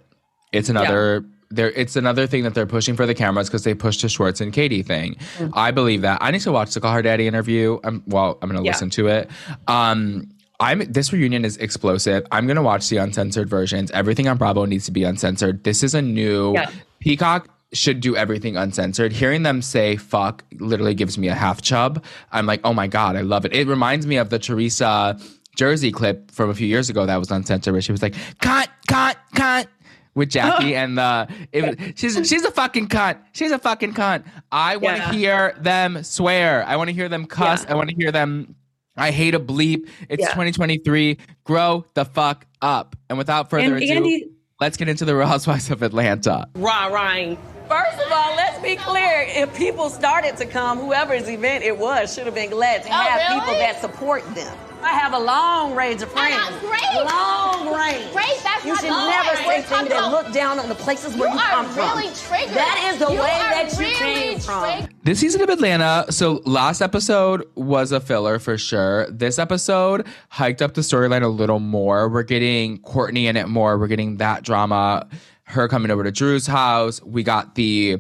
it's 0.53 0.69
another." 0.69 1.25
There, 1.53 1.73
it's 1.73 1.97
another 1.97 2.29
thing 2.29 2.45
that 2.45 2.55
they're 2.55 2.65
pushing 2.65 2.95
for 2.95 3.07
the 3.07 3.15
cameras 3.15 3.49
because 3.49 3.65
they 3.65 3.75
pushed 3.75 4.03
the 4.03 4.09
Schwartz 4.09 4.41
and 4.41 4.53
Katie 4.53 4.85
thing. 4.85 5.17
Mm. 5.39 5.51
I 5.55 5.73
believe 5.73 6.03
that. 6.03 6.19
I 6.23 6.31
need 6.31 6.43
to 6.43 6.53
watch 6.53 6.73
the 6.75 6.81
Call 6.81 6.93
Her 6.95 7.03
Daddy 7.03 7.27
interview. 7.27 7.81
I'm 7.83 8.05
well. 8.07 8.39
I'm 8.41 8.49
going 8.49 8.63
to 8.63 8.65
Yeah. 8.65 8.71
listen 8.71 8.89
to 8.91 9.09
it. 9.09 9.29
Um, 9.67 10.29
I'm 10.61 10.79
this 10.93 11.13
reunion 11.13 11.45
is 11.45 11.57
explosive. 11.57 12.25
I'm 12.31 12.47
going 12.47 12.55
to 12.57 12.63
watch 12.63 12.89
the 12.89 12.99
uncensored 12.99 13.49
versions. 13.51 13.91
Everything 13.91 14.29
on 14.29 14.37
Bravo 14.39 14.65
needs 14.65 14.85
to 14.87 14.93
be 14.93 15.03
uncensored. 15.03 15.65
This 15.65 15.83
is 15.83 15.93
a 15.93 16.01
new 16.01 16.53
Yeah. 16.53 16.71
Peacock 17.01 17.49
should 17.73 17.99
do 18.01 18.15
everything 18.15 18.57
uncensored. 18.57 19.13
Hearing 19.13 19.43
them 19.43 19.61
say 19.61 19.97
fuck 19.97 20.45
literally 20.61 20.95
gives 20.95 21.19
me 21.19 21.27
a 21.29 21.35
half 21.35 21.63
chub. 21.63 22.05
I'm 22.31 22.47
like, 22.47 22.61
oh 22.63 22.73
my 22.75 22.87
God, 22.87 23.17
I 23.17 23.23
love 23.23 23.45
it. 23.45 23.53
It 23.53 23.67
reminds 23.67 24.07
me 24.07 24.19
of 24.19 24.31
the 24.31 24.39
Teresa 24.39 25.19
Jersey 25.57 25.93
clip 25.93 26.31
from 26.31 26.51
a 26.51 26.55
few 26.55 26.67
years 26.67 26.89
ago 26.91 27.07
that 27.07 27.17
was 27.17 27.31
uncensored 27.31 27.73
where 27.73 27.83
she 27.83 27.93
was 27.93 28.03
like, 28.03 28.15
cunt, 28.43 28.69
cunt, 28.89 29.17
cunt. 29.35 29.67
With 30.15 30.29
Jackie 30.31 30.75
and 30.83 30.99
the 30.99 31.29
it 31.53 31.63
was, 31.63 31.93
she's 31.97 32.29
she's 32.29 32.45
a 32.45 32.51
fucking 32.51 32.89
cunt. 32.89 33.19
She's 33.33 33.53
a 33.53 33.59
fucking 33.59 33.95
cunt. 33.95 34.25
I 34.51 34.77
want 34.77 34.97
to 34.97 35.03
Yeah. 35.03 35.13
hear 35.13 35.55
them 35.61 36.03
swear. 36.03 36.65
I 36.67 36.77
want 36.77 36.89
to 36.89 36.95
hear 36.95 37.09
them 37.09 37.27
cuss. 37.27 37.63
Yeah. 37.65 37.73
I 37.73 37.75
want 37.77 37.91
to 37.91 37.95
hear 37.97 38.11
them 38.11 38.57
I 38.97 39.13
hate 39.13 39.35
a 39.37 39.41
bleep. 39.41 39.89
It's 40.09 40.21
Yeah. 40.23 40.29
2023. 40.31 41.17
Grow 41.45 41.87
the 41.95 42.05
fuck 42.05 42.45
up. 42.61 42.97
And 43.09 43.17
without 43.19 43.51
further 43.51 43.75
And 43.75 43.83
ado, 43.83 43.93
Andy- 43.95 44.27
let's 44.61 44.77
get 44.77 44.89
into 44.89 45.05
the 45.05 45.15
Real 45.15 45.29
Housewives 45.29 45.71
of 45.71 45.83
Atlanta. 45.83 46.49
Rah, 46.57 46.87
rah. 46.87 47.37
First 47.69 48.05
of 48.05 48.11
all, 48.13 48.35
let's 48.35 48.61
be 48.61 48.75
clear. 48.77 49.25
If 49.29 49.55
people 49.57 49.89
started 49.91 50.37
to 50.39 50.45
come, 50.45 50.79
whoever's 50.81 51.29
event 51.31 51.63
it 51.63 51.79
was 51.79 52.13
should 52.13 52.27
have 52.27 52.35
been 52.35 52.51
glad 52.51 52.83
to 52.83 52.89
Oh, 52.89 52.93
have 52.93 53.21
really? 53.31 53.41
people 53.41 53.55
that 53.61 53.81
support 53.81 54.25
them. 54.35 54.55
I 54.83 54.89
have 54.95 55.13
a 55.13 55.19
long 55.19 55.75
range 55.75 56.03
of 56.03 56.11
friends. 56.11 56.37
that's 56.37 56.61
great. 56.61 57.05
Long 57.05 57.75
range. 57.77 58.13
Great, 58.13 58.41
that's 58.43 58.65
you 58.65 58.75
should 58.77 58.89
never 58.91 59.31
We're 59.31 59.37
say 59.37 59.63
things 59.63 59.89
that 59.89 59.99
about- 59.99 60.11
look 60.13 60.33
down 60.33 60.59
on 60.59 60.69
the 60.69 60.75
places 60.75 61.15
where 61.17 61.29
You 61.29 61.35
you, 61.35 61.41
are 61.41 61.51
come 61.51 61.67
from. 61.67 61.99
really 61.99 62.15
triggered. 62.15 62.55
That 62.57 62.91
is 62.93 62.99
the 62.99 63.13
You 63.13 63.21
way 63.21 63.27
that 63.27 63.73
you 63.73 63.79
really 63.79 63.95
came 63.95 64.39
from. 64.41 64.89
This 65.03 65.21
season 65.21 65.43
of 65.43 65.49
Atlanta, 65.49 66.07
so 66.11 66.41
last 66.45 66.81
episode 66.81 67.45
was 67.55 67.93
a 67.93 68.01
filler 68.01 68.39
for 68.39 68.57
sure. 68.59 69.11
This 69.11 69.39
episode 69.39 70.07
hiked 70.31 70.63
up 70.63 70.75
the 70.75 70.81
storyline 70.83 71.23
a 71.23 71.29
little 71.29 71.61
more. 71.61 72.09
We're 72.09 72.23
getting 72.23 72.79
Courtney 72.79 73.27
in 73.27 73.37
it 73.37 73.49
more. 73.49 73.79
We're 73.79 73.87
getting 73.89 74.17
that 74.19 74.43
drama. 74.43 75.07
Her 75.45 75.67
coming 75.69 75.91
over 75.91 76.05
to 76.05 76.13
Drew's 76.13 76.47
house. 76.47 77.03
We 77.03 77.23
got 77.25 77.55
the, 77.57 77.99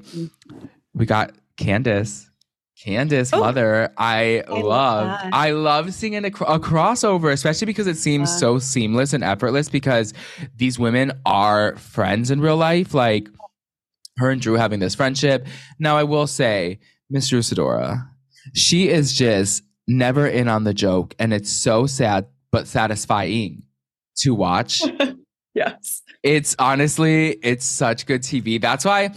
we 0.95 1.05
got 1.07 1.33
Candace. 1.57 2.30
Candace, 2.85 3.31
oh, 3.35 3.41
mother, 3.41 3.93
I, 3.99 4.43
love 4.49 4.65
love. 4.65 5.21
I 5.33 5.51
love 5.51 5.93
seeing 5.93 6.15
a, 6.15 6.29
a 6.29 6.59
crossover, 6.59 7.31
especially 7.31 7.67
because 7.67 7.87
it 7.87 7.99
seems 7.99 8.35
so 8.39 8.59
seamless 8.59 9.13
and 9.13 9.23
effortless. 9.23 9.69
Because 9.69 10.15
these 10.57 10.79
women 10.79 11.13
are 11.27 11.77
friends 11.77 12.31
in 12.31 12.41
real 12.41 12.57
life. 12.57 12.95
Like 12.95 13.29
her 14.17 14.31
and 14.31 14.41
Drew 14.41 14.55
having 14.55 14.81
this 14.81 14.95
friendship. 14.95 15.47
Now, 15.79 15.99
I 15.99 16.05
will 16.05 16.27
say, 16.27 16.79
Miss 17.11 17.29
Drew 17.29 17.41
Sidora, 17.41 18.09
she 18.55 18.89
is 18.89 19.13
just 19.13 19.63
never 19.87 20.27
in 20.27 20.49
on 20.49 20.65
the 20.65 20.75
joke, 20.75 21.15
and 21.19 21.35
it's 21.35 21.51
so 21.51 21.87
sad 21.87 22.27
but 22.51 22.67
satisfying 22.67 23.63
to 24.19 24.35
watch. 24.35 24.83
Yes. 25.53 26.03
it's 26.23 26.55
honestly, 26.61 27.31
it's 27.43 27.67
such 27.67 28.07
good 28.07 28.23
TV. 28.23 28.61
That's 28.61 28.85
why 28.85 29.11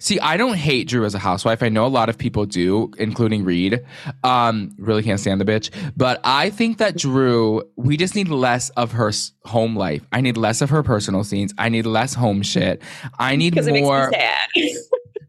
See, 0.00 0.18
I 0.18 0.38
don't 0.38 0.56
hate 0.56 0.88
Drew 0.88 1.04
as 1.04 1.14
a 1.14 1.18
housewife. 1.18 1.62
I 1.62 1.68
know 1.68 1.84
a 1.84 1.88
lot 1.88 2.08
of 2.08 2.16
people 2.16 2.46
do, 2.46 2.90
including 2.98 3.44
Reid. 3.44 3.84
Um, 4.24 4.74
really 4.78 5.02
can't 5.02 5.20
stand 5.20 5.40
the 5.40 5.44
bitch. 5.44 5.70
But 5.94 6.20
I 6.24 6.48
think 6.48 6.78
that 6.78 6.96
Drew, 6.96 7.62
we 7.76 7.98
just 7.98 8.14
need 8.14 8.28
less 8.28 8.70
of 8.70 8.92
her 8.92 9.12
home 9.44 9.76
life. 9.76 10.04
I 10.10 10.22
need 10.22 10.38
less 10.38 10.62
of 10.62 10.70
her 10.70 10.82
personal 10.82 11.22
scenes. 11.22 11.52
I 11.58 11.68
need 11.68 11.84
less 11.84 12.14
home 12.14 12.40
shit. 12.40 12.80
I 13.18 13.36
need 13.36 13.54
Because 13.54 13.68
more. 13.68 14.10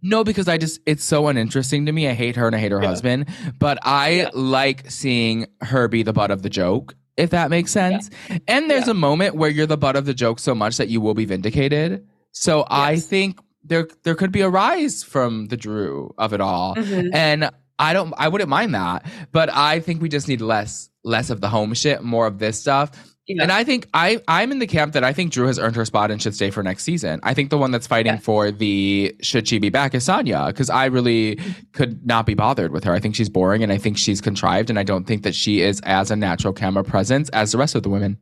No, 0.03 0.23
because 0.23 0.47
I 0.47 0.57
just 0.57 0.79
it's 0.87 1.03
so 1.03 1.27
uninteresting 1.27 1.85
to 1.85 1.91
me. 1.91 2.07
I 2.07 2.13
hate 2.13 2.35
her 2.35 2.47
and 2.47 2.55
I 2.55 2.59
hate 2.59 2.71
her 2.71 2.81
husband. 2.81 3.27
But 3.59 3.77
I 3.83 4.31
like 4.33 4.89
seeing 4.89 5.45
her 5.61 5.87
be 5.87 6.01
the 6.01 6.11
butt 6.11 6.31
of 6.31 6.41
the 6.41 6.49
joke, 6.49 6.95
if 7.17 7.29
that 7.29 7.51
makes 7.51 7.71
sense. 7.71 8.09
And 8.47 8.67
there's 8.67 8.87
a 8.87 8.95
moment 8.95 9.35
where 9.35 9.51
you're 9.51 9.67
the 9.67 9.77
butt 9.77 9.95
of 9.95 10.05
the 10.05 10.15
joke 10.15 10.39
so 10.39 10.55
much 10.55 10.77
that 10.77 10.87
you 10.87 11.01
will 11.01 11.13
be 11.13 11.25
vindicated. 11.25 12.07
So 12.31 12.65
I 12.67 12.97
think 12.97 13.37
there 13.63 13.87
there 14.03 14.15
could 14.15 14.31
be 14.31 14.41
a 14.41 14.49
rise 14.49 15.03
from 15.03 15.47
the 15.47 15.57
Drew 15.57 16.13
of 16.17 16.33
it 16.33 16.41
all. 16.41 16.75
Mhm. 16.75 17.09
And 17.13 17.49
I 17.79 17.93
don't 17.93 18.13
I 18.17 18.27
wouldn't 18.27 18.49
mind 18.49 18.73
that. 18.75 19.05
But 19.31 19.49
I 19.53 19.79
think 19.79 20.01
we 20.01 20.09
just 20.09 20.27
need 20.27 20.41
less 20.41 20.89
less 21.03 21.29
of 21.29 21.41
the 21.41 21.49
home 21.49 21.73
shit, 21.73 22.03
more 22.03 22.27
of 22.27 22.39
this 22.39 22.59
stuff. 22.59 22.91
And 23.39 23.49
I 23.51 23.63
think 23.63 23.87
I 23.93 24.19
I'm 24.27 24.51
in 24.51 24.59
the 24.59 24.67
camp 24.67 24.91
that 24.93 25.03
I 25.05 25.13
think 25.13 25.31
Drew 25.31 25.47
has 25.47 25.57
earned 25.57 25.75
her 25.77 25.85
spot 25.85 26.11
and 26.11 26.21
should 26.21 26.35
stay 26.35 26.49
for 26.51 26.63
next 26.63 26.83
season. 26.83 27.19
I 27.23 27.33
think 27.33 27.49
the 27.49 27.57
one 27.57 27.71
that's 27.71 27.87
fighting 27.87 28.17
for 28.17 28.51
the 28.51 29.15
should 29.21 29.47
she 29.47 29.57
be 29.57 29.69
back 29.69 29.95
is 29.95 30.05
Sanya 30.05 30.47
because 30.47 30.69
I 30.69 30.85
really 30.85 31.39
could 31.71 32.05
not 32.05 32.25
be 32.25 32.33
bothered 32.33 32.71
with 32.73 32.83
her. 32.83 32.93
I 32.93 32.99
think 32.99 33.15
she's 33.15 33.29
boring 33.29 33.63
and 33.63 33.71
I 33.71 33.77
think 33.77 33.97
she's 33.97 34.19
contrived 34.19 34.69
and 34.69 34.77
I 34.77 34.83
don't 34.83 35.05
think 35.05 35.23
that 35.23 35.33
she 35.33 35.61
is 35.61 35.79
as 35.85 36.11
a 36.11 36.15
natural 36.15 36.51
camera 36.51 36.83
presence 36.83 37.29
as 37.29 37.53
the 37.53 37.57
rest 37.57 37.73
of 37.75 37.83
the 37.83 37.89
women. 37.89 38.17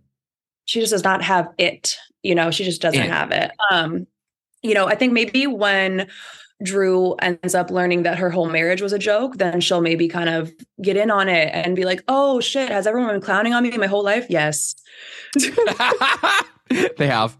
she 0.66 0.80
just 0.80 0.92
does 0.92 1.04
not 1.04 1.24
have 1.24 1.48
it 1.58 1.96
you 2.22 2.36
know 2.36 2.52
she 2.52 2.64
just 2.64 2.80
doesn't 2.82 3.02
It. 3.02 3.10
have 3.10 3.32
it 3.32 3.50
um 3.72 4.06
you 4.62 4.74
know 4.74 4.88
i 4.88 4.96
think 4.96 5.14
maybe 5.14 5.48
when 5.48 6.08
drew 6.62 7.14
ends 7.16 7.56
up 7.56 7.72
learning 7.72 8.04
that 8.04 8.18
her 8.18 8.30
whole 8.30 8.50
marriage 8.50 8.82
was 8.82 8.92
a 8.92 9.00
joke 9.00 9.38
then 9.38 9.62
she'll 9.62 9.80
maybe 9.82 10.08
kind 10.10 10.28
of 10.30 10.52
get 10.82 10.98
in 10.98 11.10
on 11.10 11.30
it 11.30 11.50
and 11.54 11.76
be 11.76 11.86
like 11.86 12.04
oh 12.10 12.40
shit 12.42 12.70
has 12.70 12.86
everyone 12.86 13.12
been 13.14 13.22
clowning 13.22 13.54
on 13.54 13.64
me 13.64 13.78
my 13.78 13.88
whole 13.88 14.04
life 14.04 14.26
yes 14.30 14.76
they 16.98 17.08
have. 17.08 17.38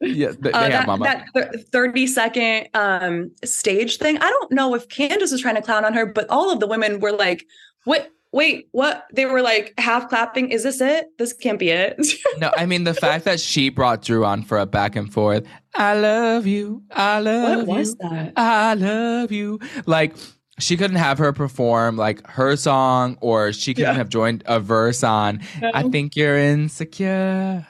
Yeah, 0.00 0.32
they, 0.38 0.50
Uh, 0.50 0.62
have 0.62 0.70
that, 0.72 0.86
mama. 0.86 1.04
that 1.04 1.26
thir- 1.32 1.58
30 1.72 2.06
second 2.08 2.68
um 2.74 3.30
stage 3.44 3.98
thing 3.98 4.18
i 4.18 4.28
don't 4.28 4.50
know 4.50 4.74
if 4.74 4.88
candace 4.88 5.30
was 5.30 5.40
trying 5.40 5.54
to 5.54 5.62
clown 5.62 5.84
on 5.84 5.94
her 5.94 6.04
but 6.06 6.28
all 6.28 6.52
of 6.52 6.58
the 6.58 6.66
women 6.66 6.98
were 6.98 7.12
like 7.12 7.46
what 7.84 8.10
wait 8.32 8.68
what 8.72 9.06
they 9.12 9.26
were 9.26 9.42
like 9.42 9.74
half 9.78 10.08
clapping 10.08 10.50
is 10.50 10.62
this 10.62 10.80
it 10.80 11.06
this 11.18 11.32
can't 11.32 11.58
be 11.58 11.68
it 11.70 11.96
no, 12.38 12.50
I 12.56 12.66
mean 12.66 12.84
the 12.84 12.94
fact 12.94 13.24
that 13.26 13.38
she 13.40 13.68
brought 13.68 14.02
Drew 14.02 14.24
on 14.24 14.42
for 14.42 14.58
a 14.58 14.66
back 14.66 14.96
and 14.96 15.12
forth. 15.12 15.46
I 15.74 15.98
love 15.98 16.46
you. 16.46 16.82
I 16.90 17.20
love 17.20 17.66
what 17.66 17.78
was 17.78 17.90
you. 17.90 17.96
that 18.10 18.32
I 18.36 18.74
love 18.74 19.30
you. 19.32 19.58
Like 19.86 20.14
she 20.58 20.76
couldn't 20.76 20.96
have 20.96 21.18
her 21.18 21.32
perform 21.32 21.96
like 21.96 22.26
her 22.28 22.56
song, 22.56 23.16
or 23.20 23.52
she 23.52 23.74
couldn't 23.74 23.90
Yeah. 23.92 23.96
have 23.96 24.08
joined 24.10 24.42
a 24.46 24.60
verse 24.60 25.02
on. 25.02 25.40
I 25.74 25.82
think 25.84 26.14
you're 26.14 26.36
insecure. 26.38 27.66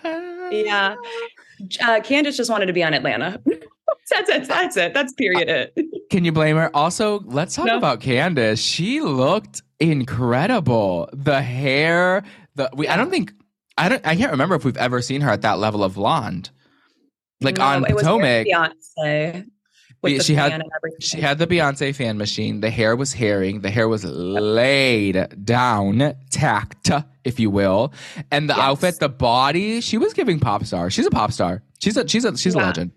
Yeah. 0.51 0.97
Uh, 1.81 2.01
Candace 2.01 2.37
just 2.37 2.51
wanted 2.51 2.67
to 2.67 2.73
be 2.73 2.83
on 2.83 2.93
Atlanta. 2.93 3.41
that's 4.11 4.29
it. 4.29 4.49
That's 4.49 4.77
it. 4.77 4.95
That's 4.95 5.13
period 5.15 5.49
it. 5.49 5.87
Can 6.11 6.25
you 6.25 6.33
blame 6.33 6.57
her? 6.57 6.71
Also, 6.75 7.21
let's 7.25 7.55
talk 7.55 7.67
No. 7.67 7.77
about 7.79 8.01
Candace. 8.01 8.61
She 8.61 9.01
looked 9.01 9.63
incredible. 9.91 11.09
The 11.13 11.43
hair, 11.43 12.23
the 12.55 12.71
we. 12.75 12.89
I 12.89 12.97
don't 12.97 13.11
think 13.11 13.33
I 13.77 13.89
don't. 13.89 14.07
I 14.07 14.17
can't 14.17 14.31
remember 14.33 14.55
if 14.55 14.65
we've 14.65 14.77
ever 14.77 15.01
seen 15.03 15.21
her 15.23 15.31
at 15.31 15.43
that 15.43 15.59
level 15.59 15.83
of 15.85 15.95
blonde. 15.95 16.51
Like 17.41 17.57
No, 17.59 17.65
on 17.65 17.85
it 17.87 17.95
was 17.95 18.03
very 18.05 18.45
Potomac, 18.45 18.47
Beyonce. 18.47 19.47
She 20.21 20.35
had 20.35 20.63
she 21.01 21.21
had 21.21 21.39
the 21.39 21.47
Beyonce 21.47 21.95
fan 21.95 22.19
machine. 22.19 22.61
The 22.61 22.71
hair 22.71 22.97
was 22.97 23.13
herring. 23.13 23.61
The 23.61 23.71
hair 23.71 23.89
was 23.89 24.05
laid 24.05 25.45
down, 25.45 26.15
tacked, 26.31 26.91
if 27.25 27.39
you 27.39 27.51
will, 27.51 27.93
and 28.31 28.49
the 28.51 28.55
Yes. 28.55 28.63
outfit, 28.65 28.99
the 28.99 29.09
body. 29.09 29.81
She 29.81 29.99
was 29.99 30.13
giving 30.13 30.41
pop 30.41 30.65
star. 30.65 30.91
She's 30.91 31.07
a 31.07 31.11
pop 31.11 31.31
star. 31.33 31.63
She's 31.81 31.97
a 31.97 32.07
she's 32.09 32.25
a 32.25 32.37
she's 32.37 32.55
a 32.55 32.59
legend. 32.59 32.91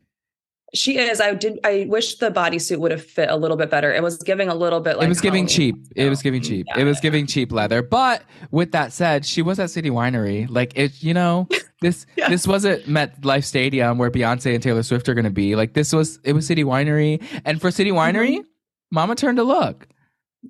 She 0.76 0.98
is. 0.98 1.22
I 1.22 1.34
did. 1.34 1.60
I 1.64 1.86
wish 1.88 2.16
the 2.16 2.30
bodysuit 2.30 2.78
would 2.78 2.92
have 2.92 3.04
fit 3.04 3.30
a 3.30 3.36
little 3.36 3.58
bit 3.58 3.70
better. 3.70 3.94
It 3.94 4.04
was 4.04 4.18
giving 4.18 4.50
a 4.50 4.56
little 4.56 4.82
bit 4.82 4.98
like 4.98 5.06
it 5.06 5.10
was 5.10 5.22
giving 5.22 5.48
Halloween. 5.48 5.74
cheap. 5.74 5.94
It 5.96 6.10
was 6.10 6.22
giving 6.22 6.42
cheap. 6.42 6.68
it 6.76 6.84
was 6.84 7.00
giving 7.00 7.26
cheap 7.26 7.52
leather. 7.52 7.82
But 7.82 8.24
with 8.52 8.72
that 8.74 8.92
said, 8.92 9.26
she 9.26 9.42
was 9.42 9.60
at 9.60 9.70
City 9.70 9.90
Winery. 9.90 10.48
Like 10.50 10.74
it, 10.76 11.02
you 11.02 11.14
know, 11.14 11.48
this 11.82 12.06
this 12.28 12.46
wasn't 12.46 12.84
MetLife 12.86 13.46
Stadium 13.46 13.98
where 13.98 14.12
Beyonce 14.12 14.54
and 14.54 14.62
Taylor 14.62 14.84
Swift 14.84 15.08
are 15.08 15.14
going 15.14 15.26
to 15.26 15.32
be. 15.32 15.56
Like 15.56 15.74
this 15.74 15.94
was 15.94 16.20
it 16.24 16.34
was 16.34 16.46
City 16.46 16.64
Winery, 16.64 17.24
and 17.46 17.62
for 17.62 17.72
City 17.72 17.92
Winery, 17.92 18.40
mm-hmm. 18.40 18.48
Mama 18.92 19.16
turned 19.16 19.38
to 19.38 19.44
look. 19.44 19.88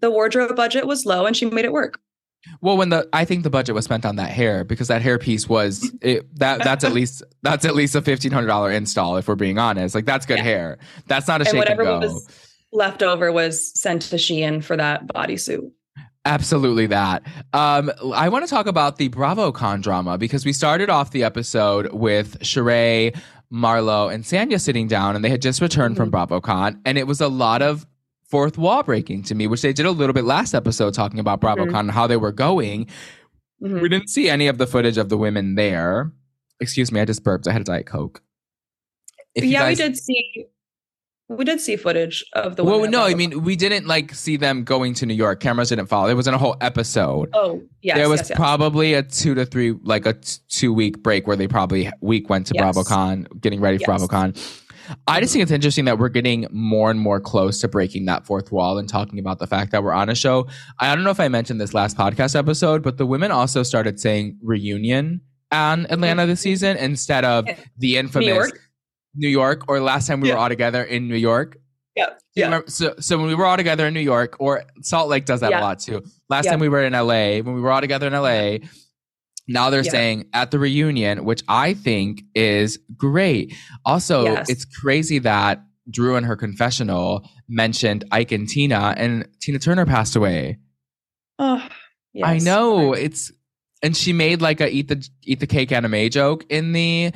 The 0.01 0.11
wardrobe 0.11 0.55
budget 0.55 0.87
was 0.87 1.05
low, 1.05 1.25
and 1.25 1.37
she 1.37 1.45
made 1.45 1.65
it 1.65 1.71
work. 1.71 1.99
Well, 2.61 2.77
when 2.77 2.89
the 2.89 3.07
I 3.13 3.25
think 3.25 3.43
the 3.43 3.49
budget 3.49 3.75
was 3.75 3.85
spent 3.85 4.05
on 4.05 4.15
that 4.17 4.29
hair 4.29 4.63
because 4.63 4.87
that 4.87 5.01
hair 5.01 5.17
piece 5.17 5.47
was 5.49 5.91
it, 6.01 6.27
that 6.39 6.63
that's 6.63 6.83
at 6.83 6.93
least 6.93 7.23
that's 7.41 7.65
at 7.65 7.75
least 7.75 7.95
a 7.95 8.01
fifteen 8.01 8.31
hundred 8.31 8.47
dollar 8.47 8.71
install 8.71 9.17
if 9.17 9.27
we're 9.27 9.35
being 9.35 9.57
honest. 9.57 9.95
Like 9.95 10.05
that's 10.05 10.25
good 10.25 10.39
hair. 10.39 10.77
That's 11.07 11.27
not 11.27 11.41
a 11.41 11.43
and 11.43 11.47
shake 11.47 11.53
and 11.53 11.59
whatever 11.59 11.83
go. 11.83 11.99
was 11.99 12.27
left 12.71 13.03
over 13.03 13.31
was 13.31 13.77
sent 13.79 14.03
to 14.03 14.15
Shein 14.15 14.63
for 14.63 14.77
that 14.77 15.07
bodysuit. 15.07 15.71
Absolutely 16.25 16.87
that. 16.87 17.21
Um, 17.53 17.91
I 18.13 18.29
want 18.29 18.45
to 18.45 18.49
talk 18.49 18.65
about 18.65 18.97
the 18.97 19.09
BravoCon 19.09 19.81
drama 19.83 20.17
because 20.17 20.43
we 20.43 20.53
started 20.53 20.89
off 20.89 21.11
the 21.11 21.23
episode 21.23 21.93
with 21.93 22.39
Sheree, 22.39 23.15
Marlo, 23.53 24.11
and 24.11 24.23
Sanya 24.23 24.59
sitting 24.59 24.87
down, 24.87 25.15
and 25.15 25.23
they 25.23 25.29
had 25.29 25.41
just 25.41 25.61
returned 25.61 25.95
from 25.95 26.11
BravoCon, 26.11 26.79
and 26.83 26.97
it 26.97 27.05
was 27.05 27.21
a 27.21 27.27
lot 27.27 27.61
of 27.61 27.85
fourth 28.29 28.57
wall 28.57 28.83
breaking 28.83 29.23
to 29.23 29.35
me, 29.35 29.47
which 29.47 29.61
they 29.61 29.73
did 29.73 29.85
a 29.85 29.91
little 29.91 30.13
bit 30.13 30.23
last 30.25 30.53
episode 30.53 30.93
talking 30.93 31.19
about 31.19 31.41
BravoCon 31.41 31.79
and 31.79 31.91
how 31.91 32.07
they 32.07 32.17
were 32.17 32.31
going. 32.31 32.85
Mm-hmm. 33.63 33.79
We 33.79 33.89
didn't 33.89 34.09
see 34.09 34.29
any 34.29 34.47
of 34.47 34.57
the 34.57 34.67
footage 34.67 34.97
of 34.97 35.09
the 35.09 35.17
women 35.17 35.55
there. 35.55 36.11
Excuse 36.59 36.91
me, 36.91 36.99
I 36.99 37.05
just 37.05 37.23
burped. 37.23 37.47
I 37.47 37.51
had 37.51 37.61
a 37.61 37.65
diet 37.65 37.85
coke. 37.85 38.21
If 39.33 39.43
yeah, 39.43 39.59
guys- 39.59 39.79
we 39.79 39.83
did 39.83 39.97
see. 39.97 40.45
We 41.27 41.43
did 41.43 41.59
see 41.59 41.75
footage 41.75 42.23
of 42.33 42.55
the. 42.55 42.63
well, 42.63 42.87
no, 42.87 43.01
I 43.03 43.15
mean 43.15 43.43
we 43.43 43.55
didn't 43.55 43.87
like 43.87 44.13
see 44.13 44.37
them 44.37 44.63
going 44.63 44.93
to 44.95 45.07
New 45.07 45.15
York. 45.15 45.39
Cameras 45.39 45.69
didn't 45.69 45.87
follow. 45.87 46.07
It 46.07 46.13
wasn't 46.13 46.35
a 46.35 46.37
whole 46.37 46.55
episode. 46.61 47.29
Oh, 47.33 47.63
yes. 47.81 47.97
there 47.97 48.07
was 48.09 48.19
yes, 48.19 48.29
yes. 48.29 48.37
probably 48.37 48.93
a 48.93 49.01
two 49.01 49.33
to 49.33 49.43
three, 49.43 49.71
like 49.81 50.05
a 50.05 50.13
t- 50.13 50.37
two 50.49 50.71
week 50.71 51.01
break 51.01 51.25
where 51.25 51.35
they 51.35 51.47
probably 51.47 51.89
week 52.01 52.29
went 52.29 52.45
to 52.47 52.53
Yes. 52.53 52.77
BravoCon, 52.77 53.41
getting 53.41 53.59
ready 53.59 53.79
for 53.79 53.91
Yes. 53.93 54.03
BravoCon. 54.03 54.64
I 55.07 55.19
just 55.21 55.33
think 55.33 55.43
it's 55.43 55.51
interesting 55.51 55.85
that 55.85 55.97
we're 55.99 56.09
getting 56.09 56.47
more 56.51 56.91
and 56.91 56.99
more 56.99 57.19
close 57.19 57.59
to 57.61 57.67
breaking 57.67 58.05
that 58.05 58.25
fourth 58.25 58.51
wall 58.51 58.77
and 58.77 58.87
talking 58.87 59.19
about 59.19 59.39
the 59.39 59.47
fact 59.47 59.71
that 59.71 59.83
we're 59.83 59.93
on 59.93 60.09
a 60.09 60.15
show. 60.15 60.47
I 60.79 60.93
don't 60.95 61.03
know 61.03 61.09
if 61.11 61.19
I 61.19 61.27
mentioned 61.27 61.59
this 61.61 61.73
last 61.73 61.97
podcast 61.97 62.35
episode, 62.35 62.83
but 62.83 62.97
the 62.97 63.05
women 63.05 63.31
also 63.31 63.63
started 63.63 63.99
saying 63.99 64.37
reunion 64.43 65.21
on 65.51 65.85
Atlanta 65.89 66.25
this 66.25 66.41
season 66.41 66.77
instead 66.77 67.23
of 67.25 67.47
the 67.77 67.97
infamous 67.97 68.27
York? 68.27 68.59
New 69.15 69.29
York 69.29 69.63
or 69.69 69.79
last 69.79 70.07
time 70.07 70.19
we 70.21 70.31
were 70.31 70.37
all 70.37 70.49
together 70.49 70.83
in 70.83 71.07
New 71.07 71.15
York. 71.15 71.57
Yeah. 71.95 72.09
Remember- 72.37 72.69
so, 72.69 72.93
so 72.99 73.17
when 73.17 73.27
we 73.27 73.35
were 73.35 73.45
all 73.45 73.55
together 73.55 73.87
in 73.87 73.93
New 73.93 74.01
York, 74.01 74.35
or 74.39 74.63
Salt 74.81 75.07
Lake 75.07 75.23
does 75.23 75.39
that 75.39 75.51
Yeah. 75.51 75.61
a 75.61 75.63
lot 75.63 75.79
too. 75.79 76.03
Last 76.29 76.43
Yeah. 76.45 76.51
time 76.51 76.59
we 76.59 76.67
were 76.67 76.83
in 76.83 76.93
LA, 76.93 77.39
when 77.41 77.55
we 77.55 77.61
were 77.61 77.71
all 77.71 77.79
together 77.79 78.07
in 78.07 78.13
LA, 78.13 78.57
now 79.47 79.69
they're 79.69 79.83
Yeah. 79.83 79.91
saying 79.91 80.25
at 80.33 80.51
the 80.51 80.59
reunion, 80.59 81.23
which 81.25 81.43
I 81.47 81.73
think 81.73 82.23
is 82.33 82.79
great. 82.97 83.53
Also, 83.85 84.23
Yes. 84.23 84.49
it's 84.49 84.65
crazy 84.65 85.19
that 85.19 85.63
Drew 85.89 86.15
in 86.15 86.23
her 86.23 86.35
confessional 86.35 87.27
mentioned 87.47 88.05
Ike 88.11 88.31
and 88.31 88.49
Tina, 88.49 88.95
and 88.97 89.27
Tina 89.39 89.59
Turner 89.59 89.85
passed 89.85 90.15
away. 90.15 90.57
Oh, 91.37 91.61
I 92.23 92.33
yes. 92.33 92.43
know 92.43 92.93
it's, 92.93 93.31
and 93.83 93.95
she 93.95 94.11
made 94.13 94.41
like 94.41 94.61
a 94.61 94.69
eat 94.73 94.87
the 94.87 95.07
eat 95.23 95.39
the 95.41 95.47
cake 95.47 95.71
anime 95.71 96.09
joke 96.09 96.43
in 96.49 96.71
the, 96.71 97.11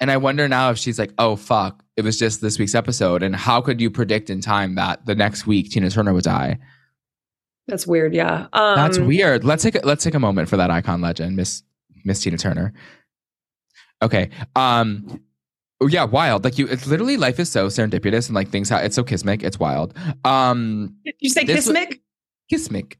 and 0.00 0.10
I 0.10 0.16
wonder 0.16 0.48
now 0.48 0.70
if 0.70 0.78
she's 0.78 0.98
like, 0.98 1.12
oh 1.18 1.36
fuck, 1.36 1.84
it 1.96 2.02
was 2.02 2.18
just 2.18 2.40
this 2.40 2.58
week's 2.58 2.74
episode, 2.74 3.22
and 3.22 3.36
how 3.36 3.60
could 3.60 3.78
you 3.80 3.90
predict 3.90 4.30
in 4.30 4.40
time 4.40 4.76
that 4.76 5.04
the 5.04 5.14
next 5.14 5.46
week 5.46 5.70
Tina 5.70 5.90
Turner 5.90 6.14
would 6.14 6.24
die? 6.24 6.58
That's 7.66 7.86
weird. 7.86 8.14
Yeah. 8.14 8.46
Um, 8.52 8.76
That's 8.76 8.98
weird. 8.98 9.42
Let's 9.44 9.62
take 9.62 9.74
a, 9.74 9.80
let's 9.84 10.04
take 10.04 10.14
a 10.14 10.18
moment 10.20 10.48
for 10.48 10.56
that 10.58 10.70
icon 10.70 11.00
legend, 11.00 11.34
Miss 11.36 11.62
Miss 12.04 12.20
Tina 12.20 12.36
Turner. 12.36 12.72
Okay. 14.02 14.30
Um. 14.54 15.22
oh, 15.80 15.86
Yeah, 15.86 16.04
wild. 16.04 16.44
Like 16.44 16.58
you, 16.58 16.66
it's 16.66 16.86
literally 16.86 17.16
life 17.16 17.40
is 17.40 17.50
so 17.50 17.68
serendipitous 17.68 18.26
and 18.26 18.34
like 18.34 18.50
things. 18.50 18.68
How 18.68 18.78
it's 18.78 18.96
so 18.96 19.04
kismic. 19.04 19.42
It's 19.42 19.58
wild. 19.58 19.96
Um. 20.24 20.96
Did 21.04 21.14
you 21.20 21.30
say 21.30 21.44
Kismic? 21.44 22.00
Kismic. 22.50 22.98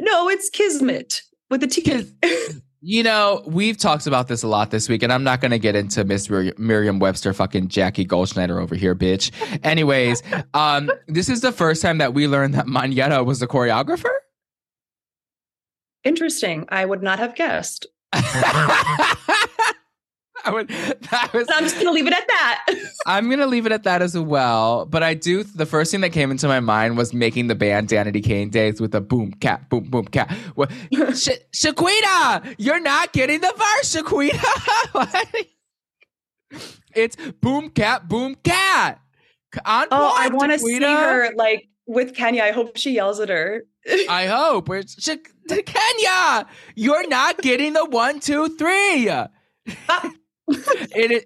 No, 0.00 0.28
it's 0.28 0.50
Kismet 0.50 1.22
with 1.50 1.60
the 1.60 1.66
a 1.66 1.70
T. 1.70 2.52
You 2.86 3.02
know, 3.02 3.42
we've 3.46 3.78
talked 3.78 4.06
about 4.06 4.28
this 4.28 4.42
a 4.42 4.46
lot 4.46 4.70
this 4.70 4.90
week, 4.90 5.02
and 5.02 5.10
I'm 5.10 5.24
not 5.24 5.40
going 5.40 5.52
to 5.52 5.58
get 5.58 5.74
into 5.74 6.04
Miss 6.04 6.28
Merriam-Webster, 6.28 7.32
fucking 7.32 7.68
Jackie 7.68 8.04
Goldschneider 8.04 8.60
over 8.60 8.74
here, 8.74 8.94
bitch. 8.94 9.30
Anyways, 9.64 10.22
um, 10.52 10.90
this 11.08 11.30
is 11.30 11.40
the 11.40 11.50
first 11.50 11.80
time 11.80 11.96
that 11.96 12.12
we 12.12 12.28
learned 12.28 12.52
that 12.52 12.66
Monyetta 12.66 13.24
was 13.24 13.38
the 13.38 13.46
choreographer. 13.46 14.12
Interesting. 16.04 16.66
I 16.68 16.84
would 16.84 17.02
not 17.02 17.18
have 17.20 17.34
guessed. 17.34 17.86
That, 20.44 20.52
would, 20.52 20.68
that 20.68 21.30
was. 21.32 21.46
I'm 21.50 21.64
just 21.64 21.76
gonna 21.76 21.92
leave 21.92 22.06
it 22.06 22.12
at 22.12 22.26
that. 22.26 22.66
I'm 23.06 23.28
gonna 23.30 23.46
leave 23.46 23.66
it 23.66 23.72
at 23.72 23.82
that 23.84 24.02
as 24.02 24.16
well. 24.16 24.86
But 24.86 25.02
I 25.02 25.14
do. 25.14 25.42
The 25.42 25.66
first 25.66 25.90
thing 25.90 26.00
that 26.02 26.10
came 26.10 26.30
into 26.30 26.46
my 26.48 26.60
mind 26.60 26.96
was 26.96 27.12
making 27.12 27.48
the 27.48 27.54
band 27.54 27.88
Danity 27.88 28.22
Kane 28.22 28.50
days 28.50 28.80
with 28.80 28.94
a 28.94 29.00
boom 29.00 29.32
cat, 29.32 29.68
boom 29.68 29.84
boom 29.84 30.06
cat. 30.06 30.30
What, 30.54 30.70
Sha- 30.92 31.42
Shaquita, 31.54 32.54
you're 32.58 32.80
not 32.80 33.12
getting 33.12 33.40
the 33.40 33.52
verse, 33.56 33.94
Shaquita. 33.94 35.46
it's 36.94 37.16
boom 37.40 37.70
cat, 37.70 38.08
boom 38.08 38.36
cat. 38.36 39.00
On 39.64 39.86
oh, 39.90 40.14
I 40.16 40.28
want 40.28 40.52
to 40.52 40.58
see 40.58 40.80
her 40.80 41.32
like 41.34 41.68
with 41.86 42.14
Kenya. 42.14 42.42
I 42.42 42.50
hope 42.50 42.76
she 42.76 42.92
yells 42.92 43.20
at 43.20 43.28
her. 43.28 43.64
I 44.08 44.26
hope. 44.26 44.68
Sha- 44.98 45.16
Kenya, 45.48 46.46
you're 46.74 47.06
not 47.08 47.38
getting 47.38 47.74
the 47.74 47.84
one, 47.84 48.20
two, 48.20 48.48
three. 48.56 49.08
it, 49.08 49.30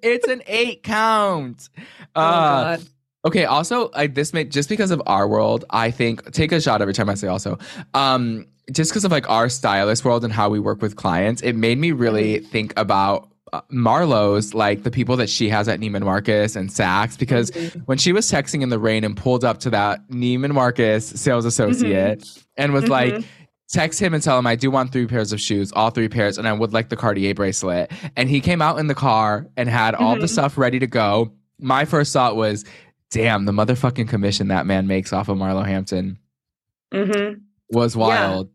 it's 0.03 0.29
an 0.29 0.43
eight 0.47 0.83
count. 0.83 1.69
Oh, 2.15 2.21
Uh, 2.21 2.77
God. 2.77 2.87
Okay. 3.25 3.45
Also, 3.45 3.91
I 3.95 4.07
this 4.07 4.33
made 4.33 4.51
just 4.51 4.69
because 4.69 4.91
of 4.91 5.03
our 5.07 5.29
world, 5.29 5.65
I 5.71 5.91
think 5.91 6.31
take 6.33 6.53
a 6.53 6.61
shot 6.61 6.81
every 6.81 6.95
time 6.95 7.09
I 7.11 7.15
say 7.15 7.29
also. 7.29 7.59
Um, 7.95 8.47
just 8.73 8.91
because 8.91 9.05
of 9.05 9.11
like 9.11 9.29
our 9.29 9.49
stylist 9.49 10.05
world 10.05 10.25
and 10.25 10.33
how 10.33 10.49
we 10.51 10.61
work 10.61 10.83
with 10.83 10.97
clients, 10.97 11.43
it 11.43 11.55
made 11.55 11.79
me 11.79 11.93
really 11.93 12.41
think 12.41 12.73
about 12.77 13.29
Marlo's 13.73 14.55
like 14.55 14.83
the 14.83 14.91
people 14.91 15.17
that 15.17 15.29
she 15.29 15.49
has 15.49 15.69
at 15.69 15.81
Neiman 15.81 16.03
Marcus 16.03 16.57
and 16.57 16.69
Saks 16.69 17.19
because 17.19 17.51
mm-hmm. 17.51 17.81
when 17.81 17.99
she 17.99 18.13
was 18.13 18.31
texting 18.31 18.63
in 18.63 18.69
the 18.69 18.79
rain 18.79 19.05
and 19.05 19.17
pulled 19.17 19.45
up 19.45 19.59
to 19.61 19.71
that 19.71 20.07
Neiman 20.09 20.53
Marcus 20.53 21.07
sales 21.07 21.45
associate 21.45 22.21
mm-hmm. 22.21 22.41
and 22.57 22.73
was 22.73 22.89
like. 22.89 23.15
Mm-hmm. 23.15 23.27
Text 23.71 24.01
him 24.01 24.15
and 24.15 24.23
tell 24.23 24.39
him 24.39 24.47
I 24.47 24.57
do 24.57 24.71
want 24.71 24.93
three 24.93 25.07
pairs 25.07 25.31
of 25.31 25.43
shoes, 25.43 25.73
all 25.73 25.91
three 25.91 26.09
pairs, 26.09 26.39
and 26.39 26.49
I 26.49 26.55
would 26.55 26.73
like 26.73 26.89
the 26.89 26.97
Cartier 26.97 27.35
bracelet. 27.35 27.93
And 28.17 28.27
he 28.27 28.41
came 28.41 28.63
out 28.63 28.79
in 28.79 28.87
the 28.87 28.95
car 28.95 29.47
and 29.59 29.69
had 29.69 29.95
all 29.95 30.19
the 30.19 30.27
stuff 30.27 30.57
ready 30.57 30.79
to 30.79 30.87
go. 30.87 31.35
My 31.61 31.85
first 31.85 32.15
thought 32.15 32.35
was, 32.35 32.65
damn, 33.11 33.45
the 33.45 33.53
motherfucking 33.53 34.09
commission 34.09 34.49
that 34.49 34.65
man 34.65 34.87
makes 34.87 35.13
off 35.13 35.29
of 35.29 35.37
Marlo 35.37 35.67
Hampton 35.67 36.19
Mm-hmm. 36.93 37.41
was 37.71 37.97
wild. 37.97 38.51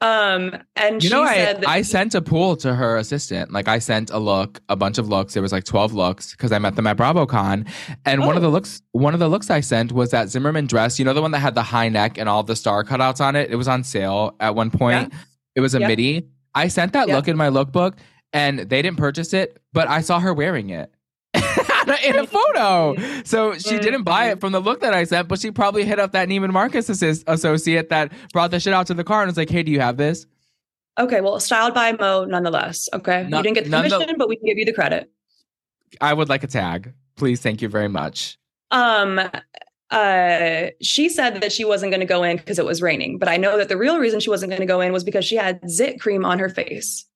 Um, 0.00 0.56
and 0.76 1.02
You 1.02 1.08
she 1.08 1.14
know, 1.14 1.22
I, 1.24 1.34
said 1.34 1.60
that 1.62 1.68
I 1.68 1.82
sent 1.82 2.14
a 2.14 2.22
pool 2.22 2.54
to 2.58 2.72
her 2.74 2.96
assistant. 2.96 3.52
Like 3.52 3.66
I 3.66 3.80
sent 3.80 4.10
a 4.10 4.18
look, 4.18 4.60
a 4.68 4.76
bunch 4.76 4.98
of 4.98 5.08
looks. 5.08 5.34
There 5.34 5.42
was 5.42 5.50
like 5.50 5.64
12 5.64 5.92
looks 5.92 6.30
because 6.32 6.52
I 6.52 6.58
met 6.60 6.76
them 6.76 6.86
at 6.86 6.96
BravoCon. 6.96 7.68
And 8.06 8.20
one 8.20 8.36
of 8.36 8.42
Oh. 8.42 8.46
the 8.46 8.48
looks, 8.48 8.80
one 8.92 9.12
of 9.14 9.20
the 9.20 9.28
looks 9.28 9.50
I 9.50 9.60
sent 9.60 9.90
was 9.90 10.10
that 10.12 10.28
Zimmermann 10.28 10.66
dress. 10.68 10.98
You 11.00 11.04
know, 11.04 11.14
the 11.14 11.22
one 11.22 11.32
that 11.32 11.40
had 11.40 11.56
the 11.56 11.64
high 11.64 11.88
neck 11.88 12.16
and 12.16 12.28
all 12.28 12.44
the 12.44 12.54
star 12.54 12.84
cutouts 12.84 13.20
on 13.20 13.34
it. 13.34 13.50
It 13.50 13.56
was 13.56 13.66
on 13.66 13.82
sale 13.82 14.36
at 14.38 14.54
one 14.54 14.70
point. 14.70 15.12
It 15.56 15.60
was 15.60 15.74
a 15.74 15.80
Yeah. 15.80 15.88
midi. 15.88 16.28
I 16.54 16.68
sent 16.68 16.92
that 16.92 17.08
Yeah. 17.08 17.16
look 17.16 17.26
in 17.26 17.36
my 17.36 17.48
lookbook 17.48 17.94
and 18.32 18.60
they 18.60 18.82
didn't 18.82 18.98
purchase 18.98 19.32
it, 19.34 19.58
but 19.72 19.88
I 19.88 20.00
saw 20.02 20.20
her 20.20 20.32
wearing 20.32 20.70
it. 20.70 20.92
in 22.04 22.18
a 22.18 22.26
photo. 22.26 22.94
So 23.24 23.54
she 23.58 23.78
didn't 23.78 24.02
buy 24.02 24.30
it 24.30 24.40
from 24.40 24.52
the 24.52 24.60
look 24.60 24.80
that 24.80 24.94
I 24.94 25.04
sent, 25.04 25.28
but 25.28 25.40
she 25.40 25.50
probably 25.50 25.84
hit 25.84 25.98
up 25.98 26.12
that 26.12 26.28
Neiman 26.28 26.50
Marcus 26.50 26.88
assist- 26.88 27.24
associate 27.26 27.88
that 27.90 28.12
brought 28.32 28.50
the 28.50 28.60
shit 28.60 28.72
out 28.74 28.86
to 28.88 28.94
the 28.94 29.04
car 29.04 29.22
and 29.22 29.28
was 29.28 29.36
like, 29.36 29.50
hey, 29.50 29.62
do 29.62 29.70
you 29.72 29.80
have 29.80 29.96
this? 29.96 30.26
okay, 31.00 31.20
well, 31.20 31.38
styled 31.38 31.74
by 31.74 31.92
Mo 31.92 32.24
nonetheless. 32.24 32.88
Okay, 32.92 33.24
No- 33.28 33.36
you 33.36 33.42
didn't 33.44 33.54
get 33.54 33.64
the 33.64 33.70
none 33.70 33.84
the- 33.84 33.90
commission, 33.90 34.16
but 34.18 34.28
we 34.28 34.34
can 34.36 34.46
give 34.46 34.58
you 34.58 34.64
the 34.64 34.72
credit. 34.72 35.08
I 36.00 36.12
would 36.12 36.28
like 36.28 36.42
a 36.42 36.48
tag. 36.48 36.92
Please, 37.16 37.40
thank 37.40 37.62
you 37.62 37.68
very 37.68 37.88
much. 37.88 38.36
Um, 38.72 39.20
uh, 39.90 40.66
she 40.82 41.08
said 41.08 41.40
that 41.40 41.52
she 41.52 41.64
wasn't 41.64 41.92
going 41.92 42.00
to 42.00 42.06
go 42.06 42.22
in 42.22 42.36
because 42.36 42.58
it 42.58 42.64
was 42.64 42.82
raining, 42.82 43.18
but 43.18 43.28
I 43.28 43.36
know 43.36 43.56
that 43.58 43.68
the 43.68 43.76
real 43.76 43.98
reason 43.98 44.20
she 44.20 44.28
wasn't 44.28 44.50
going 44.50 44.60
to 44.60 44.66
go 44.66 44.80
in 44.80 44.92
was 44.92 45.04
because 45.04 45.24
she 45.24 45.36
had 45.36 45.60
zit 45.70 46.00
cream 46.00 46.24
on 46.24 46.38
her 46.40 46.48
face. 46.48 47.06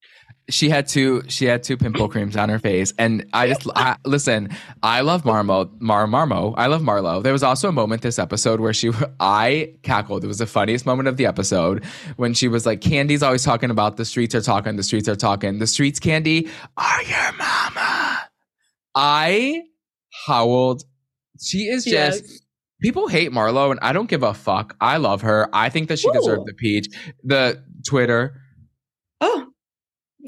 She 0.51 0.69
had 0.69 0.89
two. 0.89 1.23
She 1.29 1.47
had 1.47 1.63
two 1.63 1.77
pimple 1.77 2.09
creams 2.11 2.37
on 2.37 2.49
her 2.49 2.59
face, 2.59 2.93
and 2.99 3.25
I 3.33 3.49
just 3.49 3.67
I, 3.77 3.97
listen. 4.05 4.51
I 4.83 5.03
love 5.03 5.23
Marmo, 5.23 5.71
Mar 5.81 6.07
Marmo. 6.07 6.55
I 6.57 6.67
love 6.67 6.83
Marlo. 6.83 7.23
There 7.23 7.33
was 7.33 7.43
also 7.43 7.69
a 7.69 7.73
moment 7.73 8.03
this 8.03 8.19
episode 8.19 8.61
where 8.61 8.73
she, 8.73 8.91
I 9.21 9.75
cackled. 9.83 10.25
It 10.25 10.27
was 10.27 10.39
the 10.39 10.47
funniest 10.47 10.85
moment 10.85 11.09
of 11.09 11.17
the 11.17 11.27
episode 11.27 11.85
when 12.17 12.35
she 12.35 12.49
was 12.49 12.67
like, 12.67 12.81
"Candy's 12.81 13.23
always 13.23 13.45
talking 13.45 13.71
about 13.71 13.97
the 13.97 14.05
streets 14.05 14.35
are 14.35 14.41
talking, 14.41 14.77
the 14.77 14.83
streets 14.83 15.09
are 15.09 15.17
talking, 15.17 15.59
the 15.59 15.67
streets, 15.67 16.01
Candy 16.01 16.49
are 16.77 17.03
your 17.05 17.33
mama." 17.39 18.29
I 18.95 19.63
howled. 20.27 20.83
She 21.41 21.69
is 21.69 21.85
just. 21.85 22.25
Yes. 22.25 22.39
People 22.81 23.07
hate 23.07 23.31
Marlo, 23.31 23.71
and 23.71 23.79
I 23.81 23.93
don't 23.93 24.11
give 24.11 24.25
a 24.25 24.35
fuck. 24.35 24.75
I 24.81 24.97
love 24.97 25.23
her. 25.23 25.49
I 25.53 25.69
think 25.69 25.89
that 25.89 26.01
she 26.01 26.11
deserved 26.11 26.47
the 26.47 26.53
peach. 26.53 26.89
The 27.23 27.63
Twitter. 27.87 28.41
Oh, 29.21 29.52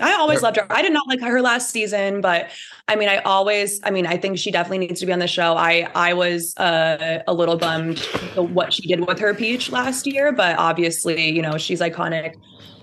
I 0.00 0.12
always 0.14 0.42
loved 0.42 0.56
her. 0.56 0.66
I 0.70 0.82
did 0.82 0.92
not 0.92 1.06
like 1.06 1.20
her 1.20 1.40
last 1.40 1.70
season, 1.70 2.20
but 2.20 2.50
I 2.88 2.96
mean, 2.96 3.08
I 3.08 3.18
always, 3.18 3.80
I 3.84 3.90
mean, 3.90 4.06
I 4.06 4.16
think 4.16 4.38
she 4.38 4.50
definitely 4.50 4.78
needs 4.78 4.98
to 5.00 5.06
be 5.06 5.12
on 5.12 5.20
the 5.20 5.28
show. 5.28 5.56
I, 5.56 5.88
I 5.94 6.14
was 6.14 6.56
uh, 6.56 7.22
a 7.26 7.32
little 7.32 7.56
bummed 7.56 8.00
what 8.36 8.72
she 8.72 8.88
did 8.88 9.06
with 9.06 9.20
her 9.20 9.34
peach 9.34 9.70
last 9.70 10.06
year, 10.06 10.32
but 10.32 10.58
obviously, 10.58 11.30
you 11.30 11.42
know, 11.42 11.58
she's 11.58 11.80
iconic. 11.80 12.34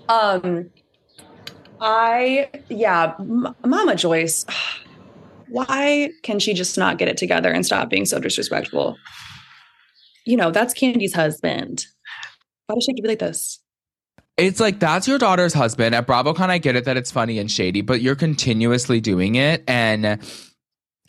Um, 0.07 0.69
I, 1.81 2.49
yeah, 2.69 3.15
M- 3.19 3.55
Mama 3.65 3.95
Joyce, 3.95 4.45
why 5.49 6.11
can 6.23 6.39
she 6.39 6.53
just 6.53 6.77
not 6.77 6.97
get 6.97 7.09
it 7.09 7.17
together 7.17 7.51
and 7.51 7.65
stop 7.65 7.89
being 7.89 8.05
so 8.05 8.19
disrespectful? 8.19 8.95
You 10.25 10.37
know, 10.37 10.51
that's 10.51 10.73
Candy's 10.73 11.13
husband. 11.13 11.85
Why 12.67 12.75
does 12.75 12.85
she 12.85 12.91
have 12.91 12.95
to 12.97 13.01
be 13.01 13.09
like 13.09 13.19
this? 13.19 13.59
It's 14.41 14.59
like 14.59 14.79
that's 14.79 15.07
your 15.07 15.19
daughter's 15.19 15.53
husband. 15.53 15.93
At 15.93 16.07
BravoCon, 16.07 16.49
I 16.49 16.57
get 16.57 16.75
it 16.75 16.85
that 16.85 16.97
it's 16.97 17.11
funny 17.11 17.37
and 17.37 17.49
shady, 17.49 17.81
but 17.81 18.01
you're 18.01 18.15
continuously 18.15 18.99
doing 18.99 19.35
it. 19.35 19.63
And 19.67 20.19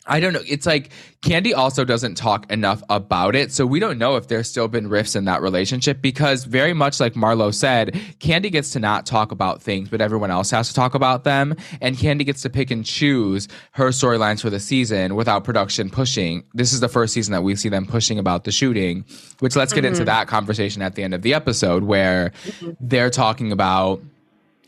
I 0.05 0.19
don't 0.19 0.33
know. 0.33 0.41
It's 0.45 0.65
like 0.65 0.89
Candy 1.21 1.53
also 1.53 1.85
doesn't 1.85 2.15
talk 2.15 2.51
enough 2.51 2.83
about 2.89 3.35
it. 3.35 3.53
So 3.53 3.65
we 3.65 3.79
don't 3.79 3.97
know 3.97 4.17
if 4.17 4.27
there's 4.27 4.49
still 4.49 4.67
been 4.67 4.89
rifts 4.89 5.15
in 5.15 5.25
that 5.25 5.41
relationship 5.41 6.01
because, 6.01 6.43
very 6.43 6.73
much 6.73 6.99
like 6.99 7.13
Marlo 7.13 7.53
said, 7.53 7.97
Candy 8.19 8.49
gets 8.49 8.71
to 8.71 8.79
not 8.79 9.05
talk 9.05 9.31
about 9.31 9.61
things, 9.61 9.87
but 9.87 10.01
everyone 10.01 10.29
else 10.29 10.51
has 10.51 10.67
to 10.67 10.73
talk 10.73 10.93
about 10.93 11.23
them. 11.23 11.55
And 11.79 11.97
Candy 11.97 12.25
gets 12.25 12.41
to 12.41 12.49
pick 12.49 12.69
and 12.69 12.85
choose 12.85 13.47
her 13.71 13.89
storylines 13.89 14.41
for 14.41 14.49
the 14.49 14.59
season 14.59 15.15
without 15.15 15.45
production 15.45 15.89
pushing. 15.89 16.43
This 16.53 16.73
is 16.73 16.81
the 16.81 16.89
first 16.89 17.13
season 17.13 17.31
that 17.31 17.43
we 17.43 17.55
see 17.55 17.69
them 17.69 17.85
pushing 17.85 18.19
about 18.19 18.43
the 18.43 18.51
shooting, 18.51 19.05
which 19.39 19.55
let's 19.55 19.71
get 19.71 19.85
into 19.85 19.99
mm-hmm. 19.99 20.05
that 20.05 20.27
conversation 20.27 20.81
at 20.81 20.95
the 20.95 21.03
end 21.03 21.13
of 21.13 21.21
the 21.21 21.33
episode 21.33 21.83
where 21.83 22.31
mm-hmm. 22.43 22.71
they're 22.81 23.09
talking 23.09 23.53
about 23.53 24.01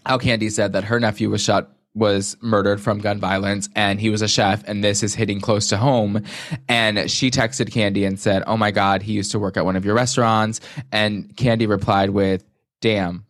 how 0.06 0.18
Candy 0.18 0.50
said 0.50 0.74
that 0.74 0.86
her 0.86 1.00
nephew 1.00 1.30
was 1.30 1.42
shot 1.42 1.72
was 1.96 2.36
murdered 2.42 2.82
from 2.82 3.00
gun 3.00 3.20
violence 3.20 3.70
and 3.76 4.00
he 4.00 4.10
was 4.10 4.22
a 4.22 4.28
chef 4.28 4.64
and 4.68 4.84
this 4.84 5.02
is 5.02 5.16
hitting 5.16 5.40
close 5.40 5.70
to 5.70 5.78
home 5.78 6.22
and 6.68 7.10
she 7.10 7.32
texted 7.32 7.72
Candy 7.72 8.06
and 8.06 8.20
said, 8.20 8.44
"Oh 8.46 8.58
my 8.58 8.72
god, 8.72 9.02
he 9.02 9.14
used 9.14 9.32
to 9.32 9.40
work 9.40 9.58
at 9.58 9.66
one 9.66 9.76
of 9.76 9.86
your 9.86 9.96
restaurants." 9.96 10.60
And 10.92 11.36
Candy 11.38 11.66
replied 11.68 12.12
with, 12.12 12.44
"Damn. 12.82 13.26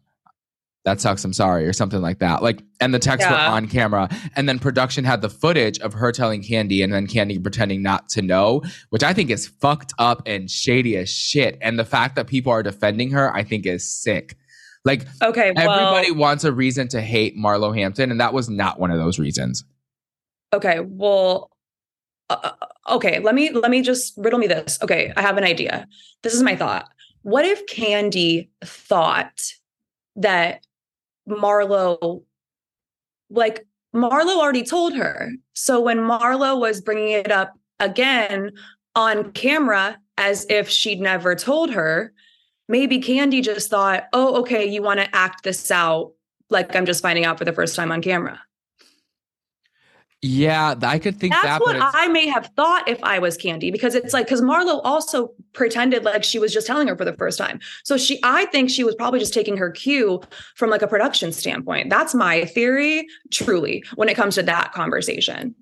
That 0.83 1.01
sucks. 1.01 1.23
I'm 1.23 1.33
sorry," 1.33 1.65
or 1.65 1.73
something 1.73 2.01
like 2.01 2.19
that. 2.19 2.43
Like 2.43 2.61
and 2.79 2.93
the 2.93 2.99
texts 2.99 3.29
were 3.29 3.35
on 3.35 3.67
camera 3.67 4.09
and 4.35 4.47
then 4.47 4.59
production 4.59 5.03
had 5.03 5.21
the 5.21 5.29
footage 5.29 5.79
of 5.79 5.93
her 5.93 6.11
telling 6.11 6.43
Candy 6.43 6.81
and 6.81 6.93
then 6.93 7.07
Candy 7.07 7.39
pretending 7.39 7.81
not 7.81 8.09
to 8.09 8.21
know, 8.21 8.61
which 8.89 9.03
I 9.03 9.13
think 9.13 9.29
is 9.29 9.47
fucked 9.47 9.93
up 9.97 10.21
and 10.25 10.49
shady 10.49 10.97
as 10.97 11.09
shit. 11.09 11.57
And 11.61 11.79
the 11.79 11.85
fact 11.85 12.15
that 12.15 12.27
people 12.27 12.51
are 12.51 12.63
defending 12.63 13.11
her, 13.11 13.33
I 13.35 13.43
think 13.43 13.65
is 13.65 13.87
sick. 13.87 14.37
Like 14.85 15.07
Okay, 15.21 15.51
well, 15.55 15.79
Everybody 15.79 16.11
wants 16.11 16.43
a 16.43 16.53
reason 16.53 16.87
to 16.89 17.01
hate 17.01 17.35
Marlo 17.35 17.75
Hampton, 17.75 18.11
and 18.11 18.21
that 18.21 18.33
was 18.33 18.49
not 18.49 18.79
one 18.79 18.91
of 18.91 18.99
those 18.99 19.17
reasons. 19.19 19.65
Okay, 20.53 20.79
well, 20.79 21.51
uh, 22.29 22.51
okay. 22.91 23.19
Let 23.19 23.33
me 23.35 23.49
let 23.49 23.71
me 23.71 23.81
just 23.81 24.13
riddle 24.15 24.39
me 24.39 24.47
this. 24.47 24.79
Okay, 24.81 25.11
I 25.17 25.21
have 25.21 25.37
an 25.37 25.43
idea. 25.43 25.87
This 26.21 26.33
is 26.33 26.43
my 26.43 26.55
thought. 26.55 26.87
What 27.23 27.45
if 27.45 27.65
Candy 27.65 28.51
thought 28.63 29.41
that 30.15 30.63
Marlo, 31.27 32.23
like 33.31 33.65
Marlo, 33.93 34.37
already 34.37 34.63
told 34.63 34.93
her? 34.93 35.31
So 35.53 35.81
when 35.81 35.97
Marlo 35.97 36.59
was 36.59 36.79
bringing 36.79 37.09
it 37.09 37.31
up 37.31 37.53
again 37.79 38.51
on 38.95 39.31
camera, 39.31 39.97
as 40.17 40.45
if 40.49 40.69
she'd 40.69 41.01
never 41.01 41.33
told 41.33 41.71
her, 41.71 42.13
maybe 42.67 42.99
Candy 42.99 43.41
just 43.41 43.69
thought, 43.69 44.05
"Oh, 44.13 44.41
okay, 44.41 44.65
you 44.65 44.81
want 44.81 44.99
to 44.99 45.15
act 45.15 45.43
this 45.43 45.71
out." 45.71 46.13
Like 46.49 46.75
I'm 46.75 46.85
just 46.85 47.01
finding 47.01 47.25
out 47.25 47.37
for 47.37 47.45
the 47.45 47.53
first 47.53 47.75
time 47.75 47.91
on 47.91 48.01
camera. 48.01 48.39
Yeah, 50.21 50.73
I 50.81 50.97
could 50.97 51.19
think 51.19 51.33
That's 51.33 51.45
that, 51.45 51.61
what 51.61 51.77
I 51.79 52.07
may 52.07 52.27
have 52.27 52.49
thought 52.55 52.87
if 52.87 53.03
I 53.03 53.19
was 53.19 53.37
Candy, 53.37 53.69
because 53.69 53.93
it's 53.93 54.11
like 54.11 54.25
because 54.25 54.41
Marlo 54.41 54.81
also 54.83 55.31
pretended 55.53 56.03
like 56.03 56.23
she 56.23 56.39
was 56.39 56.51
just 56.51 56.65
telling 56.65 56.87
her 56.87 56.97
for 56.97 57.05
the 57.05 57.13
first 57.13 57.37
time. 57.37 57.59
So 57.83 57.95
she, 57.95 58.19
I 58.23 58.45
think 58.45 58.71
she 58.71 58.83
was 58.83 58.95
probably 58.95 59.19
just 59.19 59.35
taking 59.35 59.55
her 59.57 59.69
cue 59.69 60.21
from 60.55 60.71
like 60.71 60.81
a 60.81 60.87
production 60.87 61.31
standpoint. 61.31 61.91
That's 61.91 62.15
my 62.15 62.45
theory, 62.45 63.05
truly, 63.29 63.83
when 63.95 64.09
it 64.09 64.15
comes 64.15 64.33
to 64.35 64.43
that 64.43 64.73
conversation. 64.73 65.53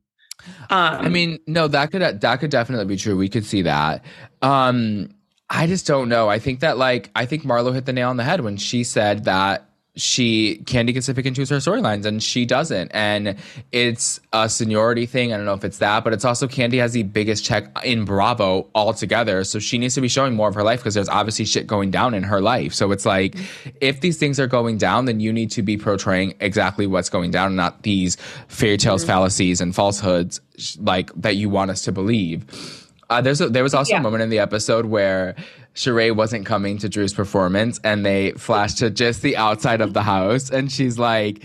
Um, 0.69 1.05
I 1.05 1.09
mean, 1.09 1.39
no, 1.45 1.67
that 1.67 1.91
could 1.91 2.21
that 2.21 2.39
could 2.39 2.51
definitely 2.51 2.85
be 2.85 2.97
true. 2.97 3.17
We 3.17 3.27
could 3.27 3.45
see 3.45 3.63
that. 3.63 4.05
Um, 4.41 5.09
I 5.55 5.67
just 5.67 5.85
don't 5.85 6.09
know. 6.09 6.29
I 6.29 6.39
think 6.39 6.61
that 6.61 6.79
like 6.79 7.11
I 7.15 7.27
think 7.27 7.43
Marlo 7.43 7.73
hit 7.73 7.85
the 7.85 7.93
nail 7.93 8.09
on 8.09 8.17
the 8.17 8.23
head 8.23 8.41
when 8.41 8.57
she 8.57 8.83
said 8.83 9.25
that 9.25 9.69
she 9.95 10.55
Candy 10.65 10.91
gets 10.91 11.05
to 11.05 11.13
pick 11.13 11.27
and 11.27 11.35
choose 11.35 11.51
her 11.51 11.57
storylines 11.57 12.05
and 12.05 12.23
she 12.23 12.43
doesn't. 12.47 12.89
And 12.91 13.35
it's 13.71 14.19
a 14.33 14.49
seniority 14.49 15.05
thing. 15.05 15.31
I 15.31 15.37
don't 15.37 15.45
know 15.45 15.53
if 15.53 15.63
it's 15.63 15.77
that, 15.77 16.03
but 16.03 16.11
it's 16.11 16.25
also 16.25 16.47
Candy 16.47 16.79
has 16.79 16.93
the 16.93 17.03
biggest 17.03 17.45
check 17.45 17.67
in 17.85 18.03
Bravo 18.03 18.67
altogether. 18.73 19.43
So 19.43 19.59
she 19.59 19.77
needs 19.77 19.93
to 19.93 20.01
be 20.01 20.07
showing 20.07 20.33
more 20.33 20.47
of 20.49 20.55
her 20.55 20.63
life 20.63 20.79
because 20.79 20.95
there's 20.95 21.07
obviously 21.07 21.45
shit 21.45 21.67
going 21.67 21.91
down 21.91 22.15
in 22.15 22.23
her 22.23 22.41
life. 22.41 22.73
So 22.73 22.91
it's 22.91 23.05
like 23.05 23.35
if 23.79 24.01
these 24.01 24.17
things 24.17 24.39
are 24.39 24.47
going 24.47 24.79
down, 24.79 25.05
then 25.05 25.19
you 25.19 25.31
need 25.31 25.51
to 25.51 25.61
be 25.61 25.77
portraying 25.77 26.33
exactly 26.39 26.87
what's 26.87 27.09
going 27.09 27.29
down, 27.29 27.47
and 27.47 27.57
not 27.57 27.83
these 27.83 28.17
fairy 28.47 28.77
tales, 28.77 29.05
fallacies, 29.05 29.61
and 29.61 29.75
falsehoods 29.75 30.41
like 30.79 31.13
that 31.13 31.35
you 31.35 31.47
want 31.47 31.69
us 31.69 31.83
to 31.83 31.91
believe. 31.91 32.82
Uh, 33.13 33.21
there's 33.21 33.41
a, 33.41 33.49
there 33.49 33.63
was 33.63 33.73
also 33.73 33.93
Yeah. 33.93 33.99
a 33.99 34.03
moment 34.03 34.23
in 34.23 34.29
the 34.29 34.39
episode 34.39 34.85
where 34.87 35.35
Sheree 35.75 36.15
wasn't 36.15 36.45
coming 36.45 36.77
to 36.79 36.89
Drew's 36.89 37.13
performance, 37.13 37.79
and 37.83 38.05
they 38.05 38.31
flashed 38.31 38.77
to 38.79 38.89
just 38.89 39.21
the 39.21 39.37
outside 39.37 39.81
of 39.81 39.93
the 39.93 40.01
house, 40.03 40.49
and 40.49 40.71
she's 40.71 40.97
like. 40.99 41.43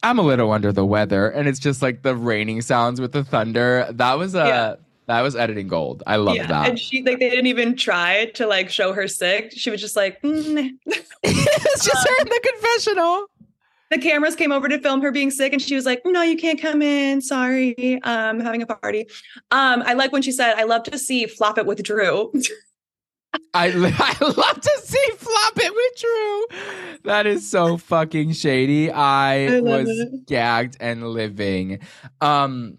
I'm 0.00 0.20
a 0.20 0.22
little 0.22 0.52
under 0.52 0.70
the 0.72 0.86
weather, 0.86 1.28
and 1.28 1.48
it's 1.48 1.58
just 1.58 1.82
like 1.82 2.02
the 2.02 2.14
raining 2.14 2.60
sounds 2.62 3.00
with 3.00 3.10
the 3.10 3.24
thunder. 3.24 3.88
That 3.90 4.16
was 4.16 4.32
uh 4.36 4.44
Yeah. 4.46 4.74
that 5.06 5.22
was 5.22 5.34
editing 5.34 5.66
gold. 5.66 6.04
I 6.06 6.16
love 6.16 6.36
that. 6.36 6.68
And 6.68 6.78
she 6.78 7.02
like 7.02 7.18
they 7.18 7.28
didn't 7.30 7.46
even 7.46 7.74
try 7.74 8.26
to 8.34 8.46
like 8.46 8.70
show 8.70 8.92
her 8.92 9.08
sick. 9.08 9.50
She 9.56 9.70
was 9.70 9.80
just 9.80 9.96
like, 9.96 10.22
mm. 10.22 10.70
it's 11.24 11.84
just 11.84 12.08
her 12.08 12.14
in 12.20 12.28
the 12.28 12.40
confessional. 12.52 13.26
The 13.90 13.98
cameras 13.98 14.34
came 14.36 14.52
over 14.52 14.68
to 14.68 14.78
film 14.78 15.00
her 15.02 15.10
being 15.10 15.30
sick, 15.30 15.52
and 15.52 15.62
she 15.62 15.74
was 15.74 15.86
like, 15.86 16.02
"No, 16.04 16.22
you 16.22 16.36
can't 16.36 16.60
come 16.60 16.82
in. 16.82 17.20
Sorry, 17.20 18.00
um, 18.02 18.40
having 18.40 18.62
a 18.62 18.66
party." 18.66 19.06
Um, 19.50 19.82
I 19.86 19.94
like 19.94 20.12
when 20.12 20.22
she 20.22 20.32
said, 20.32 20.54
"I 20.56 20.64
love 20.64 20.82
to 20.84 20.98
see 20.98 21.26
flop 21.26 21.58
it 21.58 21.66
with 21.66 21.82
Drew." 21.82 22.32
I, 23.54 23.66
I 23.98 24.24
love 24.24 24.60
to 24.60 24.80
see 24.84 25.06
flop 25.16 25.52
it 25.56 25.74
with 25.74 26.00
Drew. 26.00 26.98
That 27.04 27.26
is 27.26 27.48
so 27.48 27.76
fucking 27.76 28.32
shady. 28.32 28.90
I, 28.90 29.56
I 29.56 29.60
was 29.60 29.88
it. 29.88 30.26
gagged 30.26 30.76
and 30.80 31.06
living. 31.08 31.80
Um, 32.20 32.78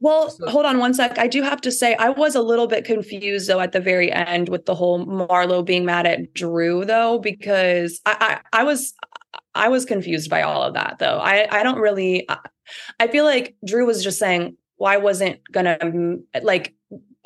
Well, 0.00 0.34
hold 0.48 0.64
on 0.66 0.78
one 0.78 0.94
sec. 0.94 1.18
I 1.18 1.26
do 1.28 1.42
have 1.42 1.60
to 1.62 1.70
say 1.72 1.94
I 1.96 2.10
was 2.10 2.34
a 2.34 2.42
little 2.42 2.66
bit 2.66 2.84
confused 2.84 3.48
though 3.48 3.60
at 3.60 3.72
the 3.72 3.80
very 3.80 4.10
end 4.12 4.48
with 4.48 4.66
the 4.66 4.74
whole 4.74 5.04
Marlo 5.06 5.64
being 5.64 5.84
mad 5.84 6.06
at 6.06 6.32
Drew 6.34 6.84
though, 6.84 7.18
because 7.18 8.00
I 8.06 8.40
I, 8.52 8.60
I 8.60 8.64
was 8.64 8.92
I 9.54 9.68
was 9.68 9.84
confused 9.84 10.30
by 10.30 10.42
all 10.42 10.62
of 10.62 10.74
that 10.74 10.96
though. 10.98 11.18
I 11.18 11.46
I 11.50 11.62
don't 11.62 11.78
really 11.78 12.26
I- 12.28 13.08
feel 13.08 13.24
like 13.24 13.56
Drew 13.64 13.86
was 13.86 14.02
just 14.02 14.18
saying 14.18 14.56
why 14.76 14.96
wasn't 14.96 15.40
gonna 15.52 15.78
like 16.42 16.74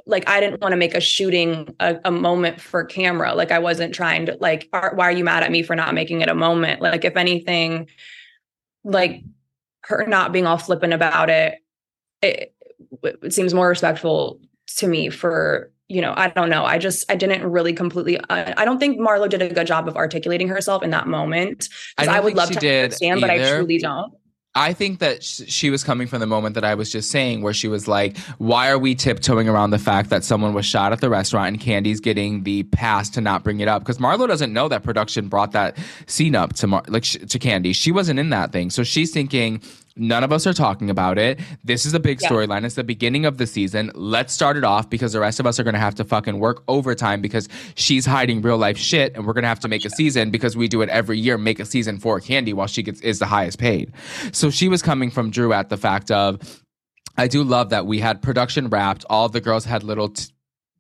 like 0.07 0.29
I 0.29 0.41
didn't 0.41 0.61
want 0.61 0.73
to 0.73 0.77
make 0.77 0.95
a 0.95 1.01
shooting 1.01 1.75
a, 1.81 1.99
a 2.05 2.11
moment 2.11 2.61
for 2.61 2.85
camera. 2.85 3.35
Like 3.35 3.53
I 3.53 3.59
wasn't 3.59 3.95
trying 3.95 4.27
to 4.27 4.37
like 4.41 4.69
are, 4.73 4.93
why 4.95 5.05
are 5.05 5.13
you 5.13 5.23
mad 5.25 5.43
at 5.43 5.53
me 5.53 5.63
for 5.63 5.77
not 5.77 5.95
making 5.95 6.23
it 6.23 6.29
a 6.29 6.35
moment? 6.35 6.81
Like 6.81 7.05
if 7.05 7.17
anything, 7.17 7.89
like 8.85 9.23
her 9.83 10.07
not 10.07 10.33
being 10.33 10.47
all 10.47 10.59
flippant 10.59 10.95
about 10.95 11.31
it, 11.31 11.59
it, 12.23 12.55
it 13.03 13.33
seems 13.35 13.55
more 13.55 13.69
respectful 13.69 14.41
to 14.79 14.89
me 14.89 15.11
for 15.11 15.71
you 15.89 16.01
know 16.01 16.13
i 16.17 16.29
don't 16.29 16.51
know 16.51 16.65
i 16.65 16.79
just 16.79 17.11
i 17.11 17.17
didn't 17.17 17.45
really 17.51 17.73
completely 17.73 18.19
I, 18.29 18.55
I 18.59 18.65
don't 18.65 18.79
think 18.79 18.99
marlo 18.99 19.29
did 19.29 19.43
a 19.43 19.49
good 19.49 19.67
job 19.67 19.89
of 19.89 19.97
articulating 19.97 20.49
herself 20.49 20.83
in 20.83 20.91
that 20.91 21.07
moment 21.07 21.69
I 21.97 22.07
I, 22.07 22.21
would 22.21 22.35
love 22.35 22.49
she 22.49 22.55
to 22.55 22.61
did 22.61 22.85
understand 22.85 23.21
but 23.21 23.31
i 23.31 23.39
truly 23.39 23.79
don't 23.79 24.13
I 24.55 24.73
think 24.73 24.99
that 24.99 25.23
she 25.23 25.71
was 25.71 25.85
coming 25.85 26.09
from 26.09 26.19
the 26.19 26.27
moment 26.27 26.57
that 26.57 26.65
I 26.65 26.75
was 26.75 26.91
just 26.91 27.13
saying, 27.13 27.43
where 27.43 27.53
she 27.53 27.69
was 27.69 27.87
like, 27.87 28.19
"Why 28.39 28.71
are 28.71 28.79
we 28.79 28.97
tiptoeing 28.97 29.49
around 29.49 29.71
the 29.71 29.79
fact 29.79 30.11
that 30.11 30.25
someone 30.25 30.53
was 30.53 30.67
shot 30.67 30.93
at 30.93 31.01
the 31.01 31.09
restaurant 31.09 31.49
and 31.49 31.61
Candy's 31.61 32.01
getting 32.01 32.43
the 32.43 32.65
pass 32.65 33.09
to 33.11 33.21
not 33.21 33.45
bring 33.45 33.61
it 33.61 33.69
up?" 33.69 33.83
Because 33.83 33.99
Marlo 33.99 34.27
doesn't 34.27 34.53
know 34.53 34.67
that 34.67 34.83
production 34.83 35.29
brought 35.29 35.53
that 35.53 35.77
scene 36.07 36.35
up 36.35 36.55
to 36.55 36.67
Mar- 36.67 36.83
like 36.89 37.05
sh- 37.05 37.19
to 37.29 37.39
Candy. 37.39 37.73
She 37.73 37.93
wasn't 37.93 38.19
in 38.19 38.31
that 38.31 38.51
thing, 38.51 38.71
so 38.71 38.83
she's 38.83 39.13
thinking. 39.13 39.63
None 39.99 40.23
of 40.25 40.33
us 40.33 40.47
are 40.47 40.53
talking 40.53 40.91
about 40.91 41.19
it. 41.19 41.41
This 41.65 41.85
is 41.85 41.93
a 41.95 42.01
big 42.01 42.21
Yeah. 42.23 42.29
storyline. 42.29 42.65
It's 42.65 42.77
the 42.77 42.85
beginning 42.85 43.27
of 43.27 43.37
the 43.39 43.47
season. 43.47 43.91
Let's 43.95 44.33
start 44.33 44.57
it 44.57 44.65
off 44.65 44.89
because 44.89 45.13
the 45.13 45.21
rest 45.21 45.41
of 45.41 45.47
us 45.47 45.59
are 45.59 45.65
going 45.65 45.75
to 45.75 45.81
have 45.81 45.95
to 45.97 46.05
fucking 46.05 46.39
work 46.39 46.63
overtime 46.69 47.21
because 47.21 47.49
she's 47.75 48.07
hiding 48.07 48.41
real 48.43 48.59
life 48.59 48.79
shit, 48.79 49.15
and 49.17 49.27
we're 49.27 49.33
going 49.33 49.43
to 49.43 49.49
have 49.49 49.61
to 49.61 49.69
make 49.69 49.85
a 49.85 49.91
season 49.91 50.31
because 50.31 50.57
we 50.57 50.69
do 50.69 50.83
it 50.83 50.89
every 50.89 51.19
year. 51.19 51.37
Make 51.37 51.61
a 51.61 51.65
season 51.65 51.99
for 51.99 52.21
Candy 52.21 52.53
while 52.53 52.67
she 52.69 52.83
gets 52.83 53.01
is 53.01 53.19
the 53.19 53.27
highest 53.27 53.59
paid. 53.59 53.93
So 54.33 54.51
she 54.51 54.69
was 54.69 54.83
coming 54.83 55.11
from 55.11 55.31
Drew 55.31 55.53
at 55.53 55.69
the 55.69 55.77
fact 55.77 56.11
of, 56.11 56.39
I 57.17 57.27
do 57.27 57.43
love 57.43 57.71
that 57.71 57.87
we 57.87 57.99
had 57.99 58.23
production 58.23 58.69
wrapped. 58.69 59.05
All 59.11 59.29
the 59.29 59.41
girls 59.41 59.65
had 59.65 59.83
little. 59.83 60.11
T- 60.11 60.27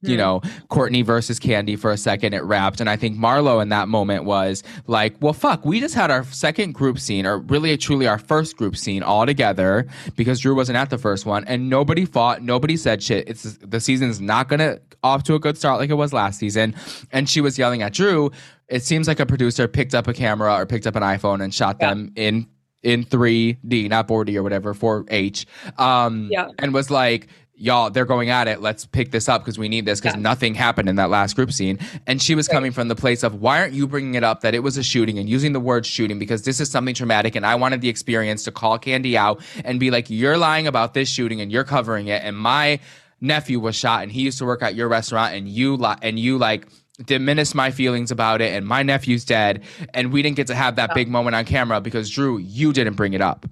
you 0.02 0.16
know, 0.16 0.40
Courtney 0.68 1.02
versus 1.02 1.38
Candy 1.38 1.74
for 1.76 1.90
a 1.90 1.96
second, 1.96 2.32
it 2.34 2.44
wrapped. 2.44 2.80
And 2.80 2.88
I 2.88 2.96
think 2.96 3.16
Marlo 3.16 3.60
in 3.60 3.68
that 3.70 3.88
moment 3.88 4.24
was 4.24 4.62
like, 4.86 5.16
well, 5.20 5.32
fuck, 5.32 5.64
we 5.64 5.80
just 5.80 5.94
had 5.94 6.10
our 6.10 6.24
second 6.24 6.72
group 6.72 6.98
scene, 7.00 7.26
or 7.26 7.38
really 7.38 7.76
truly 7.76 8.06
our 8.06 8.18
first 8.18 8.56
group 8.56 8.76
scene 8.76 9.02
all 9.02 9.26
together 9.26 9.86
because 10.16 10.40
Drew 10.40 10.54
wasn't 10.54 10.76
at 10.78 10.90
the 10.90 10.98
first 10.98 11.26
one. 11.26 11.44
And 11.46 11.68
nobody 11.68 12.04
fought, 12.04 12.42
nobody 12.42 12.76
said 12.76 13.02
shit. 13.02 13.28
It's 13.28 13.42
the 13.58 13.80
season's 13.80 14.20
not 14.20 14.48
gonna 14.48 14.78
off 15.02 15.22
to 15.24 15.34
a 15.34 15.38
good 15.38 15.56
start 15.56 15.78
like 15.80 15.90
it 15.90 15.94
was 15.94 16.12
last 16.12 16.38
season. 16.38 16.74
And 17.12 17.28
she 17.28 17.40
was 17.40 17.58
yelling 17.58 17.82
at 17.82 17.92
Drew. 17.92 18.30
It 18.68 18.82
seems 18.84 19.08
like 19.08 19.18
a 19.20 19.26
producer 19.26 19.66
picked 19.66 19.94
up 19.94 20.06
a 20.08 20.12
camera 20.12 20.54
or 20.54 20.66
picked 20.66 20.86
up 20.86 20.94
an 20.96 21.02
iPhone 21.02 21.42
and 21.42 21.52
shot 21.54 21.78
them 21.80 22.12
in 22.16 22.46
in 22.84 23.04
3D, 23.04 23.88
not 23.88 24.06
4D 24.06 24.36
or 24.36 24.42
whatever, 24.44 24.72
4H. 24.72 25.46
Um, 25.80 26.28
Yeah. 26.30 26.48
and 26.60 26.72
was 26.72 26.90
like, 26.92 27.26
y'all, 27.58 27.90
they're 27.90 28.04
going 28.04 28.30
at 28.30 28.48
it. 28.48 28.60
Let's 28.60 28.86
pick 28.86 29.10
this 29.10 29.28
up 29.28 29.42
because 29.42 29.58
we 29.58 29.68
need 29.68 29.84
this 29.84 30.00
because 30.00 30.16
nothing 30.16 30.54
happened 30.54 30.88
in 30.88 30.96
that 30.96 31.10
last 31.10 31.36
group 31.36 31.52
scene. 31.52 31.78
And 32.06 32.22
she 32.22 32.34
was 32.34 32.48
coming 32.48 32.72
from 32.72 32.88
the 32.88 32.96
place 32.96 33.22
of, 33.22 33.40
why 33.40 33.60
aren't 33.60 33.74
you 33.74 33.86
bringing 33.86 34.14
it 34.14 34.24
up 34.24 34.40
that 34.42 34.54
it 34.54 34.60
was 34.60 34.76
a 34.76 34.82
shooting 34.82 35.18
and 35.18 35.28
using 35.28 35.52
the 35.52 35.60
word 35.60 35.84
shooting 35.84 36.18
because 36.18 36.42
this 36.42 36.60
is 36.60 36.70
something 36.70 36.94
traumatic. 36.94 37.34
And 37.34 37.44
I 37.44 37.56
wanted 37.56 37.80
the 37.80 37.88
experience 37.88 38.44
to 38.44 38.52
call 38.52 38.78
Candy 38.78 39.16
out 39.16 39.42
and 39.64 39.80
be 39.80 39.90
like, 39.90 40.08
you're 40.08 40.38
lying 40.38 40.66
about 40.66 40.94
this 40.94 41.08
shooting 41.08 41.40
and 41.40 41.50
you're 41.52 41.64
covering 41.64 42.08
it. 42.08 42.22
And 42.22 42.36
my 42.36 42.80
nephew 43.20 43.60
was 43.60 43.76
shot 43.76 44.02
and 44.02 44.12
he 44.12 44.22
used 44.22 44.38
to 44.38 44.44
work 44.44 44.62
at 44.62 44.74
your 44.74 44.88
restaurant 44.88 45.34
and 45.34 45.48
you 45.48 45.76
li- 45.76 45.96
and 46.02 46.18
you 46.18 46.38
like 46.38 46.66
diminish 47.04 47.54
my 47.54 47.70
feelings 47.70 48.10
about 48.10 48.40
it 48.40 48.52
and 48.54 48.66
my 48.66 48.82
nephew's 48.82 49.24
dead 49.24 49.62
and 49.94 50.12
we 50.12 50.22
didn't 50.22 50.36
get 50.36 50.46
to 50.48 50.54
have 50.54 50.76
that 50.76 50.94
big 50.94 51.08
moment 51.08 51.34
on 51.34 51.44
camera 51.44 51.80
because 51.80 52.10
Drew 52.10 52.38
you 52.38 52.72
didn't 52.72 52.94
bring 52.94 53.12
it 53.12 53.20
up 53.20 53.46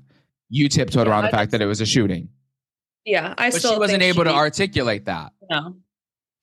you 0.49 0.69
tiptoed 0.69 1.07
around 1.09 1.25
the 1.25 1.31
fact 1.31 1.53
that 1.53 1.61
it 1.61 1.67
was 1.67 1.81
a 1.81 1.87
shooting 1.87 2.29
yeah 3.07 3.33
i 3.39 3.51
but 3.51 3.59
still 3.59 3.73
she 3.73 3.79
wasn't 3.79 4.03
able 4.03 4.25
to 4.25 4.35
articulate 4.35 5.07
that 5.07 5.33
No. 5.51 5.77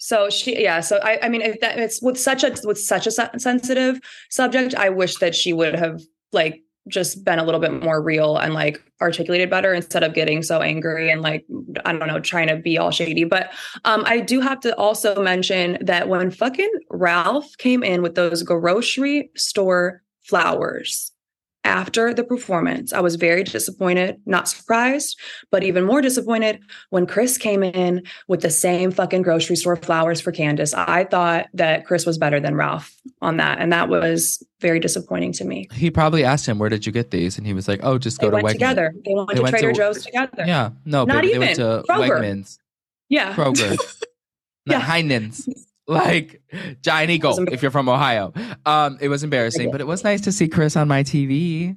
So 0.04 0.30
she, 0.30 0.62
yeah. 0.62 0.82
So 0.82 1.00
I, 1.02 1.18
I 1.24 1.30
mean, 1.30 1.42
if 1.42 1.62
that 1.62 1.80
it's 1.80 2.02
with 2.02 2.20
such 2.20 2.44
a 2.44 2.54
with 2.66 2.78
such 2.78 3.08
a 3.08 3.12
sensitive 3.12 4.02
subject, 4.30 4.76
I 4.76 4.90
wish 4.90 5.16
that 5.20 5.34
she 5.34 5.54
would 5.54 5.76
have 5.76 6.02
like 6.34 6.62
just 6.90 7.24
been 7.24 7.40
a 7.40 7.46
little 7.46 7.62
bit 7.62 7.82
more 7.82 8.02
real 8.02 8.36
and 8.36 8.54
like 8.54 8.84
articulated 9.00 9.50
better 9.50 9.74
instead 9.74 10.04
of 10.04 10.14
getting 10.14 10.44
so 10.44 10.60
angry 10.60 11.10
and 11.10 11.22
like 11.22 11.46
I 11.86 11.94
don't 11.94 12.06
know 12.10 12.20
trying 12.20 12.50
to 12.50 12.58
be 12.58 12.78
all 12.78 12.92
shady. 12.92 13.24
But 13.24 13.54
um, 13.86 14.04
I 14.06 14.20
do 14.20 14.42
have 14.42 14.60
to 14.62 14.76
also 14.76 15.24
mention 15.24 15.78
that 15.80 16.10
when 16.10 16.32
fucking 16.32 16.72
Ralph 16.90 17.58
came 17.58 17.82
in 17.82 18.02
with 18.02 18.16
those 18.16 18.44
grocery 18.44 19.32
store 19.38 20.04
flowers 20.24 21.13
after 21.66 22.14
the 22.14 22.24
performance, 22.24 22.92
I 22.92 23.00
was 23.00 23.16
very 23.16 23.44
disappointed, 23.44 24.18
not 24.26 24.48
surprised, 24.50 25.18
but 25.50 25.64
even 25.64 25.86
more 25.86 26.02
disappointed 26.02 26.60
when 26.90 27.06
Chris 27.08 27.38
came 27.38 27.64
in 27.64 28.04
with 28.28 28.42
the 28.42 28.50
same 28.50 28.92
fucking 28.92 29.22
grocery 29.22 29.56
store 29.56 29.78
flowers 29.78 30.20
for 30.20 30.32
Candace. 30.34 30.74
I 30.74 31.06
thought 31.06 31.48
that 31.54 31.86
Chris 31.86 32.06
was 32.06 32.18
better 32.18 32.40
than 32.40 32.56
Ralph 32.56 32.94
on 33.22 33.38
that. 33.38 33.60
And 33.60 33.72
that 33.72 33.88
was 33.88 34.44
very 34.60 34.80
disappointing 34.80 35.32
to 35.34 35.46
me. 35.46 35.68
he 35.74 35.90
probably 35.90 36.24
asked 36.24 36.46
him 36.46 36.60
where 36.60 36.70
did 36.70 36.86
you 36.86 36.92
get 36.92 37.12
these 37.12 37.38
and 37.38 37.46
he 37.48 37.54
was 37.54 37.68
like 37.68 37.80
oh 37.84 37.98
just 37.98 38.20
They 38.20 38.28
go 38.28 38.32
to 38.32 38.36
went 38.36 38.48
Wegmans 38.48 38.52
together. 38.54 38.94
They 39.06 39.14
went 39.14 39.30
They 39.30 39.36
to 39.36 39.42
went 39.42 39.54
Trader 39.56 39.72
to- 39.72 39.78
Joe's 39.78 40.04
together. 40.06 40.44
yeah 40.46 40.70
no 40.86 41.04
Not 41.06 41.22
baby, 41.22 41.34
they 41.34 41.40
went 41.40 41.60
even. 41.60 41.78
to 41.82 41.84
Kroger. 41.88 42.10
Wegmans 42.20 42.58
Yeah. 43.10 43.34
Kroger 43.34 43.78
not 44.66 44.82
Heinen's 44.84 45.48
like 45.88 46.42
Giant 46.82 47.12
Eagle 47.12 47.48
if 47.50 47.62
you're 47.62 47.72
from 47.72 47.90
Ohio 47.90 48.32
um 48.66 48.98
it 49.02 49.10
was 49.10 49.24
embarrassing 49.24 49.72
but 49.72 49.82
it 49.82 49.88
was 49.88 50.04
nice 50.04 50.22
to 50.22 50.32
see 50.32 50.48
Chris 50.48 50.76
on 50.76 50.88
my 50.88 51.04
TV 51.04 51.76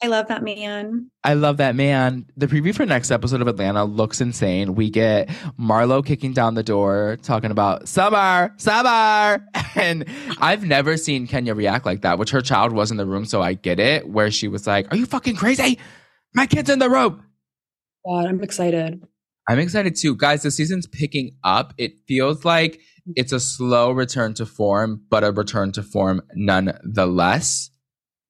I 0.00 0.06
love 0.06 0.28
that 0.28 0.44
man. 0.44 1.10
I 1.24 1.34
love 1.34 1.56
that 1.56 1.74
man. 1.74 2.26
The 2.36 2.46
preview 2.46 2.72
for 2.72 2.86
next 2.86 3.10
episode 3.10 3.40
of 3.40 3.48
Atlanta 3.48 3.84
looks 3.84 4.20
insane. 4.20 4.76
We 4.76 4.90
get 4.90 5.28
Marlo 5.58 6.06
kicking 6.06 6.32
down 6.32 6.54
the 6.54 6.62
door, 6.62 7.18
talking 7.22 7.50
about 7.50 7.88
summer, 7.88 8.54
summer, 8.58 9.44
and 9.74 10.04
I've 10.40 10.64
never 10.64 10.96
seen 10.96 11.26
Kenya 11.26 11.52
react 11.52 11.84
like 11.84 12.02
that. 12.02 12.16
Which 12.18 12.30
her 12.30 12.40
child 12.40 12.72
was 12.72 12.92
in 12.92 12.96
the 12.96 13.06
room, 13.06 13.24
so 13.24 13.42
I 13.42 13.54
get 13.54 13.80
it. 13.80 14.08
Where 14.08 14.30
she 14.30 14.46
was 14.46 14.68
like, 14.68 14.92
"Are 14.92 14.96
you 14.96 15.04
fucking 15.04 15.34
crazy? 15.34 15.80
My 16.32 16.46
kid's 16.46 16.70
in 16.70 16.78
the 16.78 16.88
room." 16.88 17.24
God, 18.06 18.26
I'm 18.26 18.42
excited. 18.42 19.02
I'm 19.48 19.58
excited 19.58 19.96
too, 19.96 20.14
guys. 20.14 20.42
The 20.42 20.52
season's 20.52 20.86
picking 20.86 21.32
up. 21.42 21.74
It 21.76 21.94
feels 22.06 22.44
like 22.44 22.80
Mm-hmm. 23.08 23.12
it's 23.16 23.32
a 23.32 23.40
slow 23.40 23.90
return 23.90 24.34
to 24.34 24.44
form, 24.44 25.02
but 25.08 25.24
a 25.24 25.32
return 25.32 25.72
to 25.72 25.82
form 25.82 26.20
nonetheless. 26.34 27.70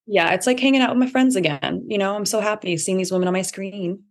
Yeah, 0.07 0.33
it's 0.35 0.47
like 0.47 0.61
hanging 0.61 0.81
out 0.81 0.91
with 0.91 0.99
my 0.99 1.11
friends 1.11 1.37
again. 1.37 1.85
You 1.89 1.99
know, 1.99 2.15
I'm 2.15 2.25
so 2.25 2.41
happy 2.41 2.77
seeing 2.77 2.97
these 2.97 3.11
women 3.11 3.27
on 3.27 3.35
my 3.35 3.43
screen. 3.43 4.05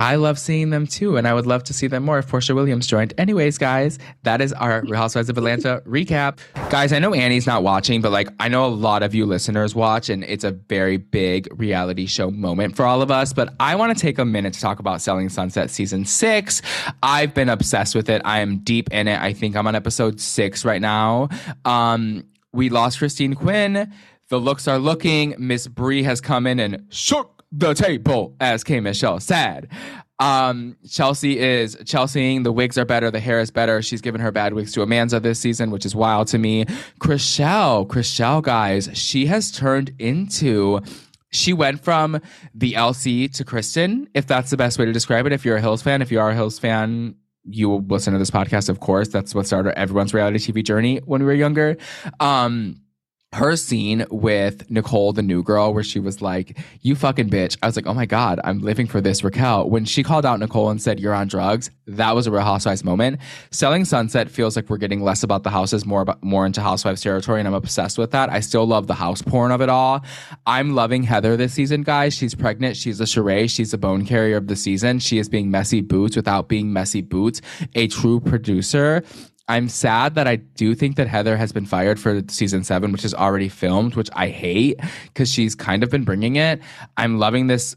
I 0.00 0.16
love 0.16 0.38
seeing 0.38 0.70
them 0.70 0.86
too, 0.86 1.18
and 1.18 1.28
I 1.28 1.34
would 1.34 1.46
love 1.46 1.62
to 1.64 1.74
see 1.74 1.86
them 1.86 2.04
more 2.04 2.18
if 2.18 2.26
Porsha 2.26 2.54
Williams 2.54 2.86
joined. 2.86 3.12
Anyways, 3.18 3.58
guys, 3.58 3.98
that 4.22 4.40
is 4.40 4.54
our 4.54 4.80
Real 4.86 4.96
Housewives 4.96 5.28
of 5.28 5.36
Atlanta 5.36 5.82
recap. 5.86 6.38
Guys, 6.70 6.94
I 6.94 6.98
know 6.98 7.12
Annie's 7.12 7.46
not 7.46 7.62
watching, 7.62 8.00
but 8.00 8.10
like 8.10 8.28
I 8.40 8.48
know 8.48 8.64
a 8.64 8.68
lot 8.68 9.02
of 9.02 9.14
you 9.14 9.26
listeners 9.26 9.74
watch, 9.74 10.08
and 10.08 10.24
it's 10.24 10.42
a 10.42 10.52
very 10.52 10.96
big 10.96 11.48
reality 11.60 12.06
show 12.06 12.30
moment 12.30 12.76
for 12.76 12.86
all 12.86 13.02
of 13.02 13.10
us. 13.10 13.34
But 13.34 13.54
I 13.60 13.76
want 13.76 13.94
to 13.94 14.00
take 14.00 14.18
a 14.18 14.24
minute 14.24 14.54
to 14.54 14.60
talk 14.60 14.78
about 14.78 15.02
Selling 15.02 15.28
Sunset 15.28 15.68
season 15.70 16.06
six. 16.06 16.62
I've 17.02 17.34
been 17.34 17.50
obsessed 17.50 17.94
with 17.94 18.08
it. 18.08 18.22
I 18.24 18.40
am 18.40 18.60
deep 18.60 18.90
in 18.92 19.06
it. 19.06 19.20
I 19.20 19.34
think 19.34 19.54
I'm 19.54 19.66
on 19.66 19.74
episode 19.74 20.18
six 20.18 20.64
right 20.64 20.80
now. 20.80 21.28
Um, 21.66 22.24
we 22.52 22.70
lost 22.70 22.98
Christine 22.98 23.34
Quinn. 23.34 23.92
The 24.28 24.40
looks 24.40 24.66
are 24.66 24.78
looking. 24.78 25.34
Miss 25.38 25.66
Bre 25.66 26.02
has 26.02 26.20
come 26.20 26.46
in 26.46 26.58
and 26.58 26.86
shook 26.88 27.39
the 27.52 27.74
table, 27.74 28.34
as 28.40 28.64
K 28.64 28.80
Michelle 28.80 29.20
said. 29.20 29.68
Um, 30.20 30.76
Chelsea 30.88 31.38
is 31.38 31.78
Chelseaing. 31.86 32.42
The 32.42 32.52
wigs 32.52 32.76
are 32.76 32.84
better. 32.84 33.10
The 33.10 33.20
hair 33.20 33.40
is 33.40 33.50
better. 33.50 33.80
She's 33.80 34.02
given 34.02 34.20
her 34.20 34.30
bad 34.30 34.52
wigs 34.52 34.72
to 34.72 34.80
Amanza 34.80 35.20
this 35.20 35.40
season, 35.40 35.70
which 35.70 35.86
is 35.86 35.96
wild 35.96 36.28
to 36.28 36.38
me. 36.38 36.66
Chrishell, 37.00 37.86
Chrishell, 37.86 38.42
guys, 38.42 38.90
she 38.92 39.26
has 39.26 39.50
turned 39.50 39.92
into. 39.98 40.80
She 41.32 41.52
went 41.52 41.80
from 41.80 42.20
the 42.54 42.74
LC 42.74 43.32
to 43.36 43.44
Kristen, 43.44 44.08
if 44.14 44.26
that's 44.26 44.50
the 44.50 44.56
best 44.56 44.78
way 44.78 44.84
to 44.84 44.92
describe 44.92 45.26
it. 45.26 45.32
If 45.32 45.44
you're 45.44 45.56
a 45.56 45.60
Hills 45.60 45.80
fan, 45.80 46.02
if 46.02 46.10
you 46.12 46.20
are 46.20 46.30
a 46.30 46.34
Hills 46.34 46.58
fan, 46.58 47.14
you 47.44 47.68
will 47.68 47.82
listen 47.82 48.12
to 48.12 48.18
this 48.18 48.30
podcast, 48.30 48.68
of 48.68 48.80
course. 48.80 49.08
That's 49.08 49.34
what 49.34 49.46
started 49.46 49.78
everyone's 49.78 50.12
reality 50.12 50.38
TV 50.38 50.62
journey 50.64 50.98
when 51.06 51.20
we 51.22 51.26
were 51.26 51.34
younger. 51.34 51.76
Um, 52.18 52.82
her 53.32 53.54
scene 53.54 54.04
with 54.10 54.68
Nicole, 54.68 55.12
the 55.12 55.22
new 55.22 55.42
girl, 55.42 55.72
where 55.72 55.84
she 55.84 56.00
was 56.00 56.20
like, 56.20 56.58
You 56.82 56.96
fucking 56.96 57.30
bitch. 57.30 57.56
I 57.62 57.66
was 57.66 57.76
like, 57.76 57.86
Oh 57.86 57.94
my 57.94 58.06
God, 58.06 58.40
I'm 58.42 58.58
living 58.58 58.86
for 58.86 59.00
this, 59.00 59.22
Raquel. 59.22 59.70
When 59.70 59.84
she 59.84 60.02
called 60.02 60.26
out 60.26 60.40
Nicole 60.40 60.68
and 60.68 60.82
said, 60.82 60.98
You're 60.98 61.14
on 61.14 61.28
drugs, 61.28 61.70
that 61.86 62.14
was 62.14 62.26
a 62.26 62.32
real 62.32 62.42
housewives 62.42 62.82
moment. 62.82 63.20
Selling 63.52 63.84
Sunset 63.84 64.30
feels 64.30 64.56
like 64.56 64.68
we're 64.68 64.78
getting 64.78 65.02
less 65.02 65.22
about 65.22 65.44
the 65.44 65.50
houses, 65.50 65.86
more 65.86 66.00
about 66.00 66.22
more 66.24 66.44
into 66.44 66.60
housewives 66.60 67.02
territory, 67.02 67.38
and 67.38 67.46
I'm 67.46 67.54
obsessed 67.54 67.98
with 67.98 68.10
that. 68.10 68.30
I 68.30 68.40
still 68.40 68.66
love 68.66 68.88
the 68.88 68.94
house 68.94 69.22
porn 69.22 69.52
of 69.52 69.60
it 69.60 69.68
all. 69.68 70.04
I'm 70.46 70.74
loving 70.74 71.04
Heather 71.04 71.36
this 71.36 71.52
season, 71.52 71.82
guys. 71.82 72.14
She's 72.14 72.34
pregnant, 72.34 72.76
she's 72.76 73.00
a 73.00 73.06
charade, 73.06 73.52
she's 73.52 73.72
a 73.72 73.78
bone 73.78 74.04
carrier 74.04 74.38
of 74.38 74.48
the 74.48 74.56
season. 74.56 74.98
She 74.98 75.18
is 75.18 75.28
being 75.28 75.52
messy 75.52 75.82
boots 75.82 76.16
without 76.16 76.48
being 76.48 76.72
messy 76.72 77.00
boots, 77.00 77.40
a 77.76 77.86
true 77.86 78.18
producer. 78.18 79.04
I'm 79.50 79.68
sad 79.68 80.14
that 80.14 80.28
I 80.28 80.36
do 80.36 80.76
think 80.76 80.94
that 80.94 81.08
Heather 81.08 81.36
has 81.36 81.50
been 81.50 81.66
fired 81.66 81.98
for 81.98 82.22
season 82.28 82.62
seven, 82.62 82.92
which 82.92 83.04
is 83.04 83.12
already 83.12 83.48
filmed, 83.48 83.96
which 83.96 84.08
I 84.12 84.28
hate 84.28 84.78
because 85.06 85.28
she's 85.28 85.56
kind 85.56 85.82
of 85.82 85.90
been 85.90 86.04
bringing 86.04 86.36
it. 86.36 86.60
I'm 86.96 87.18
loving 87.18 87.48
this 87.48 87.74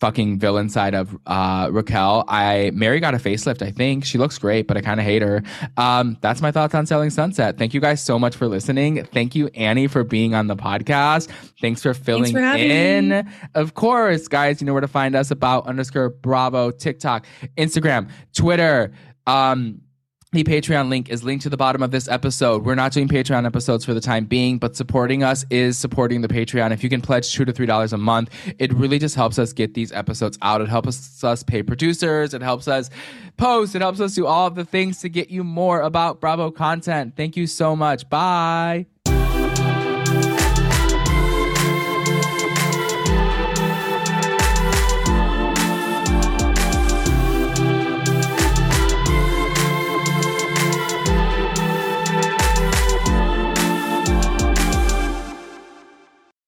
fucking 0.00 0.38
villain 0.38 0.70
side 0.70 0.94
of 0.94 1.14
uh, 1.26 1.68
Raquel. 1.70 2.24
I 2.26 2.70
Mary 2.72 3.00
got 3.00 3.12
a 3.12 3.18
facelift. 3.18 3.60
I 3.60 3.70
think 3.70 4.06
she 4.06 4.16
looks 4.16 4.38
great, 4.38 4.66
but 4.66 4.78
I 4.78 4.80
kind 4.80 4.98
of 4.98 5.04
hate 5.04 5.20
her. 5.20 5.42
Um, 5.76 6.16
that's 6.22 6.40
my 6.40 6.50
thoughts 6.50 6.74
on 6.74 6.86
Selling 6.86 7.10
Sunset. 7.10 7.58
Thank 7.58 7.74
you 7.74 7.82
guys 7.82 8.02
so 8.02 8.18
much 8.18 8.34
for 8.34 8.48
listening. 8.48 9.04
Thank 9.04 9.34
you, 9.34 9.48
Annie, 9.48 9.88
for 9.88 10.02
being 10.02 10.34
on 10.34 10.46
the 10.46 10.56
podcast. 10.56 11.28
Thanks 11.60 11.82
for 11.82 11.92
filling 11.92 12.32
Thanks 12.32 12.62
for 12.62 12.66
in. 12.66 13.08
me. 13.10 13.22
Of 13.54 13.74
course, 13.74 14.26
guys, 14.26 14.62
you 14.62 14.66
know 14.66 14.72
where 14.72 14.80
to 14.80 14.88
find 14.88 15.14
us 15.14 15.30
about 15.30 15.66
underscore 15.66 16.08
Bravo, 16.08 16.70
TikTok, 16.70 17.26
Instagram, 17.58 18.08
Twitter. 18.32 18.92
Um, 19.26 19.82
the 20.32 20.44
Patreon 20.44 20.88
link 20.88 21.08
is 21.08 21.24
linked 21.24 21.42
to 21.42 21.50
the 21.50 21.56
bottom 21.56 21.82
of 21.82 21.90
this 21.90 22.06
episode. 22.06 22.64
We're 22.64 22.76
not 22.76 22.92
doing 22.92 23.08
Patreon 23.08 23.44
episodes 23.46 23.84
for 23.84 23.94
the 23.94 24.00
time 24.00 24.26
being, 24.26 24.58
but 24.58 24.76
supporting 24.76 25.24
us 25.24 25.44
is 25.50 25.76
supporting 25.76 26.20
the 26.20 26.28
Patreon. 26.28 26.70
If 26.70 26.84
you 26.84 26.88
can 26.88 27.00
pledge 27.00 27.32
two 27.32 27.44
to 27.44 27.52
three 27.52 27.66
dollars 27.66 27.92
a 27.92 27.98
month, 27.98 28.30
it 28.58 28.72
really 28.72 29.00
just 29.00 29.16
helps 29.16 29.40
us 29.40 29.52
get 29.52 29.74
these 29.74 29.90
episodes 29.90 30.38
out. 30.42 30.60
It 30.60 30.68
helps 30.68 31.24
us 31.24 31.42
pay 31.42 31.64
producers. 31.64 32.32
It 32.32 32.42
helps 32.42 32.68
us 32.68 32.90
post. 33.38 33.74
It 33.74 33.82
helps 33.82 34.00
us 34.00 34.14
do 34.14 34.26
all 34.26 34.46
of 34.46 34.54
the 34.54 34.64
things 34.64 35.00
to 35.00 35.08
get 35.08 35.30
you 35.30 35.42
more 35.42 35.80
about 35.80 36.20
Bravo 36.20 36.52
content. 36.52 37.16
Thank 37.16 37.36
you 37.36 37.48
so 37.48 37.74
much. 37.74 38.08
Bye. 38.08 38.86